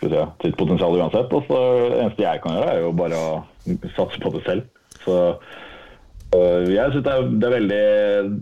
si, 0.00 0.10
sitt 0.42 0.56
potensial 0.58 0.96
uansett. 0.98 1.32
Og 1.32 1.44
så 1.48 1.58
det 1.92 2.00
eneste 2.02 2.26
jeg 2.26 2.42
kan 2.42 2.56
gjøre, 2.56 2.70
er 2.74 2.84
jo 2.84 2.92
bare 2.98 3.20
å 3.20 3.32
satse 3.96 4.20
på 4.22 4.32
det 4.34 4.44
selv. 4.46 4.62
Så 5.04 5.16
uh, 6.36 6.60
jeg 6.66 6.92
synes 6.92 7.06
det 7.06 7.16
det 7.40 7.48
er 7.48 7.56
veldig 7.56 7.82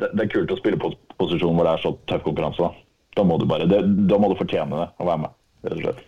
det, 0.00 0.12
det 0.14 0.24
er 0.26 0.32
kult 0.34 0.54
å 0.54 0.60
spille 0.60 0.80
på 0.80 0.92
posisjon 1.18 1.56
hvor 1.56 1.66
det 1.66 1.74
er 1.76 1.84
så 1.84 1.94
tøff 2.10 2.24
konkurranse. 2.26 2.62
Da, 2.62 2.86
da, 3.18 3.26
må, 3.26 3.38
du 3.38 3.46
bare, 3.50 3.66
det, 3.70 3.82
da 4.10 4.18
må 4.18 4.30
du 4.30 4.38
fortjene 4.38 4.84
det, 4.84 4.88
å 4.98 5.08
være 5.08 5.24
med, 5.26 5.36
rett 5.66 5.78
og 5.78 5.84
slett. 5.86 6.06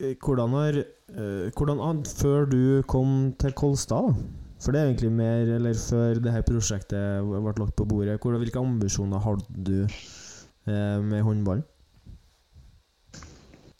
Eh, 0.00 0.14
Hvordan 0.18 0.48
har 0.48 0.78
eh, 0.78 1.50
Hvordan 1.56 2.04
Før 2.04 2.44
du 2.50 2.82
kom 2.82 3.34
til 3.38 3.52
Kolstad. 3.52 4.14
For 4.60 4.72
det 4.72 4.80
er 4.80 4.84
egentlig 4.88 5.12
mer 5.12 5.54
Eller 5.54 5.74
før 5.90 6.18
dette 6.24 6.42
prosjektet 6.48 7.22
ble 7.22 7.52
lagt 7.60 7.76
på 7.76 7.84
bordet, 7.84 8.18
hvordan, 8.20 8.40
hvilke 8.40 8.58
ambisjoner 8.58 9.18
hadde 9.18 9.64
du 9.66 9.78
eh, 9.84 11.00
med 11.02 11.22
håndballen? 11.22 11.64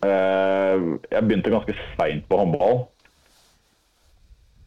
Eh, 0.05 0.83
jeg 1.11 1.25
begynte 1.25 1.51
ganske 1.51 1.75
seint 1.97 2.29
på 2.29 2.37
håndball. 2.37 2.85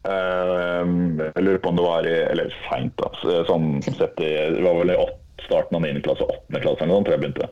Jeg 0.07 1.43
lurer 1.43 1.59
på 1.59 1.69
om 1.69 1.77
det 1.77 1.83
var 1.83 2.07
i 2.07 2.17
Eller 2.31 2.53
seint, 2.69 2.93
da. 2.97 3.11
Sånn 3.47 3.81
sett 3.83 4.19
i 4.23 4.29
Det 4.55 4.63
var 4.63 4.79
vel 4.79 4.93
i 4.93 4.99
åt, 5.03 5.17
starten 5.43 5.77
av 5.77 5.83
9. 5.83 6.01
klasse, 6.05 6.23
8. 6.23 6.61
klasse 6.63 6.83
eller 6.83 6.93
noe 6.93 6.97
sånt, 6.97 7.07
tror 7.09 7.17
jeg 7.17 7.23
begynte. 7.25 7.49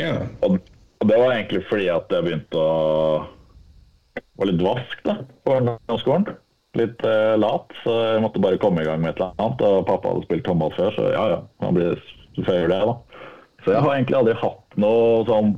Ja. 0.00 0.14
Og, 0.48 0.56
og 1.02 1.08
det 1.10 1.18
var 1.18 1.34
egentlig 1.34 1.64
fordi 1.66 1.88
at 1.90 2.12
jeg 2.14 2.24
begynte 2.28 2.62
å 2.62 2.72
var 4.38 4.48
litt 4.48 4.62
vask 4.64 5.02
da, 5.06 5.16
på 5.44 5.58
ungdomsskolen. 5.58 6.26
Litt 6.78 7.02
eh, 7.04 7.34
lat, 7.36 7.74
så 7.84 7.96
jeg 8.14 8.22
måtte 8.24 8.40
bare 8.42 8.60
komme 8.60 8.82
i 8.82 8.86
gang 8.88 9.02
med 9.02 9.12
et 9.12 9.20
eller 9.20 9.34
annet. 9.36 9.64
Og 9.66 9.86
pappa 9.88 10.12
hadde 10.12 10.24
spilt 10.26 10.48
håndball 10.48 10.72
før, 10.76 10.94
så 10.96 11.10
ja 11.12 11.24
ja, 11.34 11.40
man 11.64 11.76
blir 11.76 11.98
jeg 12.38 12.70
det, 12.72 12.80
da. 12.88 12.94
Så 13.62 13.74
jeg 13.74 13.84
har 13.84 13.94
egentlig 13.94 14.18
aldri 14.18 14.38
hatt 14.40 14.78
noe 14.80 15.20
sånn 15.28 15.52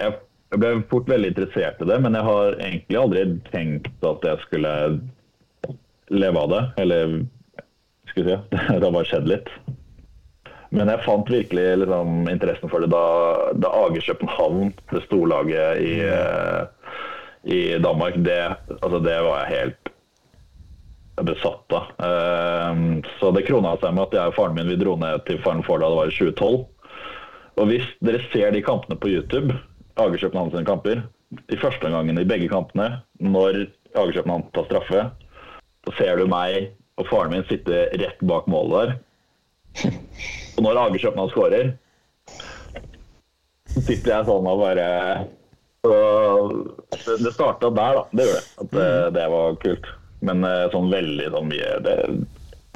jeg 0.00 0.60
ble 0.60 0.70
fort 0.90 1.08
veldig 1.10 1.32
interessert 1.32 1.80
i 1.82 1.88
det, 1.88 1.96
men 2.04 2.14
jeg 2.14 2.28
har 2.28 2.58
egentlig 2.60 2.98
aldri 3.00 3.24
tenkt 3.48 4.04
at 4.06 4.24
jeg 4.28 4.42
skulle 4.44 4.72
leve 6.12 6.42
av 6.44 6.52
det. 6.52 6.62
Eller 6.84 7.16
skal 8.12 8.22
vi 8.22 8.28
si, 8.28 8.38
det 8.52 8.84
har 8.84 8.92
bare 8.92 9.08
skjedd 9.08 9.30
litt. 9.32 9.50
Men 10.74 10.90
jeg 10.90 11.04
fant 11.04 11.28
virkelig 11.30 11.66
liksom, 11.82 12.14
interessen 12.30 12.70
for 12.72 12.82
det 12.82 12.90
da, 12.92 13.02
da 13.62 13.72
AG 13.84 14.00
København, 14.02 14.72
det 14.92 15.02
storlaget 15.06 15.82
i, 15.82 15.92
eh, 16.06 16.94
i 17.46 17.60
Danmark, 17.82 18.18
det, 18.26 18.40
altså, 18.80 18.98
det 19.04 19.18
var 19.22 19.44
jeg 19.44 19.52
helt 19.54 19.92
besatt 21.26 21.76
av. 21.76 21.92
Eh, 22.08 22.80
så 23.20 23.30
det 23.32 23.46
krona 23.46 23.76
seg 23.80 23.94
med 23.96 24.08
at 24.08 24.18
jeg 24.18 24.32
og 24.32 24.38
faren 24.38 24.56
min 24.58 24.72
vi 24.72 24.78
dro 24.80 24.96
ned 25.00 25.22
til 25.28 25.40
Faren 25.44 25.64
for 25.66 25.80
da 25.80 25.90
det 25.92 26.00
var 26.00 26.10
i 26.10 26.16
2012. 26.16 26.64
Og 27.56 27.70
hvis 27.70 27.86
dere 28.04 28.20
ser 28.32 28.52
de 28.52 28.64
kampene 28.64 28.98
på 29.00 29.14
YouTube, 29.14 29.54
AG 29.96 30.18
København 30.20 30.52
sine 30.52 30.68
kamper, 30.68 31.06
de 31.48 31.58
første 31.58 31.88
gangene 31.88 32.22
i 32.22 32.28
begge 32.28 32.50
kampene, 32.52 33.00
når 33.22 33.64
AG 33.96 34.12
København 34.12 34.50
tar 34.54 34.66
straffe, 34.68 35.06
så 35.86 35.94
ser 35.96 36.20
du 36.20 36.26
meg 36.28 36.74
og 37.00 37.08
faren 37.08 37.32
min 37.32 37.46
sitte 37.48 37.86
rett 37.96 38.20
bak 38.28 38.48
målet 38.50 38.76
der. 38.76 38.96
Og 40.56 40.64
når 40.64 40.80
Ager 40.86 41.02
København 41.02 41.32
skårer, 41.32 41.72
så 43.74 43.82
sitter 43.84 44.12
jeg 44.14 44.28
sånn 44.28 44.48
og 44.48 44.62
bare 44.62 44.88
så 45.86 45.96
Det, 47.22 47.32
starta 47.34 47.70
der, 47.70 47.98
da. 48.00 48.04
Det 48.10 48.26
gjorde 48.26 48.40
det. 48.40 48.46
At 48.62 48.70
det, 48.72 48.88
det 49.14 49.26
var 49.30 49.58
kult. 49.62 49.88
Men 50.26 50.44
eh, 50.48 50.64
sånn 50.72 50.88
veldig 50.90 51.28
sånn 51.34 51.50
mye 51.52 51.72
det, 51.84 51.96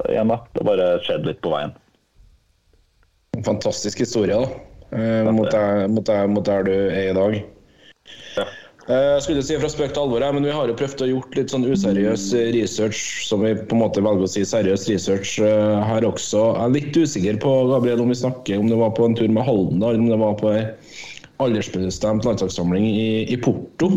Igjen, 0.09 0.31
da. 0.33 0.39
Det 0.55 0.67
bare 0.69 0.91
skjedde 1.05 1.33
litt 1.33 1.41
på 1.45 1.53
veien. 1.53 1.73
En 3.37 3.47
fantastisk 3.47 4.01
historie, 4.05 4.37
da. 4.37 4.61
Eh, 4.97 5.31
mot, 5.33 5.51
der, 5.51 5.87
mot, 5.91 6.07
der, 6.07 6.31
mot 6.31 6.47
der 6.47 6.65
du 6.67 6.73
er 6.75 7.11
i 7.11 7.17
dag. 7.17 7.37
Ja. 8.37 8.47
Eh, 8.91 9.09
Jeg 9.15 9.23
skulle 9.23 9.43
si 9.47 9.59
fra 9.61 9.69
spøk 9.71 9.93
til 9.95 10.03
alvor, 10.03 10.25
men 10.35 10.47
vi 10.49 10.55
har 10.55 10.67
jo 10.71 10.75
prøvd 10.79 11.05
å 11.05 11.11
gjort 11.13 11.37
litt 11.39 11.53
sånn 11.53 11.67
useriøs 11.69 12.25
research, 12.57 13.03
som 13.29 13.45
vi 13.47 13.53
på 13.55 13.77
en 13.77 13.83
måte 13.85 14.03
velger 14.03 14.27
å 14.27 14.31
si 14.31 14.43
seriøs 14.49 14.89
research 14.91 15.37
eh, 15.47 15.77
her 15.87 16.07
også. 16.09 16.43
Jeg 16.57 16.65
er 16.65 16.75
litt 16.75 16.99
usikker 16.99 17.39
på 17.45 17.53
Gabriel, 17.71 18.03
om 18.03 18.11
vi 18.11 18.19
snakker 18.19 18.59
om 18.59 18.71
det 18.73 18.81
var 18.81 18.91
på 18.97 19.07
en 19.07 19.15
tur 19.19 19.31
med 19.31 19.47
Halden, 19.47 19.79
eller 19.79 20.03
om 20.03 20.11
det 20.11 20.21
var 20.25 20.35
på 20.41 20.51
ei 20.57 20.65
aldersbestemt 21.41 22.27
landslagssamling 22.27 22.85
i, 22.85 23.07
i 23.33 23.37
Porto. 23.41 23.93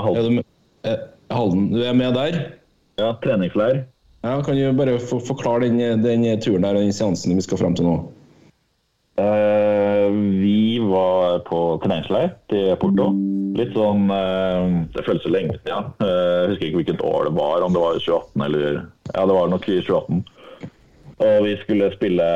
Halden. 0.00 0.40
Er 0.40 0.42
du, 0.42 0.88
eh, 0.90 1.04
Halden, 1.36 1.68
du 1.74 1.82
er 1.84 1.94
med 1.94 2.16
der? 2.18 2.40
ja, 3.00 3.12
treningsleir. 3.22 3.84
Ja, 4.22 4.36
kan 4.46 4.56
du 4.56 4.72
bare 4.78 4.98
forklare 5.02 5.68
den, 5.68 6.02
den 6.04 6.26
turen 6.40 6.62
der, 6.64 6.76
og 6.78 6.84
den 6.84 6.94
seansen 6.94 7.34
vi 7.34 7.44
skal 7.44 7.58
fram 7.60 7.76
til 7.78 7.88
nå? 7.88 7.94
Eh, 9.20 9.71
vi 10.10 10.78
var 10.82 11.38
på 11.46 11.58
treningsleir 11.84 12.32
til 12.50 12.72
Porto. 12.80 13.08
Litt 13.58 13.74
sånn 13.76 14.06
eh, 14.10 14.76
Det 14.94 15.04
føles 15.06 15.24
så 15.26 15.32
lenge 15.32 15.58
siden. 15.60 15.90
Eh, 16.00 16.12
Jeg 16.42 16.50
husker 16.52 16.66
ikke 16.68 16.80
hvilket 16.80 17.04
år 17.04 17.28
det 17.28 17.34
var, 17.36 17.64
om 17.66 17.74
det 17.74 17.82
var 17.82 17.98
2018 17.98 18.46
eller 18.46 18.78
Ja, 19.12 19.26
det 19.28 19.36
var 19.36 19.50
nok 19.52 19.68
i 19.68 19.80
2018. 19.82 20.22
Og 21.22 21.44
vi 21.46 21.52
skulle 21.62 21.92
spille 21.94 22.28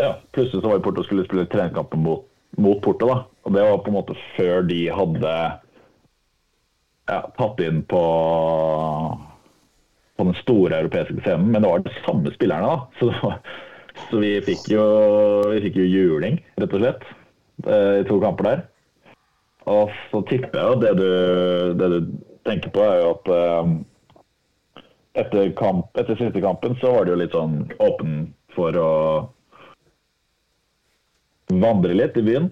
Ja, 0.00 0.10
plutselig 0.32 0.62
så 0.62 0.66
var 0.68 0.78
vi 0.78 0.82
i 0.82 0.86
Porto 0.88 1.04
og 1.04 1.08
skulle 1.08 1.26
spille 1.28 1.46
treningskampen 1.52 2.02
mot, 2.04 2.26
mot 2.58 2.80
Porto, 2.84 3.08
da. 3.08 3.18
Og 3.46 3.54
det 3.54 3.62
var 3.64 3.78
på 3.84 3.92
en 3.92 3.98
måte 4.00 4.16
før 4.36 4.66
de 4.68 4.80
hadde 4.92 5.36
ja, 7.06 7.20
tatt 7.38 7.62
inn 7.64 7.84
på 7.88 8.02
på 10.16 10.24
den 10.24 10.36
store 10.40 10.78
europeiske 10.80 11.20
scenen, 11.20 11.50
men 11.52 11.60
det 11.60 11.68
var 11.68 11.82
de 11.84 11.90
samme 12.06 12.30
spillerne, 12.32 12.68
da. 12.72 12.76
Så, 12.96 13.10
det 13.12 13.18
var, 13.20 13.34
så 14.06 14.20
vi 14.22 14.32
fikk 14.44 14.70
jo 14.72 14.86
vi 15.50 15.60
fikk 15.66 15.78
jo 15.80 15.86
juling, 15.90 16.40
rett 16.60 16.74
og 16.76 16.82
slett, 16.82 17.04
eh, 17.66 17.92
i 18.00 18.06
to 18.08 18.18
kamper 18.22 18.50
der. 18.50 18.64
Og 19.66 19.92
så 20.10 20.22
tipper 20.30 20.60
jeg 20.60 20.72
jo 20.72 20.80
det 20.82 20.92
du, 21.00 21.10
det 21.80 21.88
du 21.92 21.98
tenker 22.46 22.72
på, 22.74 22.84
er 22.86 23.00
jo 23.02 23.12
at 23.16 23.30
eh, 23.36 23.70
etter, 25.22 25.50
kamp, 25.58 25.88
etter 25.98 26.18
siste 26.20 26.42
kampen 26.44 26.76
så 26.82 26.92
var 26.94 27.06
det 27.06 27.14
jo 27.14 27.20
litt 27.22 27.34
sånn 27.34 27.56
åpen 27.82 28.18
for 28.54 28.76
å 28.78 28.90
vandre 31.52 31.96
litt 31.96 32.18
i 32.18 32.26
byen. 32.26 32.50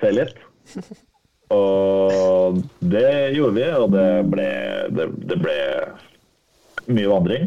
Se 0.00 0.12
litt. 0.14 0.34
Og 1.54 2.58
det 2.82 3.36
gjorde 3.36 3.54
vi, 3.54 3.66
og 3.78 3.92
det 3.92 4.06
ble, 4.32 4.46
det, 4.98 5.04
det 5.30 5.36
ble 5.38 5.58
mye 6.90 7.10
vandring. 7.12 7.44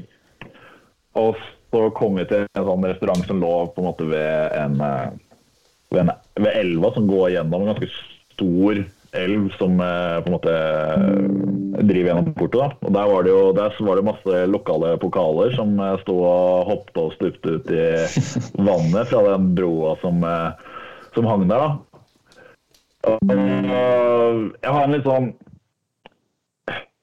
Og 1.20 1.36
så 1.72 1.90
kom 1.90 2.16
vi 2.18 2.28
til 2.30 2.46
en 2.48 2.68
sånn 2.68 2.86
restaurant 2.90 3.26
som 3.28 3.42
lå 3.42 3.56
på 3.74 3.82
en 3.82 3.90
måte 3.90 4.08
ved 4.10 4.56
en, 4.58 4.80
eh, 4.82 5.10
ved, 5.94 6.02
en, 6.06 6.14
ved 6.42 6.56
elva 6.58 6.94
som 6.96 7.10
går 7.10 7.36
gjennom 7.36 7.66
en 7.66 7.74
ganske 7.74 7.90
stor 8.34 8.82
elv 9.20 9.50
som 9.58 9.80
eh, 9.82 10.16
på 10.22 10.30
en 10.30 10.36
måte 10.36 10.56
eh, 10.56 11.84
driver 11.84 12.10
gjennom 12.12 12.32
Porto. 12.38 12.64
Da. 12.64 12.70
Og 12.86 12.96
der 12.98 13.12
var 13.12 13.26
det 13.26 13.34
jo 13.34 13.44
der 13.58 13.78
var 13.86 14.00
det 14.00 14.08
masse 14.10 14.42
lokale 14.50 14.96
pokaler 15.02 15.54
som 15.58 15.78
sto 16.02 16.18
og 16.24 16.72
hoppet 16.72 17.04
og 17.04 17.14
stupte 17.18 17.58
ut 17.60 17.70
i 17.74 17.86
vannet 18.70 19.14
fra 19.14 19.24
den 19.30 19.54
broa 19.58 19.94
som, 20.02 20.26
som 21.14 21.30
hang 21.30 21.46
der. 21.50 21.68
da. 21.68 21.70
Jeg 24.60 24.74
har 24.74 24.82
en 24.84 24.94
litt 24.98 25.08
sånn 25.08 25.32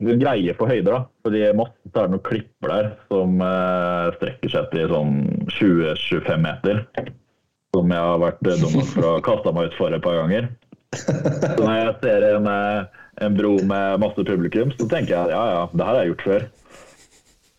greie 0.01 0.55
på 0.57 0.69
høyder, 0.69 0.93
da. 0.93 1.01
Fordi 1.25 1.43
Moss 1.57 1.73
er 1.87 1.95
det 1.97 2.13
noen 2.13 2.25
klipper 2.27 2.73
der 2.73 2.91
som 3.09 3.41
eh, 3.45 4.11
strekker 4.19 4.53
seg 4.53 4.69
til 4.75 4.93
sånn 4.93 5.17
20-25 5.55 6.45
meter. 6.45 6.85
Som 7.75 7.93
jeg 7.93 8.05
har 8.11 8.21
vært 8.23 8.45
dum 8.45 8.79
for 8.93 9.09
å 9.09 9.17
kaste 9.25 9.53
meg 9.57 9.71
ut 9.71 9.79
for 9.79 9.97
et 9.97 10.05
par 10.05 10.21
ganger. 10.21 10.51
Så 10.97 11.57
når 11.61 11.75
jeg 11.75 11.97
ser 12.05 12.29
en, 12.35 12.47
eh, 12.53 13.03
en 13.27 13.37
bro 13.37 13.57
med 13.65 14.05
masse 14.05 14.29
publikum, 14.29 14.73
så 14.77 14.89
tenker 14.89 15.17
jeg 15.17 15.35
ja 15.35 15.43
ja, 15.55 15.67
det 15.73 15.85
her 15.85 15.93
har 15.93 16.05
jeg 16.05 16.15
gjort 16.15 16.29
før. 16.29 16.47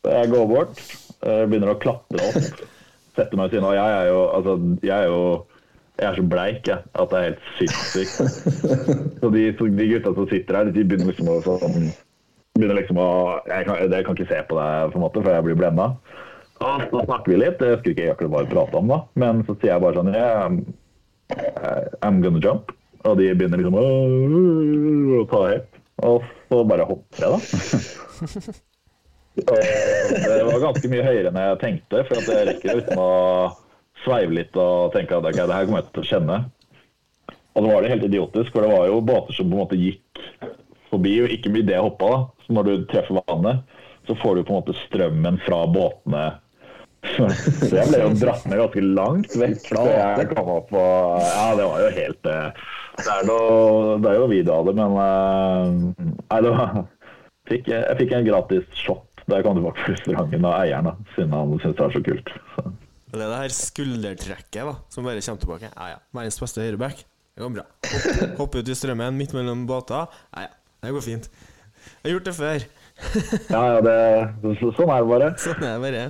Så 0.05 0.15
jeg 0.15 0.31
går 0.31 0.49
bort, 0.53 0.81
eh, 1.25 1.43
begynner 1.49 1.73
å 1.73 1.79
klatre 1.81 2.29
opp, 2.29 2.65
setter 3.17 3.37
meg 3.37 3.49
ved 3.49 3.57
siden 3.57 3.69
av. 3.69 3.77
Jeg 3.77 3.99
er 3.99 4.09
jo, 4.11 4.23
altså, 4.37 4.57
jeg 4.85 4.97
er 4.97 5.11
jo 5.11 5.21
jeg 5.97 6.05
er 6.11 6.17
så 6.19 6.23
bleik 6.29 6.67
jeg, 6.69 6.83
at 6.93 7.09
det 7.09 7.17
er 7.17 7.23
helt 7.25 7.45
sinnssykt. 7.57 8.17
Så 9.17 9.29
de, 9.33 9.45
de 9.49 9.87
gutta 9.89 10.11
som 10.13 10.27
sitter 10.29 10.59
her, 10.59 10.69
de 10.69 10.83
begynner 10.85 11.09
liksom 11.09 11.31
å 11.33 11.39
sånn, 11.41 11.87
begynner 12.57 12.79
liksom 12.79 12.99
å 13.01 13.09
jeg 13.47 13.67
kan, 13.67 13.79
jeg 13.83 14.05
kan 14.07 14.17
ikke 14.17 14.29
se 14.31 14.39
på 14.49 14.57
deg, 14.57 14.91
på 14.93 14.99
en 14.99 15.05
måte, 15.05 15.21
for 15.23 15.33
jeg 15.33 15.45
blir 15.47 15.59
blenda. 15.59 15.91
Og 16.57 16.87
så 16.89 17.03
snakker 17.05 17.31
vi 17.31 17.39
litt. 17.41 17.61
Jeg 17.61 17.77
husker 17.77 17.93
ikke 17.93 18.11
akkurat 18.13 18.33
hva 18.33 18.43
vi 18.43 18.53
prata 18.53 18.79
om, 18.79 18.89
da. 18.91 18.99
Men 19.21 19.43
så 19.45 19.53
sier 19.57 19.75
jeg 19.75 19.83
bare 19.83 19.99
sånn 19.99 20.13
yeah, 20.13 20.47
I'm 22.01 22.21
gonna 22.23 22.41
jump. 22.43 22.73
Og 23.05 23.19
de 23.19 23.29
begynner 23.37 23.61
liksom 23.61 23.77
å 23.77 25.25
ta 25.31 25.43
helt. 25.51 25.77
Og 26.07 26.25
så 26.49 26.63
bare 26.69 26.87
hopper 26.89 27.23
jeg, 27.23 27.29
da. 27.35 27.39
Det 29.37 30.43
var 30.47 30.63
ganske 30.63 30.89
mye 30.89 31.05
høyere 31.05 31.29
enn 31.29 31.39
jeg 31.43 31.61
tenkte, 31.61 32.03
for 32.09 32.17
at 32.17 32.29
jeg 32.33 32.47
rekker 32.51 32.79
liksom 32.79 33.01
å 33.01 33.13
sveive 34.03 34.33
litt 34.39 34.57
og 34.57 34.93
tenke 34.95 35.17
at 35.17 35.25
okay, 35.25 35.45
det 35.45 35.57
her 35.57 35.67
kommer 35.67 35.83
jeg 35.83 35.91
til 35.93 36.03
å 36.03 36.09
kjenne. 36.11 36.37
Og 37.57 37.65
så 37.65 37.69
var 37.69 37.81
det 37.81 37.91
helt 37.93 38.05
idiotisk, 38.05 38.49
for 38.53 38.65
det 38.65 38.73
var 38.73 38.89
jo 38.89 39.03
båter 39.05 39.37
som 39.37 39.49
på 39.49 39.57
en 39.57 39.63
måte 39.63 39.77
gikk 39.77 40.25
forbi, 40.91 41.13
og 41.23 41.31
ikke 41.33 41.51
idet 41.53 41.75
jeg 41.77 41.83
hoppa. 41.85 42.09
da. 42.13 42.19
Så 42.47 42.55
når 42.57 42.67
du 42.69 42.85
treffer 42.91 43.19
vannet, 43.27 43.63
så 44.07 44.15
får 44.21 44.35
du 44.39 44.43
på 44.47 44.53
en 44.55 44.59
måte 44.61 44.75
strømmen 44.85 45.39
fra 45.45 45.63
båtene. 45.67 46.25
Så 47.07 47.27
jeg 47.71 47.87
ble 47.91 47.99
jo 48.01 48.13
dratt 48.19 48.45
med 48.49 48.57
ganske 48.59 48.81
langt 48.83 49.35
vekk 49.37 49.59
Så 49.69 49.83
jeg 49.85 50.25
kom 50.33 50.47
opp 50.49 50.71
og 50.75 51.19
Ja, 51.21 51.43
det 51.55 51.67
var 51.69 51.83
jo 51.83 51.91
helt 51.93 52.25
eh, 52.31 52.63
Det 52.97 53.11
er, 53.13 53.21
noe, 53.29 53.93
det 54.01 54.09
er 54.09 54.17
jo 54.17 54.25
video 54.31 54.55
av 54.57 54.65
det, 54.67 54.73
men 54.79 54.97
eh, 55.03 56.09
Nei, 56.17 56.39
det 56.43 56.51
var 56.57 56.73
fikk, 57.51 57.69
Jeg 57.69 57.99
fikk 58.01 58.15
en 58.17 58.27
gratis 58.27 58.65
shot 58.81 59.23
da 59.29 59.37
jeg 59.39 59.45
kom 59.45 59.57
tilbake 59.59 59.85
på 59.85 59.93
restauranten 59.93 60.45
av 60.49 60.57
eieren, 60.65 60.89
da, 60.89 60.93
siden 61.13 61.33
han 61.37 61.53
syntes 61.61 61.77
det 61.77 61.83
var 61.85 61.95
så 61.97 62.03
kult. 62.09 62.29
Så. 62.55 62.61
Det 63.13 63.17
er 63.21 63.23
det 63.27 63.39
her 63.43 63.55
skuldertrekket 63.61 64.61
da 64.71 64.75
som 64.93 65.07
bare 65.07 65.23
kommer 65.25 65.41
tilbake. 65.45 65.71
Ja, 65.73 65.87
ja. 65.93 65.97
Verdens 66.15 66.39
beste 66.39 66.63
høyreback. 66.63 67.01
Det 67.35 67.43
går 67.45 67.51
bra. 67.57 67.65
Hopp- 68.39 68.55
ut 68.57 68.71
i 68.71 68.75
strømmen 68.79 69.19
midt 69.19 69.35
mellom 69.37 69.65
båter. 69.69 70.07
Ja, 70.31 70.47
ja. 70.47 70.53
Det 70.83 70.93
går 70.93 71.05
fint. 71.05 71.29
Jeg 72.03 72.09
har 72.09 72.15
gjort 72.17 72.29
det 72.29 72.35
før. 72.37 72.67
Ja, 73.53 73.59
ja, 73.75 73.81
det, 73.85 73.97
sånn 74.57 74.89
er 74.89 75.03
det 75.03 75.09
bare. 75.11 75.27
Sånn 75.43 75.65
er 75.65 75.75
det 75.77 75.83
bare. 75.83 76.05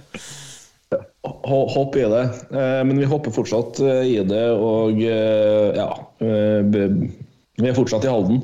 Hopp 1.28 1.97
i 1.99 2.05
det. 2.07 2.22
Eh, 2.55 2.82
Men 2.88 3.01
vi 3.01 3.09
hopper 3.11 3.34
fortsatt 3.36 3.82
eh, 3.84 4.03
i 4.07 4.22
det, 4.24 4.45
og 4.55 4.95
eh, 5.03 5.76
ja 5.76 5.89
eh, 6.24 6.61
Vi 6.63 7.68
er 7.68 7.76
fortsatt 7.76 8.07
i 8.07 8.11
Halden. 8.11 8.39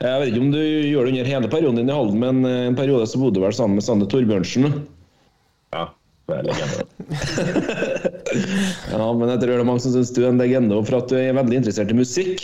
Jeg 0.00 0.20
vet 0.22 0.30
ikke 0.30 0.42
om 0.44 0.50
du 0.52 0.60
gjør 0.60 1.08
det 1.08 1.12
under 1.14 1.28
hele 1.32 1.50
perioden 1.52 1.78
din 1.80 1.92
i 1.92 1.96
Halden, 1.96 2.18
men 2.20 2.44
en 2.48 2.76
periode 2.76 3.06
så 3.08 3.20
bodde 3.20 3.40
du 3.40 3.44
vel 3.44 3.54
sammen 3.56 3.76
med 3.78 3.84
Sanne 3.84 4.08
Torbjørnsen. 4.12 4.66
Ja, 5.72 5.86
det 6.28 6.40
er 6.40 6.48
legende. 6.50 6.84
Ja, 8.92 9.06
men 9.16 9.30
jeg 9.30 9.38
tror 9.40 9.52
det 9.52 9.60
er 9.62 9.68
mange 9.68 9.80
som 9.84 9.94
syns 9.94 10.10
du 10.12 10.18
er 10.22 10.28
en 10.32 10.40
legende 10.40 10.76
for 10.84 10.98
at 11.00 11.08
du 11.12 11.16
er 11.16 11.36
veldig 11.36 11.60
interessert 11.62 11.92
i 11.92 11.96
musikk. 11.96 12.42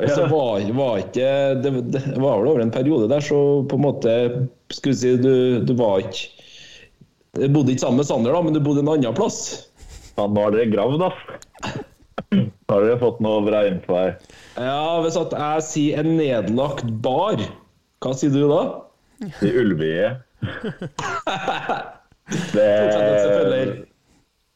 Og 0.00 0.10
så 0.14 0.26
var, 0.30 0.64
var 0.76 1.00
ikke 1.02 1.30
det, 1.60 1.72
det 1.92 2.00
var 2.16 2.40
vel 2.40 2.50
over 2.52 2.62
en 2.64 2.72
periode 2.72 3.08
der, 3.10 3.20
så 3.24 3.36
på 3.68 3.76
en 3.76 3.84
måte 3.84 4.14
Skulle 4.72 4.96
si 4.96 5.12
du, 5.20 5.60
du 5.66 5.74
var 5.76 6.00
ikke 6.04 6.30
Du 7.36 7.46
bodde 7.52 7.74
ikke 7.74 7.84
sammen 7.84 8.00
med 8.00 8.08
Sander, 8.08 8.32
da, 8.34 8.40
men 8.42 8.56
du 8.56 8.62
bodde 8.64 8.82
en 8.82 8.90
annen 8.90 9.14
plass. 9.14 9.68
Ja, 10.16 10.24
nå 10.26 10.42
har 10.42 10.56
dere 10.56 10.70
gravd, 10.72 11.04
ass. 11.06 11.20
Nå 12.30 12.72
har 12.72 12.86
dere 12.86 12.98
fått 12.98 13.20
noe 13.22 13.44
bra 13.46 13.60
innpå 13.68 13.94
her. 13.94 14.16
Ja, 14.56 14.98
hvis 15.04 15.18
at 15.20 15.36
jeg 15.36 15.66
sier 15.68 16.02
en 16.02 16.16
nedlagt 16.18 16.90
bar, 17.04 17.38
hva 18.02 18.16
sier 18.18 18.34
du 18.34 18.48
da? 18.50 18.64
I 19.46 19.52
Ulvie. 19.62 20.10
Det. 22.54 23.86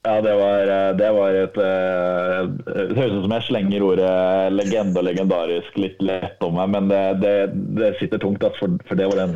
Ja, 0.04 0.20
det 0.20 0.34
var, 0.36 0.66
det 0.98 1.10
var 1.16 1.36
et 1.38 1.54
eh, 1.64 2.40
Det 2.66 2.96
høres 2.98 3.14
ut 3.14 3.22
som 3.24 3.34
jeg 3.34 3.46
slenger 3.46 3.86
ordet 3.86 4.10
legende 4.52 5.00
og 5.00 5.06
legendarisk 5.08 5.72
litt 5.80 6.00
lett 6.04 6.44
om 6.44 6.54
meg, 6.58 6.68
men 6.74 6.84
det, 6.92 7.04
det, 7.22 7.36
det 7.78 7.88
sitter 8.00 8.18
tungt, 8.20 8.44
for, 8.58 8.68
for 8.84 8.94
det 9.00 9.06
var 9.08 9.18
en 9.22 9.34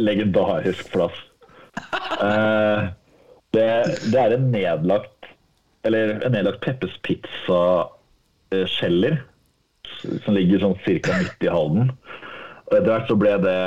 legendarisk 0.00 0.92
plass. 0.92 1.16
Eh, 2.20 2.80
det, 3.56 3.68
det 4.12 4.20
er 4.20 4.30
en 4.34 4.50
nedlagt 4.52 5.26
Eller 5.86 6.04
en 6.18 6.32
nedlagt 6.34 6.64
Peppes 6.64 6.94
Pizza-skjeller 7.06 9.14
som 10.00 10.36
ligger 10.36 10.62
sånn 10.62 10.78
cirka 10.84 11.16
midt 11.16 11.44
i 11.44 11.50
Halden. 11.52 11.90
Etter 12.70 12.86
hvert 12.86 13.08
så 13.10 13.16
ble 13.18 13.32
det 13.42 13.60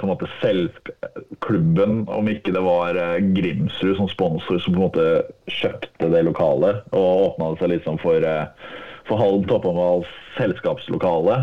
på 0.00 0.06
en 0.06 0.12
måte 0.14 0.28
selvklubben, 0.40 2.06
om 2.08 2.28
ikke 2.32 2.54
det 2.56 2.62
var 2.64 2.96
eh, 2.96 3.18
Grimsrud 3.36 3.98
som 3.98 4.08
sponsor, 4.08 4.62
som 4.64 4.72
på 4.72 4.80
en 4.80 4.86
måte 4.86 5.08
kjøpte 5.52 6.08
det 6.14 6.22
lokalet 6.24 6.86
og 6.96 7.26
åpna 7.26 7.50
seg 7.60 7.74
liksom 7.74 8.00
for, 8.00 8.24
eh, 8.24 8.72
for 9.08 9.20
Halden 9.20 9.44
Toppåndvals 9.50 10.08
selskapslokale. 10.38 11.36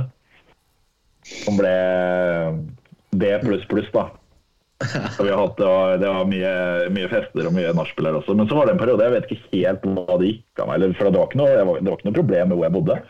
Som 1.28 1.62
ble 1.62 1.76
det 3.22 3.36
pluss 3.46 3.70
pluss, 3.70 3.94
da. 3.94 4.10
Hatt, 4.82 5.22
det 5.58 5.66
var, 5.66 5.98
det 6.02 6.10
var 6.10 6.28
mye, 6.30 6.52
mye 6.94 7.08
fester 7.14 7.46
og 7.50 7.54
mye 7.54 7.78
nachspiel 7.78 8.10
også. 8.24 8.34
Men 8.38 8.50
så 8.50 8.58
var 8.58 8.68
det 8.68 8.76
en 8.76 8.82
periode 8.82 9.06
jeg 9.06 9.16
vet 9.16 9.32
ikke 9.32 9.56
helt 9.56 9.90
hva 9.94 10.18
det 10.18 10.34
gikk 10.34 10.62
av 10.66 10.70
meg. 10.74 10.86
For 10.98 11.10
det 11.10 11.22
var 11.22 11.40
noe, 11.40 11.56
det 11.58 11.90
var 11.90 11.98
ikke 11.98 12.10
noe 12.10 12.20
problem 12.24 12.52
med 12.52 12.58
hvor 12.58 12.68
jeg 12.68 12.78
bodde. 12.78 13.02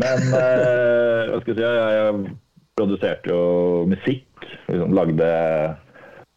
Men 0.00 0.28
eh, 0.36 1.28
hva 1.28 1.40
skal 1.42 1.52
jeg 1.52 1.58
si, 1.58 1.64
jeg, 1.64 1.96
jeg 1.98 2.36
produserte 2.78 3.32
jo 3.32 3.86
musikk. 3.90 4.26
Liksom, 4.68 4.94
lagde, 4.96 5.30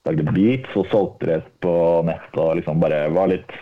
lagde 0.07 0.33
beats 0.33 0.79
og 0.79 0.89
solgte 0.91 1.29
det 1.29 1.41
på 1.63 1.75
nett 2.07 2.41
og 2.41 2.57
liksom 2.59 2.81
bare 2.81 3.05
var 3.13 3.31
litt, 3.31 3.53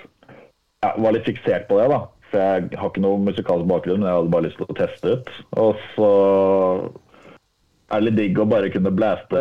ja, 0.86 0.94
var 0.96 1.16
litt 1.16 1.28
fiksert 1.28 1.68
på 1.70 1.82
det. 1.82 1.90
da. 1.92 2.06
For 2.30 2.42
jeg 2.46 2.78
har 2.78 2.92
ikke 2.92 3.04
noe 3.04 3.22
musikalsk 3.26 3.70
bakgrunn, 3.70 4.04
men 4.04 4.10
jeg 4.10 4.20
hadde 4.20 4.34
bare 4.34 4.48
lyst 4.48 4.60
til 4.62 4.70
å 4.70 4.78
teste 4.78 5.14
ut. 5.18 5.32
Og 5.62 5.86
så 5.96 6.10
er 7.90 8.04
det 8.04 8.06
litt 8.06 8.20
digg 8.20 8.38
å 8.38 8.46
bare 8.46 8.70
kunne 8.70 8.94
blaste 8.94 9.40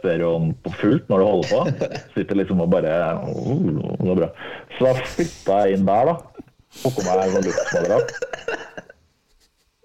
stereoen 0.00 0.50
på 0.64 0.72
fullt 0.80 1.12
når 1.12 1.22
du 1.22 1.26
holder 1.28 1.52
på. 1.52 1.90
Sitter 2.16 2.40
liksom 2.40 2.64
og 2.64 2.72
bare 2.74 2.96
oh, 3.22 3.62
Det 4.02 4.10
er 4.10 4.20
bra. 4.22 4.32
Så 4.74 4.88
da 4.88 5.06
flytta 5.14 5.60
jeg 5.62 5.78
inn 5.78 5.86
der, 5.86 6.10
da. 6.10 6.44
Tok 6.82 6.98
på 6.98 7.06
meg 7.06 7.30
sånn 7.32 7.46
luftsmadrass. 7.46 8.85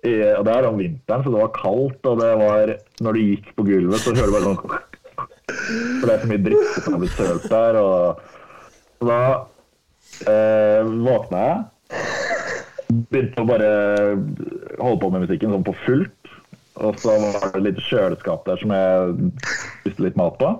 I- 0.03 0.33
Og 0.37 0.45
det 0.47 0.53
er 0.55 0.67
om 0.67 0.77
vinteren, 0.79 1.23
så 1.23 1.29
det 1.33 1.41
var 1.41 1.51
kaldt, 1.57 2.05
og 2.09 2.19
det 2.21 2.31
var 2.39 2.71
Når 3.05 3.13
du 3.13 3.19
gikk 3.21 3.51
på 3.57 3.65
gulvet, 3.67 3.99
så 4.01 4.13
hører 4.15 4.31
du 4.31 4.35
bare 4.37 4.47
sånn 4.49 4.61
For 6.01 6.05
det 6.07 6.13
er 6.15 6.23
så 6.23 6.29
mye 6.31 6.43
dritt 6.45 6.77
som 6.83 6.93
har 6.95 7.01
blitt 7.03 7.17
sølt 7.19 7.49
der, 7.51 7.77
og 7.81 8.21
så 9.01 9.07
da 9.09 9.19
eh, 10.31 10.83
våkna 10.85 11.41
jeg. 11.41 11.59
Begynte 13.11 13.41
å 13.43 13.47
bare 13.49 13.69
holde 14.79 14.99
på 15.01 15.09
med 15.11 15.23
musikken 15.25 15.53
sånn 15.55 15.65
på 15.67 15.73
fullt. 15.85 16.31
Og 16.81 16.97
så 17.01 17.15
var 17.21 17.51
det 17.55 17.63
litt 17.65 17.81
kjøleskap 17.83 18.45
der 18.47 18.61
som 18.61 18.73
jeg 18.73 19.31
spiste 19.81 20.05
litt 20.05 20.17
mat 20.19 20.37
på. 20.41 20.51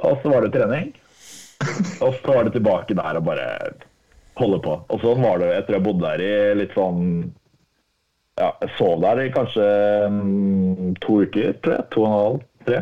Og 0.00 0.22
så 0.22 0.32
var 0.32 0.46
det 0.46 0.52
trening. 0.56 0.92
Og 2.00 2.14
så 2.22 2.34
var 2.38 2.46
det 2.48 2.54
tilbake 2.56 2.96
der 2.96 3.18
og 3.20 3.26
bare 3.28 3.48
holde 4.40 4.62
på. 4.64 4.78
Og 4.88 5.02
sånn 5.04 5.20
var 5.26 5.42
det 5.42 5.50
etter 5.58 5.76
jeg 5.76 5.84
bodde 5.84 6.06
der 6.06 6.24
i 6.24 6.32
litt 6.62 6.72
sånn 6.78 7.02
Ja, 8.40 8.54
jeg 8.62 8.72
sov 8.78 9.02
der 9.02 9.20
i 9.20 9.28
kanskje 9.34 9.64
um, 10.08 10.94
to 11.04 11.20
uker, 11.26 11.52
tror 11.60 11.74
jeg. 11.76 11.86
To 11.92 12.00
og 12.00 12.08
en 12.08 12.16
halv, 12.16 12.38
tre. 12.64 12.78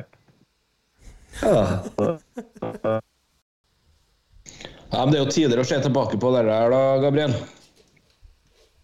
Ja, 4.89 5.05
men 5.05 5.13
Det 5.13 5.19
er 5.19 5.25
jo 5.25 5.33
tidligere 5.35 5.65
å 5.65 5.69
se 5.69 5.79
tilbake 5.83 6.19
på 6.21 6.31
det 6.37 6.45
der, 6.47 6.71
da, 6.73 6.83
Gabriel. 7.03 7.35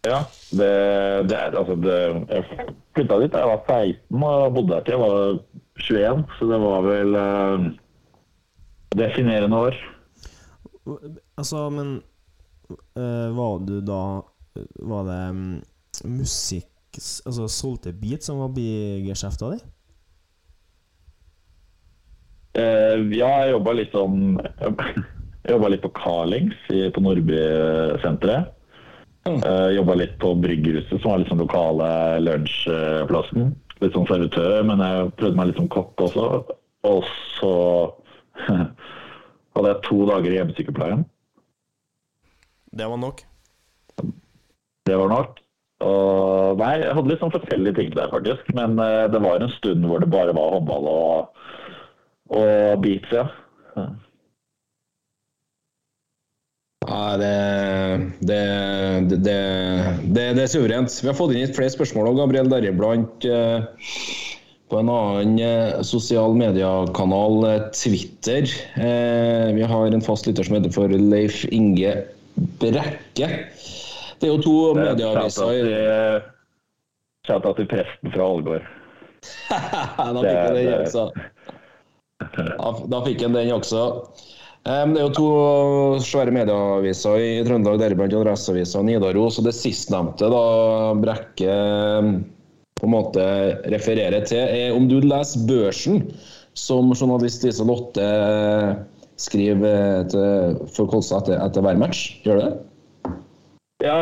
Ja, 0.05 0.19
det, 0.53 0.73
det 1.31 1.37
er 1.39 1.55
altså 1.57 1.79
det, 1.81 1.99
Jeg 2.29 2.67
flytta 2.93 3.21
dit 3.23 3.33
da 3.33 3.41
jeg 3.41 3.49
var 3.49 3.63
16 3.65 4.27
og 4.29 4.57
bodde 4.59 4.75
der 4.75 4.85
til 4.85 4.93
jeg 4.93 5.01
var 5.01 5.15
21, 5.81 6.25
så 6.39 6.49
det 6.51 6.59
var 6.61 6.85
vel 6.85 7.17
uh, 7.17 7.69
definerende 8.99 9.63
år. 9.71 9.79
Altså, 11.39 11.71
men 11.73 11.95
uh, 12.99 13.31
Var 13.39 13.63
du 13.65 13.79
da 13.81 14.03
Var 14.85 15.07
det 15.09 15.23
mm, 15.39 15.55
musikk 16.05 16.71
Altså 16.95 17.49
solgte 17.51 17.91
beat 17.91 18.23
som 18.23 18.39
var 18.39 18.53
bigeskjefta 18.55 19.49
di? 19.51 19.57
Uh, 22.55 23.03
ja, 23.11 23.31
jeg 23.43 23.55
jobba 23.57 23.73
litt 23.75 23.97
sånn 23.97 24.37
Jeg 24.39 25.57
jobba 25.57 25.71
litt 25.73 25.83
på 25.83 25.91
Carlings 25.99 26.69
på 26.71 27.03
Nordby-senteret. 27.03 28.53
Uh, 29.25 29.73
jobba 29.73 29.97
litt 29.97 30.15
på 30.21 30.35
Bryggerhuset, 30.37 31.01
som 31.01 31.11
var 31.11 31.27
sånn 31.29 31.43
lokale 31.43 31.89
lunsjplassen. 32.23 33.55
Litt 33.81 33.97
sånn 33.97 34.09
servitør, 34.09 34.61
men 34.69 34.83
jeg 34.85 35.13
prøvde 35.19 35.39
meg 35.41 35.51
litt 35.51 35.61
som 35.61 35.71
kokk 35.73 36.07
også. 36.07 36.29
Og 36.87 37.09
så 37.35 37.55
hadde 39.57 39.71
jeg 39.71 39.83
to 39.89 40.01
dager 40.11 40.31
i 40.31 40.39
hjemmesykepleien. 40.39 41.07
Det 42.75 42.91
var 42.91 43.01
nok. 43.01 43.25
Det 44.85 45.01
var 45.01 45.13
nok. 45.13 45.44
Og 45.85 46.61
nei, 46.61 46.75
jeg 46.81 46.97
hadde 46.97 47.13
litt 47.13 47.23
sånn 47.23 47.35
forskjellige 47.35 47.79
ting 47.81 47.95
der, 47.97 48.11
faktisk. 48.13 48.49
Men 48.57 48.79
uh, 48.81 49.05
det 49.13 49.21
var 49.25 49.43
en 49.45 49.53
stund 49.59 49.87
hvor 49.89 50.03
det 50.03 50.11
bare 50.13 50.35
var 50.37 50.57
håndball 50.57 50.89
og, 50.91 51.47
og 52.33 52.83
beats, 52.85 53.13
ja. 53.13 53.29
Ja, 56.85 57.17
det, 57.17 57.35
det, 58.21 58.41
det, 59.09 59.19
det, 59.25 60.25
det, 60.37 60.43
er 60.43 60.51
suverent. 60.53 60.93
Vi 61.01 61.09
har 61.09 61.17
fått 61.17 61.33
inn 61.33 61.41
litt 61.47 61.57
flere 61.57 61.73
spørsmål 61.73 62.11
om 62.11 62.19
Gabriel, 62.19 62.51
deriblant 62.53 63.25
eh, 63.25 63.65
på 64.69 64.81
en 64.81 64.91
annen 64.93 65.39
eh, 65.41 65.81
sosial 65.87 66.37
mediekanal, 66.39 67.41
eh, 67.49 67.65
Twitter. 67.77 68.49
Eh, 68.77 69.49
vi 69.57 69.65
har 69.71 69.97
en 69.97 70.05
fast 70.05 70.29
lytter 70.29 70.47
som 70.47 70.59
heter 70.59 70.75
for 70.75 70.93
Leif 70.93 71.45
Inge 71.55 71.97
Brekke. 72.61 73.31
Det 74.21 74.29
er 74.29 74.33
jo 74.33 74.41
to 74.45 74.57
medieaviser 74.79 75.53
i 75.59 75.75
Shout-out 77.25 77.57
til 77.57 77.69
presten 77.71 78.13
fra 78.13 78.27
Ålgård. 78.35 78.65
Da 80.15 80.21
fikk 80.21 80.37
jeg 80.37 80.57
den 80.59 80.75
også. 80.77 81.05
Da, 82.93 83.01
fikk 83.07 83.23
han 83.25 83.37
den 83.37 83.53
også. 83.55 83.85
Det 84.65 85.01
er 85.01 85.03
jo 85.03 85.13
to 85.17 85.31
svære 86.05 86.33
medieaviser 86.33 87.21
i 87.21 87.33
Trøndelag, 87.45 87.81
deriblant 87.83 88.17
Adresseavisa 88.17 88.81
og 88.81 88.89
Nidaros. 88.89 89.41
Og 89.41 89.49
det 89.49 89.57
sistnevnte 89.57 90.29
da 90.33 90.45
Brekke 91.01 91.57
på 92.75 92.89
en 92.89 92.93
måte 92.93 93.25
refererer 93.73 94.25
til, 94.29 94.41
er 94.45 94.77
om 94.77 94.89
du 94.91 94.99
leser 95.05 95.45
Børsen, 95.49 96.03
som 96.59 96.93
journalist 96.93 97.45
Lise 97.47 97.65
Lotte 97.67 98.09
skriver 99.21 100.05
til, 100.11 100.57
for 100.75 100.91
Kolstad 100.91 101.25
etter, 101.25 101.41
etter 101.45 101.65
hver 101.65 101.81
match. 101.81 102.19
Gjør 102.27 102.41
du 102.41 102.45
det? 102.45 102.55
Ja, 103.85 103.97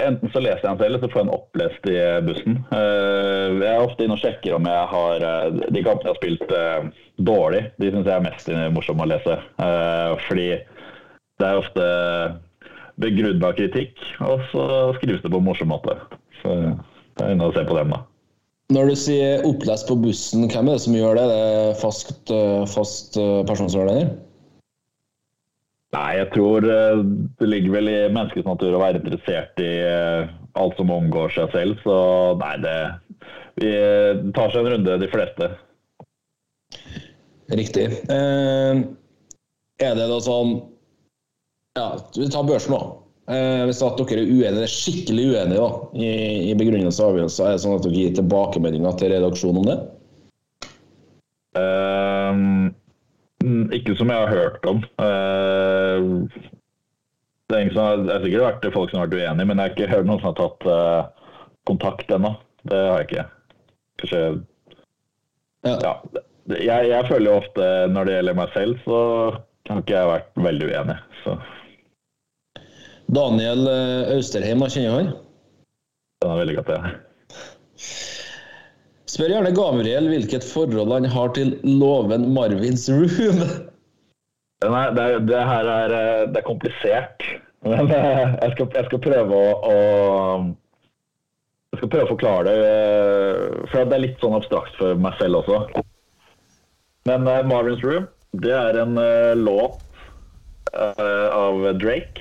enten 0.00 0.30
så 0.32 0.40
leser 0.40 0.62
jeg 0.62 0.70
den 0.70 0.78
selv, 0.80 0.86
eller 0.86 1.02
så 1.02 1.10
får 1.12 1.20
jeg 1.20 1.26
den 1.26 1.34
opplest 1.36 1.88
i 1.92 1.96
bussen. 2.24 2.56
Eh, 2.72 3.56
Jeg 3.60 3.72
er 3.74 3.84
ofte 3.84 4.06
inne 4.06 4.16
og 4.16 4.22
sjekker 4.22 4.56
om 4.56 4.68
jeg 4.70 4.86
har 4.92 5.26
eh, 5.28 5.58
De 5.74 5.82
kampene 5.84 6.08
jeg 6.08 6.14
har 6.14 6.20
spilt 6.22 6.54
eh, 6.56 6.88
dårlig, 7.28 7.62
de 7.82 7.90
syns 7.92 8.08
jeg 8.08 8.16
er 8.16 8.24
mest 8.24 8.50
morsomme 8.74 9.04
å 9.04 9.10
lese. 9.12 9.36
Eh, 9.60 10.16
Fordi 10.28 10.48
det 11.36 11.46
er 11.50 11.60
ofte 11.60 11.86
begrunna 13.02 13.50
kritikk, 13.56 14.00
og 14.24 14.40
så 14.52 14.66
skrives 14.96 15.20
det 15.20 15.32
på 15.34 15.40
en 15.42 15.48
morsom 15.50 15.68
måte. 15.68 15.98
Så 16.40 16.54
jeg 16.56 17.26
er 17.26 17.34
inne 17.34 17.50
og 17.50 17.56
ser 17.56 17.68
på 17.68 17.76
dem, 17.76 17.92
da. 17.92 18.00
Når 18.72 18.88
du 18.90 18.96
sier 18.98 19.44
opplest 19.46 19.86
på 19.86 19.94
bussen, 20.02 20.48
hvem 20.50 20.66
er 20.72 20.74
det 20.78 20.82
som 20.82 20.96
gjør 20.96 21.20
det? 21.20 21.26
Det 21.30 21.42
er 21.42 21.76
fast, 21.82 22.16
eh, 22.32 22.64
fast 22.72 23.20
eh, 23.20 23.42
person? 23.46 23.68
Nei, 25.94 26.16
jeg 26.18 26.30
tror 26.34 26.66
eh, 26.66 27.02
det 27.38 27.48
ligger 27.48 27.76
vel 27.76 27.90
i 27.92 27.98
menneskets 28.10 28.48
natur 28.48 28.74
å 28.74 28.82
være 28.82 28.98
interessert 29.00 29.60
i 29.62 29.70
eh, 29.86 30.32
alt 30.58 30.76
som 30.80 30.90
omgår 30.92 31.30
seg 31.36 31.54
selv. 31.54 31.78
Så 31.84 31.96
nei, 32.40 32.54
det 32.64 32.76
Vi 33.62 33.70
eh, 33.70 34.24
tar 34.36 34.52
seg 34.52 34.64
en 34.64 34.72
runde, 34.74 34.98
de 35.00 35.10
fleste. 35.12 35.50
Riktig. 37.54 37.86
Eh, 38.10 38.82
er 39.86 39.98
det 39.98 40.06
da 40.10 40.20
sånn 40.24 40.56
Ja, 41.78 41.90
vi 42.16 42.28
tar 42.32 42.46
børsen, 42.48 42.74
da. 42.74 42.96
Eh, 43.26 43.64
hvis 43.66 43.82
at 43.82 43.98
dere 43.98 44.22
er 44.22 44.30
uenige, 44.30 44.70
skikkelig 44.70 45.26
uenige 45.34 45.58
da, 45.58 45.68
i, 45.98 46.10
i 46.50 46.54
begrunnelse 46.58 47.02
og 47.02 47.14
avgjørelser, 47.14 47.46
er 47.46 47.56
det 47.56 47.62
sånn 47.64 47.78
at 47.78 47.86
dere 47.86 47.98
gir 48.00 48.16
tilbakemeldinger 48.18 48.98
til 49.00 49.12
redaksjonen 49.14 49.62
om 49.62 49.70
det? 49.70 49.78
Eh, 51.58 52.42
ikke 53.76 53.96
som 53.98 54.10
jeg 54.12 54.22
har 54.22 54.32
hørt 54.32 54.68
om. 54.68 54.82
Eh, 55.02 56.06
det 57.46 57.58
er, 57.58 57.72
som 57.72 57.82
har, 57.84 58.02
det 58.02 58.14
er 58.14 58.24
sikkert 58.24 58.46
vært 58.46 58.68
folk 58.74 58.90
som 58.90 59.00
har 59.00 59.08
vært 59.08 59.20
uenige, 59.20 59.48
men 59.48 59.60
jeg 59.60 59.62
har 59.62 59.74
ikke 59.74 59.90
hørt 59.92 60.08
noen 60.08 60.22
som 60.22 60.30
har 60.32 60.38
tatt 60.40 60.68
eh, 60.72 61.32
kontakt 61.70 62.14
ennå. 62.16 62.32
Det 62.66 62.80
har 62.80 63.02
jeg 63.02 63.10
ikke. 63.10 63.26
Kanskje 64.02 64.22
Ja. 65.66 65.76
Ja. 65.82 65.94
Jeg, 66.46 66.86
jeg 66.92 67.06
føler 67.08 67.26
jo 67.26 67.38
ofte 67.40 67.64
når 67.90 68.06
det 68.06 68.12
gjelder 68.14 68.36
meg 68.38 68.52
selv, 68.54 68.82
så 68.84 68.98
har 69.66 69.80
ikke 69.82 69.96
jeg 69.96 70.10
vært 70.12 70.28
veldig 70.44 70.68
uenig. 70.70 70.98
Så 71.24 71.34
Daniel 73.16 73.66
eh, 73.70 74.14
Austerheim, 74.14 74.62
kjenner 74.70 74.94
han? 74.94 75.10
den 76.22 76.32
er 76.32 76.40
veldig 76.40 76.56
godt, 76.58 76.70
jeg. 76.74 76.94
Spør 79.16 79.32
gjerne 79.32 79.48
Gabriel 79.56 80.10
hvilket 80.12 80.44
forhold 80.44 80.90
han 80.92 81.06
har 81.08 81.30
til 81.32 81.54
låven 81.64 82.26
Marvins 82.36 82.82
Room. 82.92 83.38
Nei, 84.60 84.82
det, 84.92 85.06
det 85.30 85.40
her 85.48 85.68
er, 85.72 85.94
eh, 85.96 86.24
det 86.28 86.42
er 86.42 86.44
komplisert. 86.44 87.24
Men 87.64 87.88
eh, 87.88 88.34
jeg 88.42 88.52
skal, 88.52 88.68
jeg 88.76 88.88
skal 88.90 89.00
prøve 89.06 89.38
å, 89.38 89.54
å 89.56 89.76
Jeg 91.72 91.80
skal 91.80 91.92
prøve 91.94 92.04
å 92.04 92.10
forklare 92.10 92.44
det. 92.50 92.66
eh, 92.74 93.64
For 93.72 93.88
det 93.88 93.96
er 93.96 94.04
litt 94.04 94.20
sånn 94.20 94.36
abstrakt 94.36 94.76
for 94.76 95.00
meg 95.00 95.16
selv 95.22 95.40
også. 95.40 95.62
Men 97.08 97.24
Marvin's 97.48 97.80
Room, 97.86 98.10
det 98.44 98.52
er 98.52 98.82
en 98.82 99.00
låt 99.40 99.80
av 100.76 101.64
Drake. 101.80 102.20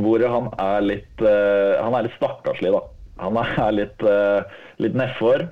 Hvor 0.00 0.26
han 0.34 0.50
er 0.58 0.82
litt 0.82 1.22
Han 1.22 1.94
er 1.94 2.08
litt 2.08 2.18
stakkarslig, 2.18 2.74
da. 2.74 2.82
Han 3.20 3.36
er 3.38 3.74
litt, 3.76 4.02
uh, 4.02 4.40
litt 4.80 4.96
nedfor. 4.96 5.44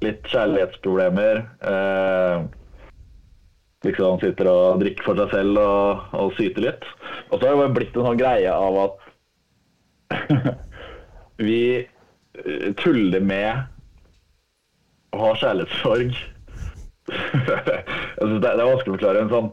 Litt 0.00 0.24
kjærlighetsproblemer. 0.32 1.44
eh, 1.70 2.48
liksom 3.84 4.20
sitter 4.20 4.48
og 4.50 4.80
drikker 4.82 5.06
for 5.06 5.20
seg 5.20 5.32
selv 5.34 5.60
og, 5.60 6.10
og 6.16 6.34
syter 6.36 6.66
litt. 6.66 6.86
Og 7.30 7.40
så 7.40 7.48
har 7.48 7.60
det 7.62 7.76
blitt 7.78 7.96
en 7.96 8.08
sånn 8.08 8.20
greie 8.20 8.52
av 8.52 8.78
at 8.84 8.94
vi 11.46 11.62
eh, 11.80 12.68
tuller 12.80 13.24
med 13.24 13.64
å 15.16 15.24
ha 15.24 15.32
kjærlighetssorg. 15.40 16.14
Det, 18.20 18.36
det 18.44 18.50
er 18.50 18.60
vanskelig 18.60 18.92
å 18.92 18.94
forklare. 18.94 19.22
En 19.24 19.32
sånn, 19.32 19.46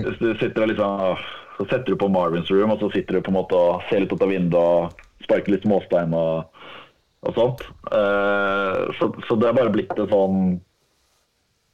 hvis 0.00 0.16
du 0.18 0.30
sitter 0.40 0.64
og 0.64 0.70
liksom, 0.72 1.20
så 1.58 1.66
setter 1.68 1.92
du 1.92 1.98
på 2.00 2.08
Marvins 2.10 2.50
Room, 2.50 2.72
og 2.74 2.80
så 2.80 2.88
sitter 2.94 3.18
du 3.18 3.22
på 3.22 3.30
en 3.30 3.36
måte 3.36 3.58
og 3.58 3.84
ser 3.86 4.02
litt 4.02 4.14
ut 4.14 4.24
av 4.24 4.32
vinduet 4.32 4.96
og 4.96 5.26
sparker 5.26 5.54
litt 5.54 5.66
småstein. 5.66 6.16
og 6.16 6.51
og 7.22 7.38
sånt. 7.38 7.64
Eh, 7.94 8.82
så, 8.98 9.08
så 9.28 9.38
det 9.38 9.48
er 9.48 9.58
bare 9.58 9.74
blitt 9.74 9.96
en 9.98 10.10
sånn 10.10 10.38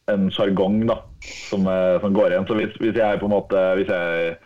en 0.08 0.30
sjargong 0.32 0.80
da, 0.88 1.02
som, 1.50 1.66
eh, 1.68 1.98
som 2.00 2.16
går 2.16 2.32
igjen. 2.32 2.48
Så 2.48 2.56
hvis, 2.58 2.76
hvis 2.80 2.96
jeg 2.96 3.20
på 3.20 3.28
en 3.28 3.36
måte 3.36 3.60
Hvis 3.76 3.92
jeg 3.92 4.36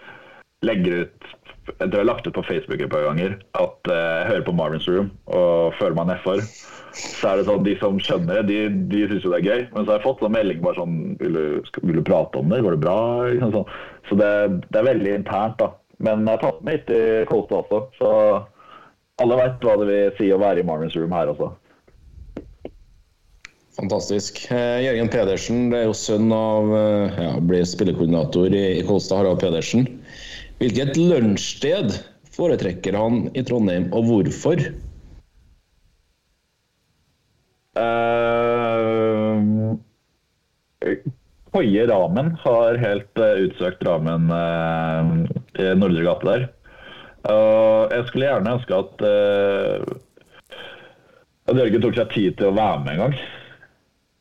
legger 0.67 1.05
ut 1.05 1.31
Jeg 1.69 1.79
tror 1.79 1.95
jeg 1.95 2.01
har 2.01 2.09
lagt 2.11 2.27
ut 2.27 2.35
på 2.35 2.47
Facebook 2.49 2.81
et 2.83 2.91
par 2.91 3.05
ganger 3.07 3.37
at 3.59 3.91
eh, 3.91 4.07
jeg 4.19 4.29
hører 4.31 4.47
på 4.49 4.55
Marvins 4.59 4.89
Room 4.91 5.13
og 5.31 5.75
føler 5.79 5.95
meg 5.99 6.09
nedfor. 6.11 6.43
Så 6.99 7.29
er 7.31 7.39
det 7.39 7.47
sånn, 7.47 7.63
De 7.67 7.77
som 7.81 8.01
skjønner 8.03 8.43
det, 8.43 8.49
de, 8.51 8.81
de 8.91 9.05
syns 9.11 9.27
jo 9.27 9.31
det 9.33 9.43
er 9.43 9.47
gøy. 9.47 9.63
Men 9.71 9.85
så 9.85 9.93
har 9.93 10.01
jeg 10.01 10.07
fått 10.09 10.25
en 10.27 10.35
melding 10.35 10.65
bare 10.65 10.81
sånn 10.81 10.97
Vil 11.23 11.39
du, 11.39 11.71
vil 11.85 12.01
du 12.01 12.05
prate 12.07 12.43
om 12.43 12.51
det? 12.51 12.63
Går 12.67 12.77
det 12.77 12.83
bra? 12.83 12.99
Liksom 13.31 13.55
sånn. 13.55 13.77
Så 14.09 14.19
det, 14.19 14.33
det 14.69 14.83
er 14.83 14.91
veldig 14.91 15.15
internt, 15.21 15.63
da. 15.63 15.71
Men 16.03 16.27
jeg 16.27 16.35
har 16.35 16.43
tatt 16.43 16.65
med 16.67 16.81
hit 16.81 16.91
i 16.91 17.03
Kolstad 17.31 17.63
også. 17.63 17.85
Så 18.01 18.11
alle 19.21 19.39
veit 19.39 19.65
hva 19.65 19.77
det 19.81 19.89
vil 19.91 20.15
si 20.19 20.31
å 20.33 20.41
være 20.41 20.63
i 20.63 20.67
Marvins 20.67 20.97
Room 20.97 21.13
her 21.15 21.33
også. 21.33 21.51
Fantastisk. 23.79 24.43
Eh, 24.53 24.83
Jørgen 24.85 25.11
Pedersen 25.13 25.71
det 25.73 25.81
er 25.81 25.87
jo 25.89 25.97
sønn 25.97 26.33
av 26.37 26.73
eh, 26.77 27.21
ja, 27.25 27.33
blir 27.41 27.65
spillekoordinator 27.67 28.53
i, 28.53 28.65
i 28.79 28.87
Kolstad, 28.87 29.23
Harald 29.23 29.41
Pedersen. 29.41 29.87
Hvilket 30.61 30.99
lunsjsted 31.01 31.97
foretrekker 32.37 32.97
han 32.97 33.27
i 33.37 33.45
Trondheim, 33.45 33.89
og 33.97 34.09
hvorfor? 34.09 34.61
Uh, 37.73 39.41
Hoie 41.57 41.87
Ramen 41.89 42.35
har 42.43 42.77
helt 42.81 43.21
uh, 43.21 43.39
utsøkt 43.47 43.81
ramen 43.89 44.29
uh, 44.29 45.25
i 45.57 45.73
Nordre 45.81 46.05
gate 46.05 46.29
der. 46.29 46.45
Uh, 47.23 47.87
jeg 47.93 48.09
skulle 48.09 48.27
gjerne 48.27 48.57
ønske 48.57 48.75
at 48.75 49.05
uh, 49.07 49.79
Jørgen 51.53 51.85
tok 51.85 51.99
seg 51.99 52.11
tid 52.14 52.37
til 52.39 52.51
å 52.51 52.57
være 52.57 52.83
med 52.83 52.93
en 52.95 53.03
gang. 53.05 53.16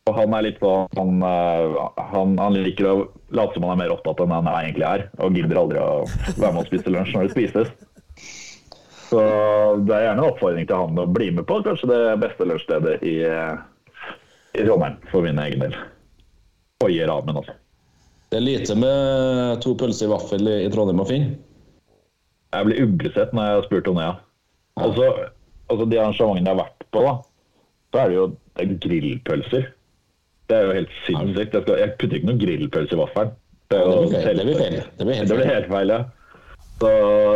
Og 0.09 0.17
han 0.17 0.33
er 0.33 0.45
litt 0.47 0.59
sånn 0.61 0.89
han, 0.97 1.21
han, 2.11 2.33
han, 2.41 2.57
liker 2.65 2.87
å 2.89 2.93
late 3.37 3.53
som 3.55 3.65
han 3.67 3.75
er 3.75 3.81
mer 3.83 3.93
opptatt 3.93 4.19
enn 4.23 4.33
han 4.33 4.49
egentlig 4.49 4.87
er. 4.87 5.05
Og 5.21 5.37
gidder 5.37 5.61
aldri 5.61 5.79
å 5.81 6.03
være 6.09 6.51
med 6.55 6.61
og 6.63 6.69
spise 6.69 6.93
lunsj 6.93 7.13
når 7.15 7.27
det 7.27 7.35
spises. 7.35 7.69
Så 9.11 9.21
det 9.85 9.93
er 9.93 10.05
gjerne 10.07 10.23
en 10.23 10.29
oppfordring 10.31 10.67
til 10.67 10.81
han 10.81 10.99
å 11.03 11.07
bli 11.11 11.29
med 11.35 11.45
på 11.47 11.59
kanskje 11.65 11.89
det 11.91 12.01
beste 12.23 12.47
lunsjstedet 12.47 12.95
i, 13.05 13.15
i 14.55 14.65
Trondheim, 14.65 14.97
for 15.11 15.25
min 15.25 15.41
egen 15.45 15.65
del. 15.65 15.77
Og 16.81 16.89
i 16.89 17.01
ramen, 17.05 17.37
altså. 17.43 17.57
Det 18.31 18.39
er 18.39 18.45
lite 18.45 18.77
med 18.79 19.59
to 19.63 19.75
pølser 19.75 20.07
i 20.07 20.11
vaffel 20.13 20.51
i 20.53 20.69
Trondheim 20.71 21.03
å 21.03 21.07
finne. 21.09 21.35
Jeg 22.51 22.67
blir 22.67 22.81
uglesett 22.85 23.35
når 23.35 23.47
jeg 23.47 23.57
har 23.57 23.67
spurt 23.67 23.91
om 23.91 23.99
det, 23.99 24.07
ja. 24.07 24.15
Altså, 24.81 25.05
altså 25.71 25.85
De 25.91 25.99
arrangementene 25.99 26.49
jeg 26.49 26.55
har 26.57 26.63
vært 26.63 26.87
på, 26.91 27.03
da, 27.05 27.13
så 27.91 28.01
er 28.01 28.11
det 28.11 28.17
jo 28.17 28.25
det 28.31 28.65
er 28.65 28.73
grillpølser. 28.83 29.69
Det 30.51 30.57
er 30.57 30.65
jo 30.67 30.73
helt 30.75 30.97
sinnssykt. 31.05 31.53
Jeg, 31.55 31.63
skal, 31.63 31.77
jeg 31.79 31.95
putter 31.99 32.17
ikke 32.17 32.27
noen 32.27 32.41
grillpølse 32.41 32.97
i 32.97 32.99
vaffelen. 32.99 33.37
Det, 33.71 33.79
jo, 33.79 33.93
det, 34.03 34.09
blir 34.11 34.25
feil. 34.25 34.41
Det 34.41 35.05
blir 35.07 35.15
helt 35.15 35.29
det 35.29 35.37
blir 35.37 35.45
feil. 35.45 35.53
helt 35.55 35.71
feil, 35.71 35.95
ja. 35.95 36.01
Så 36.81 36.91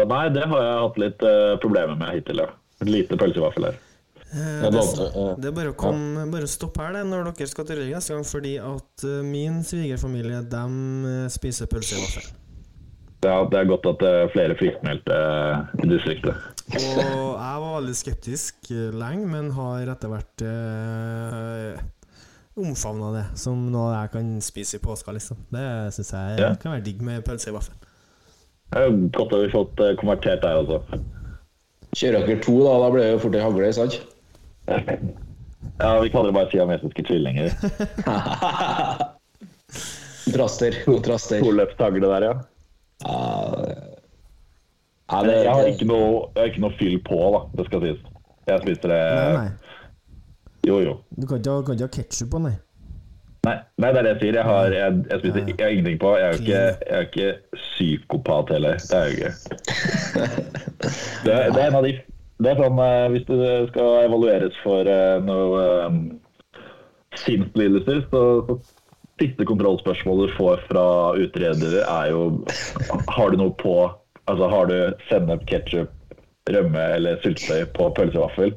nei, 0.09 0.23
det 0.35 0.45
har 0.51 0.63
jeg 0.65 0.77
hatt 0.83 1.01
litt 1.05 1.23
uh, 1.23 1.55
problemer 1.63 1.99
med 1.99 2.17
hittil, 2.17 2.43
ja. 2.43 2.51
Et 2.83 2.91
lite 2.91 3.15
pølsevaffel 3.19 3.69
her. 3.69 3.81
Eh, 4.35 4.65
det, 4.67 4.81
det 5.39 5.47
er 5.47 5.53
bare 5.55 5.71
å 5.71 5.75
komme, 5.79 6.25
bare 6.33 6.47
stopp 6.49 6.79
her 6.81 6.95
det 6.97 7.05
når 7.07 7.29
dere 7.29 7.47
skal 7.47 7.67
til 7.69 7.79
Røyk 7.79 7.93
neste 7.95 8.15
gang, 8.17 8.25
fordi 8.27 8.55
at 8.59 9.05
eh, 9.07 9.21
min 9.23 9.61
svigerfamilie 9.63 10.41
dem 10.51 10.73
eh, 11.07 11.27
spiser 11.31 11.69
pølse 11.71 11.95
i 11.95 12.01
vaffel. 12.01 12.27
Det 13.25 13.31
er, 13.33 13.45
det 13.49 13.57
er 13.57 13.65
godt 13.71 13.85
at 13.89 13.97
det 14.03 14.09
er 14.13 14.27
flere 14.35 14.53
friskmeldte 14.59 15.15
uh, 15.17 15.55
i 15.81 15.87
distriktet. 15.89 16.35
Og 16.75 17.31
jeg 17.33 17.57
var 17.63 17.71
veldig 17.79 17.95
skeptisk 17.97 18.55
eh, 18.73 18.91
lenge, 18.93 19.25
men 19.29 19.49
har 19.53 19.89
etter 19.93 20.09
hvert 20.11 20.41
eh, 20.45 21.73
omfavna 22.57 23.09
det 23.15 23.25
som 23.37 23.57
noe 23.73 23.89
jeg 23.95 24.07
kan 24.15 24.27
spise 24.45 24.77
i 24.77 24.81
påska, 24.83 25.09
liksom. 25.13 25.37
Det 25.53 25.65
syns 25.97 26.11
jeg 26.13 26.39
Ja. 26.41 26.49
kan 26.61 26.71
være 26.75 26.85
digg 26.85 26.99
med 27.05 27.25
pølse 27.25 27.49
i 27.49 27.53
vaffel. 27.55 27.75
Det 28.73 28.79
er 28.81 28.89
godt 29.13 29.33
at 29.33 29.39
vi 29.43 29.47
har 29.49 29.53
fått 29.57 29.77
konvertert 30.01 30.41
der 30.45 30.55
også. 30.61 30.77
Kjører 31.95 32.21
dere 32.27 32.41
to, 32.45 32.55
da, 32.65 32.71
da 32.81 32.87
blir 32.93 33.03
det 33.05 33.11
jo 33.13 33.21
fort 33.25 33.35
ei 33.37 33.45
hagle, 33.45 33.73
sant? 33.77 33.95
Ja, 35.75 35.89
vi 35.99 36.07
kaller 36.13 36.29
det 36.31 36.37
bare 36.37 36.47
siamesiske 36.53 37.03
tvillinger. 37.03 37.49
Traster 40.35 40.71
Kontraster. 40.85 41.41
Toløpstagle 41.43 42.07
der, 42.13 42.21
ja. 42.29 42.33
Ja, 43.03 43.11
Men 45.21 45.27
det, 45.29 45.35
jeg 45.43 45.53
har 45.53 45.65
ikke 45.69 45.85
noe, 45.89 46.07
jeg 46.35 46.41
har 46.41 46.47
ikke 46.51 46.61
noe 46.63 46.77
fyll 46.79 46.97
på, 47.05 47.17
da. 47.35 47.39
Det 47.59 47.63
skal 47.67 47.79
sies. 47.85 48.01
Jeg 48.49 48.57
spiser 48.63 48.87
det 48.93 49.01
Nei, 49.15 49.31
nei. 49.35 49.49
Jo, 50.65 50.75
jo. 50.81 50.93
Du 51.13 51.23
kan 51.29 51.37
ikke, 51.41 51.51
ha- 51.51 51.63
kan 51.67 51.73
ikke 51.77 51.87
ha 51.89 51.95
ketsjup 51.99 52.29
på, 52.33 52.39
nei. 52.41 52.55
Nei, 53.45 53.57
nei, 53.77 53.89
det 53.93 53.99
er 53.99 54.03
det 54.07 54.11
jeg 54.15 54.21
sier. 54.23 54.35
Jeg 54.39 54.47
har, 54.49 54.65
jeg, 54.73 54.89
jeg 55.11 55.17
spiser 55.21 55.39
jeg 55.51 55.59
har 55.61 55.69
ingenting 55.75 55.99
på. 56.01 56.09
Jeg 56.17 56.25
er 56.25 56.31
jo 56.33 56.39
ikke, 56.41 56.61
jeg 56.65 56.73
er 56.97 57.03
ikke 57.05 57.29
psykopat 57.59 58.45
heller. 58.55 58.75
Det 58.81 58.97
er 58.97 59.05
jo 59.05 59.11
ikke. 59.13 59.31
Det, 61.25 61.33
det 61.53 61.59
er 61.61 61.67
en 61.67 61.77
av 61.81 61.85
de 61.85 61.91
Det 62.41 62.49
er 62.51 62.57
sånn 62.59 62.79
eh, 62.83 63.07
Hvis 63.13 63.25
det 63.29 63.51
skal 63.69 63.89
evalueres 64.09 64.55
for 64.63 64.81
eh, 64.91 65.17
noe 65.23 65.59
um, 65.85 65.99
sinnslidelser, 67.21 67.99
så, 68.11 68.21
så 68.49 68.53
siste 69.21 69.47
kontrollspørsmålet 69.47 70.31
du 70.31 70.35
får 70.37 70.63
fra 70.69 70.85
utredere, 71.19 71.83
er 71.83 72.11
jo 72.11 72.45
Har 73.07 73.31
du 73.31 73.39
noe 73.39 73.55
på 73.59 73.75
Altså 74.25 74.47
har 74.49 74.65
du 74.71 74.77
sennep, 75.05 75.43
ketsjup, 75.45 75.91
rømme 76.49 76.81
eller 76.95 77.19
syltetøy 77.21 77.67
på 77.77 77.91
pølsevaffel? 77.93 78.55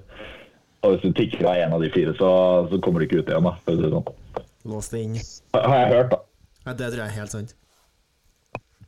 Og 0.87 0.95
hvis 0.95 1.03
du 1.05 1.13
tikker 1.19 1.45
av 1.45 1.59
en 1.61 1.75
av 1.77 1.83
de 1.85 1.91
fire, 1.93 2.15
så, 2.17 2.31
så 2.71 2.79
kommer 2.81 3.03
du 3.03 3.09
ikke 3.09 3.21
ut 3.21 3.29
igjen. 3.29 3.45
da, 3.45 3.53
for 3.67 3.75
å 3.75 3.77
si 3.77 3.85
det 3.85 3.91
sånn. 3.93 4.47
Lås 4.73 4.89
inn. 4.97 5.19
Har 5.53 5.67
har 5.69 5.83
jeg 5.83 5.91
hørt, 5.93 6.15
da. 6.15 6.21
Ja, 6.65 6.75
det 6.79 6.89
tror 6.89 7.03
jeg 7.03 7.09
er 7.11 7.19
helt 7.19 7.35
sant. 7.35 7.53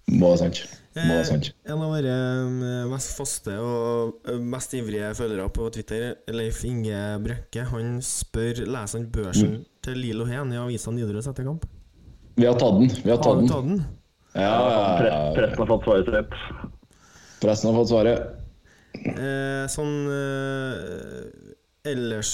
må 0.08 0.32
være 0.32 0.40
sant. 0.46 0.79
Eh, 0.98 1.28
en 1.70 1.82
av 1.84 1.92
våre 1.92 2.12
eh, 2.12 2.86
mest 2.90 3.12
faste 3.14 3.52
og 3.62 4.24
eh, 4.26 4.40
mest 4.42 4.72
ivrige 4.74 5.12
følgere 5.14 5.44
på 5.54 5.68
Twitter, 5.70 6.16
Leif 6.34 6.64
Inge 6.66 6.98
Brøkke, 7.22 7.62
han 7.70 8.00
spør 8.02 8.64
leser 8.66 8.98
han 8.98 9.06
børsen 9.14 9.52
Mm. 9.52 9.64
til 9.86 10.00
Lilo 10.02 10.24
Hen 10.26 10.50
i 10.52 10.58
avisa 10.58 10.90
Nidaros 10.90 11.28
etter 11.30 11.46
kamp. 11.46 11.62
Vi 12.36 12.46
har 12.46 12.58
tatt 12.58 12.74
den. 12.80 12.90
Vi 13.04 13.10
har 13.10 13.18
tatt 13.22 13.26
har 13.30 13.38
den. 13.38 13.48
tatt 13.48 13.68
den? 13.68 13.80
Ja, 14.34 14.42
ja, 14.42 14.82
Pre 14.98 15.08
ja. 15.14 15.32
presten 15.36 15.62
har 15.62 15.70
fått 15.70 15.86
svaret 15.86 16.10
sitt. 16.10 16.34
Pressen 17.40 17.70
har 17.70 17.78
fått 17.78 17.92
svaret. 17.92 18.36
Eh, 19.00 19.64
sånn 19.70 19.94
eh, 20.10 21.90
ellers 21.92 22.32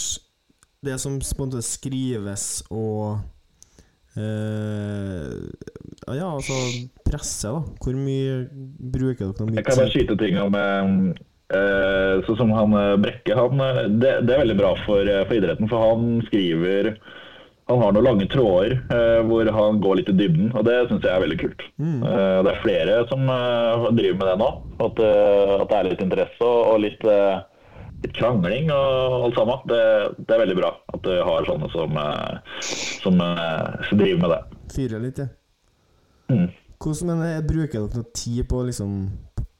Det 0.82 0.96
som 1.00 1.18
på 1.20 1.42
en 1.44 1.50
måte 1.50 1.62
skrives 1.64 2.62
og 2.72 3.18
eh, 4.16 5.36
Ja, 6.14 6.28
altså 6.36 6.54
presse, 7.06 7.50
da. 7.50 7.62
Hvor 7.82 7.96
mye 7.98 8.44
bruker 8.94 9.32
dere 9.32 9.46
noe 9.46 9.56
Jeg 9.58 9.66
kan 9.66 9.80
bare 9.80 9.90
skyte 9.90 10.16
ting 10.20 10.36
om 10.38 10.54
eh, 10.54 12.20
Sånn 12.28 12.38
som 12.38 12.52
han 12.54 12.74
eh, 12.78 12.92
Brekke, 13.02 13.34
han, 13.34 13.62
det, 13.98 14.12
det 14.28 14.34
er 14.36 14.42
veldig 14.44 14.58
bra 14.60 14.70
for, 14.84 15.02
for 15.26 15.34
idretten. 15.34 15.66
For 15.70 15.82
han 15.82 16.20
skriver 16.28 16.92
Han 17.66 17.82
har 17.82 17.96
noen 17.96 18.06
lange 18.06 18.28
tråder 18.30 18.76
eh, 18.94 19.18
hvor 19.26 19.50
han 19.56 19.80
går 19.82 19.98
litt 19.98 20.12
i 20.12 20.14
dybden, 20.20 20.52
og 20.54 20.62
det 20.68 20.76
syns 20.86 21.02
jeg 21.02 21.10
er 21.10 21.24
veldig 21.24 21.38
kult. 21.40 21.64
Eh, 21.82 22.38
det 22.46 22.52
er 22.52 22.62
flere 22.62 23.00
som 23.10 23.26
driver 23.26 24.20
med 24.20 24.30
det 24.30 24.36
nå. 24.44 24.50
At, 24.86 25.00
at 25.02 25.72
det 25.72 25.80
er 25.80 25.88
litt 25.90 26.04
interesse 26.04 26.50
og, 26.52 26.76
litt, 26.84 27.02
litt 28.04 28.14
krangling 28.14 28.70
og 28.70 29.24
alt 29.26 29.40
sammen. 29.40 29.66
Det, 29.72 29.80
det 30.22 30.36
er 30.36 30.44
veldig 30.44 30.58
bra 30.60 30.70
at 30.94 31.02
du 31.02 31.10
har 31.30 31.50
sånne 31.50 31.72
som, 31.74 31.98
som, 32.62 33.18
som 33.90 33.98
driver 33.98 34.22
med 34.22 34.36
det. 34.36 34.40
Fyrer 34.76 35.02
litt, 35.02 35.18
ja. 35.24 35.26
Mm. 36.30 36.48
Hvordan, 36.76 37.10
men 37.12 37.24
eh, 37.24 37.42
Bruker 37.46 37.86
dere 37.86 38.02
noe 38.02 38.12
tid 38.16 38.44
på 38.50 38.62
liksom 38.68 38.96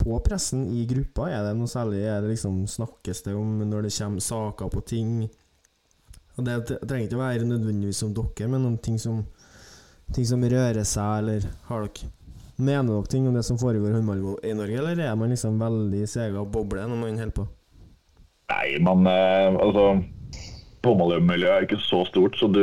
på 0.07 0.19
pressen 0.23 0.67
i 0.71 0.85
gruppa? 0.87 1.31
Er 1.33 1.47
det 1.47 1.57
noe 1.59 1.71
særlig 1.71 2.05
er 2.05 2.21
det 2.23 2.35
liksom, 2.35 2.65
Snakkes 2.71 3.25
det 3.27 3.35
om 3.35 3.59
når 3.65 3.89
det 3.89 3.95
kommer 3.97 4.23
saker 4.23 4.71
på 4.73 4.83
ting? 4.87 5.15
Og 6.37 6.45
Det 6.45 6.59
det 6.69 6.83
trenger 6.85 7.09
ikke 7.09 7.19
å 7.19 7.25
være 7.25 7.49
nødvendigvis 7.49 8.03
om 8.05 8.13
dere, 8.15 8.51
men 8.53 8.69
om 8.69 8.77
ting 8.79 8.99
som, 9.01 9.23
ting 10.13 10.27
som 10.29 10.45
rører 10.45 10.85
seg, 10.85 11.23
eller 11.23 11.49
har 11.71 11.89
dere 11.89 12.13
Mener 12.57 12.89
dere 12.89 13.11
ting 13.13 13.27
om 13.29 13.35
det 13.37 13.43
som 13.45 13.59
foregår 13.61 13.91
i 13.91 13.97
håndball 13.99 14.39
i 14.41 14.55
Norge, 14.57 14.79
eller 14.81 15.01
er 15.05 15.17
man 15.21 15.29
liksom 15.29 15.59
veldig 15.61 16.07
sega 16.09 16.41
og 16.41 16.55
bobler 16.55 16.87
når 16.89 17.01
man 17.03 17.19
holder 17.21 17.35
på? 17.37 17.45
Nei, 18.53 18.79
man 18.81 19.09
eh, 19.11 19.59
Altså 19.61 19.89
Håndballmiljøet 20.87 21.53
er 21.53 21.65
ikke 21.67 21.83
så 21.83 22.05
stort, 22.07 22.37
så 22.39 22.47
du 22.47 22.63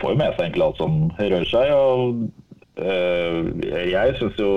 får 0.00 0.12
jo 0.12 0.18
med 0.18 0.32
seg 0.34 0.42
egentlig 0.42 0.64
alt 0.66 0.80
som 0.80 0.94
rører 1.14 1.46
seg. 1.46 1.70
Og 1.70 2.24
jeg 2.80 4.14
syns 4.18 4.38
jo 4.40 4.52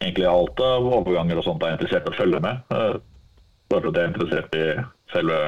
egentlig 0.00 0.28
alt 0.28 0.60
av 0.64 0.86
overganger 0.88 1.40
og 1.40 1.46
sånt 1.46 1.64
er 1.64 1.76
interessert 1.76 2.08
i 2.08 2.14
å 2.14 2.18
følge 2.18 2.40
med. 2.44 2.62
Eh, 2.72 2.96
bare 3.70 3.84
fordi 3.86 4.00
jeg 4.00 4.08
er 4.08 4.14
interessert 4.14 4.56
i 4.56 4.64
selve 5.12 5.40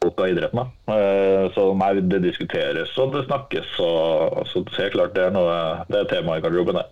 folk 0.00 0.22
av 0.22 0.30
idretten. 0.32 0.62
Da. 0.62 0.94
Eh, 0.94 1.48
så 1.56 1.66
nei, 1.76 1.90
det 2.12 2.22
diskuteres 2.24 2.94
og 3.00 3.16
det 3.16 3.26
snakkes, 3.26 3.74
og 3.84 4.40
så 4.52 4.64
helt 4.78 4.96
klart 4.96 5.18
det 5.18 5.26
er 5.28 5.36
noe 5.36 5.58
Det 5.90 6.04
er 6.04 6.10
tema 6.14 6.38
i 6.38 6.44
garderoben, 6.44 6.80
det. 6.80 6.86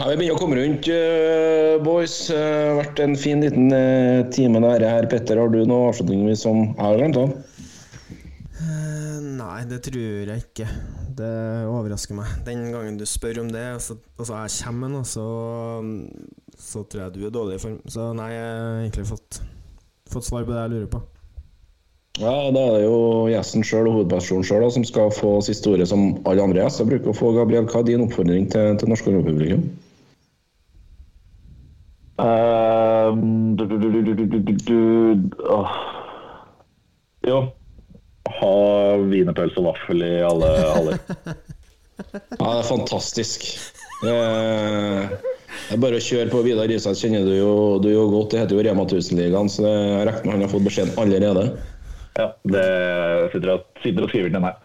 Ja, 0.00 0.08
Vi 0.08 0.16
begynner 0.16 0.38
å 0.38 0.40
komme 0.40 0.56
rundt, 0.56 0.88
eh, 0.88 1.76
boys. 1.84 2.16
Det 2.32 2.40
har 2.40 2.78
vært 2.80 3.00
en 3.04 3.16
fin 3.20 3.42
liten 3.44 3.68
eh, 3.76 4.24
time 4.32 4.62
nære 4.64 4.88
her. 4.88 5.08
Petter, 5.12 5.36
har 5.36 5.52
du 5.52 5.60
noe 5.68 5.90
avslutning 5.90 6.24
som 6.40 6.70
jeg 6.70 6.80
har 6.80 6.96
glemt? 6.96 7.20
da? 7.20 7.49
Eh, 8.60 9.20
Nei, 9.40 9.60
det 9.68 9.80
tror 9.86 10.28
jeg 10.28 10.42
ikke. 10.44 10.66
Det 11.16 11.30
overrasker 11.68 12.16
meg. 12.18 12.32
Den 12.46 12.66
gangen 12.74 12.98
du 13.00 13.06
spør 13.08 13.42
om 13.44 13.52
det, 13.52 13.64
så, 13.84 13.96
altså 14.18 14.42
jeg 14.42 14.56
kommer 14.64 14.88
med 14.88 14.96
noe, 14.96 15.06
så, 15.08 15.24
så 16.60 16.84
tror 16.84 17.06
jeg 17.06 17.14
du 17.16 17.24
er 17.26 17.34
dårlig 17.34 17.56
i 17.56 17.62
form. 17.62 17.80
Så 17.88 18.10
nei, 18.16 18.30
jeg 18.34 18.44
har 18.50 18.82
egentlig 18.82 19.08
fått, 19.08 19.40
fått 20.12 20.28
svar 20.28 20.44
på 20.44 20.54
det 20.54 20.60
jeg 20.64 20.74
lurer 20.74 20.92
på. 20.92 21.02
Ja, 22.20 22.50
Da 22.52 22.62
er 22.66 22.72
det 22.74 22.84
jo 22.84 22.96
gjesten 23.30 23.62
sjøl 23.64 23.86
og 23.88 23.94
hovedpersonen 23.96 24.44
sjøl 24.44 24.66
som 24.74 24.84
skal 24.84 25.12
få 25.14 25.38
siste 25.46 25.70
ordet, 25.72 25.86
som 25.88 26.18
alle 26.28 26.42
andre 26.44 26.64
gjester 26.64 26.88
bruker 26.88 27.12
å 27.12 27.16
få. 27.16 27.30
Gabriel, 27.36 27.68
hva 27.70 27.80
er 27.80 27.86
din 27.88 28.04
oppfordring 28.04 28.50
til, 28.52 28.74
til 28.80 28.92
norsk 28.92 29.08
publikum? 29.08 29.62
Uh, 32.20 33.16
du, 33.56 33.64
du, 33.64 33.78
du, 33.80 33.88
du, 33.94 34.12
du, 34.12 34.26
du, 34.26 34.40
du, 34.42 34.52
du, 34.68 35.40
åh. 35.48 35.72
Jo. 37.24 37.40
Ha 38.40 38.52
wienerpølse 39.04 39.60
og 39.60 39.66
vaffel 39.72 40.04
i 40.06 40.14
alle 40.26 40.50
haller. 40.74 41.00
Ja, 42.00 42.16
det 42.40 42.62
er 42.62 42.64
fantastisk. 42.64 43.42
Eh, 44.08 45.10
Det 45.68 45.74
er 45.76 45.80
bare 45.82 45.98
å 45.98 46.02
kjøre 46.02 46.30
på. 46.32 46.40
Vidar 46.46 46.70
Riseth 46.70 46.96
kjenner 47.02 47.26
du 47.28 47.34
jo, 47.36 47.50
du 47.84 47.90
jo 47.92 48.06
godt. 48.10 48.32
Det 48.32 48.40
heter 48.40 48.56
jo 48.56 48.62
Rema 48.64 48.86
1000-ligaen, 48.88 49.50
så 49.52 49.66
det, 49.66 49.72
jeg 49.74 50.06
regner 50.08 50.24
med 50.24 50.32
han 50.32 50.44
har 50.46 50.52
fått 50.54 50.64
beskjeden 50.64 50.96
allerede. 51.02 51.44
Ja, 52.16 52.26
det 52.48 52.64
sitter 53.34 53.52
og, 53.52 53.66
sitter 53.84 54.06
og 54.06 54.10
skriver 54.10 54.32
den 54.34 54.46
her. 54.48 54.56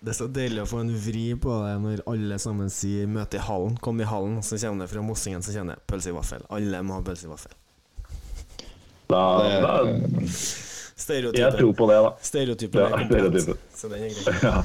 Det 0.00 0.14
er 0.14 0.16
så 0.18 0.26
deilig 0.32 0.64
å 0.64 0.68
få 0.70 0.80
en 0.82 0.94
vri 1.04 1.26
på 1.38 1.58
det 1.66 1.74
når 1.84 2.02
alle 2.10 2.38
sammen 2.42 2.72
sier 2.72 3.06
'møte 3.06 3.38
i 3.38 3.44
hallen'. 3.44 3.76
Kom 3.84 4.00
i 4.00 4.08
hallen, 4.08 4.40
så 4.42 4.58
kommer 4.58 4.86
det 4.86 4.92
fra 4.94 5.02
Mossingen, 5.04 5.44
så 5.44 5.52
kjenner 5.54 5.76
jeg 5.76 5.84
pølse 5.92 6.10
i 6.10 6.16
vaffel. 6.16 6.42
Alle 6.48 6.82
må 6.82 6.96
ha 6.98 7.04
pølse 7.04 7.28
i 7.28 7.30
vaffel. 7.30 7.52
Da, 9.12 9.22
da, 9.62 9.74
Stereotypen. 10.98 11.40
jeg 11.44 11.58
tror 11.60 11.72
på 11.78 11.86
det, 11.90 11.98
da. 12.04 12.12
Stereotypen 12.26 12.80
Ja, 12.82 12.86
er 12.98 13.04
stereotypen. 13.06 13.58
Så 13.74 13.90
den 13.92 14.06
er 14.08 14.14
grei. 14.18 14.38
Ja. 14.48 14.62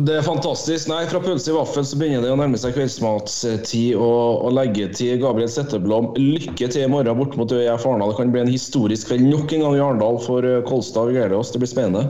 Det 0.00 0.14
er 0.16 0.22
fantastisk. 0.24 0.86
Nei, 0.88 1.02
Fra 1.10 1.18
pølse 1.20 1.50
i 1.50 1.54
vaffel 1.54 1.84
så 1.84 1.96
begynner 2.00 2.22
det 2.24 2.30
å 2.32 2.36
nærme 2.38 2.56
seg 2.56 2.72
kveldsmatstid 2.76 3.98
og, 3.98 4.46
og 4.46 4.54
leggetid. 4.56 5.18
Gabriel 5.20 5.50
Setteblom, 5.52 6.12
lykke 6.16 6.70
til 6.72 6.86
i 6.86 6.88
morgen 6.88 7.18
bort 7.18 7.34
mot 7.36 7.52
ØIF 7.52 7.84
Arendal. 7.84 8.14
Det 8.14 8.20
kan 8.22 8.32
bli 8.32 8.40
en 8.46 8.52
historisk 8.54 9.10
kveld 9.10 9.26
nok 9.28 9.52
en 9.52 9.66
gang 9.66 9.76
i 9.76 9.82
Arendal 9.84 10.20
for 10.24 10.46
Kolstad. 10.70 11.10
Vi 11.10 11.18
gleder 11.18 11.36
oss. 11.36 11.52
Det 11.52 11.60
blir 11.60 11.68
spennende. 11.68 12.06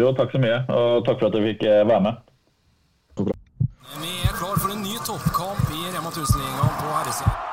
Jo, 0.00 0.10
takk 0.16 0.32
så 0.34 0.40
mye, 0.42 0.62
og 0.72 1.04
takk 1.06 1.20
for 1.20 1.28
at 1.28 1.36
du 1.36 1.44
fikk 1.44 1.62
eh, 1.68 1.84
være 1.86 2.02
med. 2.08 2.18
Vi 4.00 4.16
er 4.24 4.34
klar 4.40 4.56
for 4.56 4.72
en 4.72 4.82
ny 4.82 4.96
toppkamp 5.06 5.70
i 5.76 5.86
Rema 5.92 6.10
1000-ligaen 6.10 6.76
på 6.80 6.92
herresida. 6.96 7.49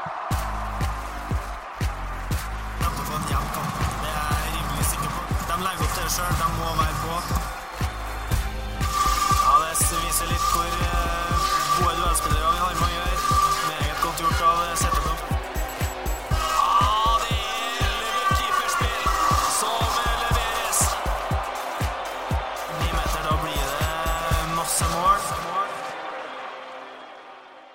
Sjøl. 6.17 6.33
De 6.39 6.47
må 6.59 6.69
være 6.81 6.95
på. 7.03 7.13
Ja, 9.43 9.53
det 9.61 9.99
viser 10.03 10.31
litt 10.31 10.47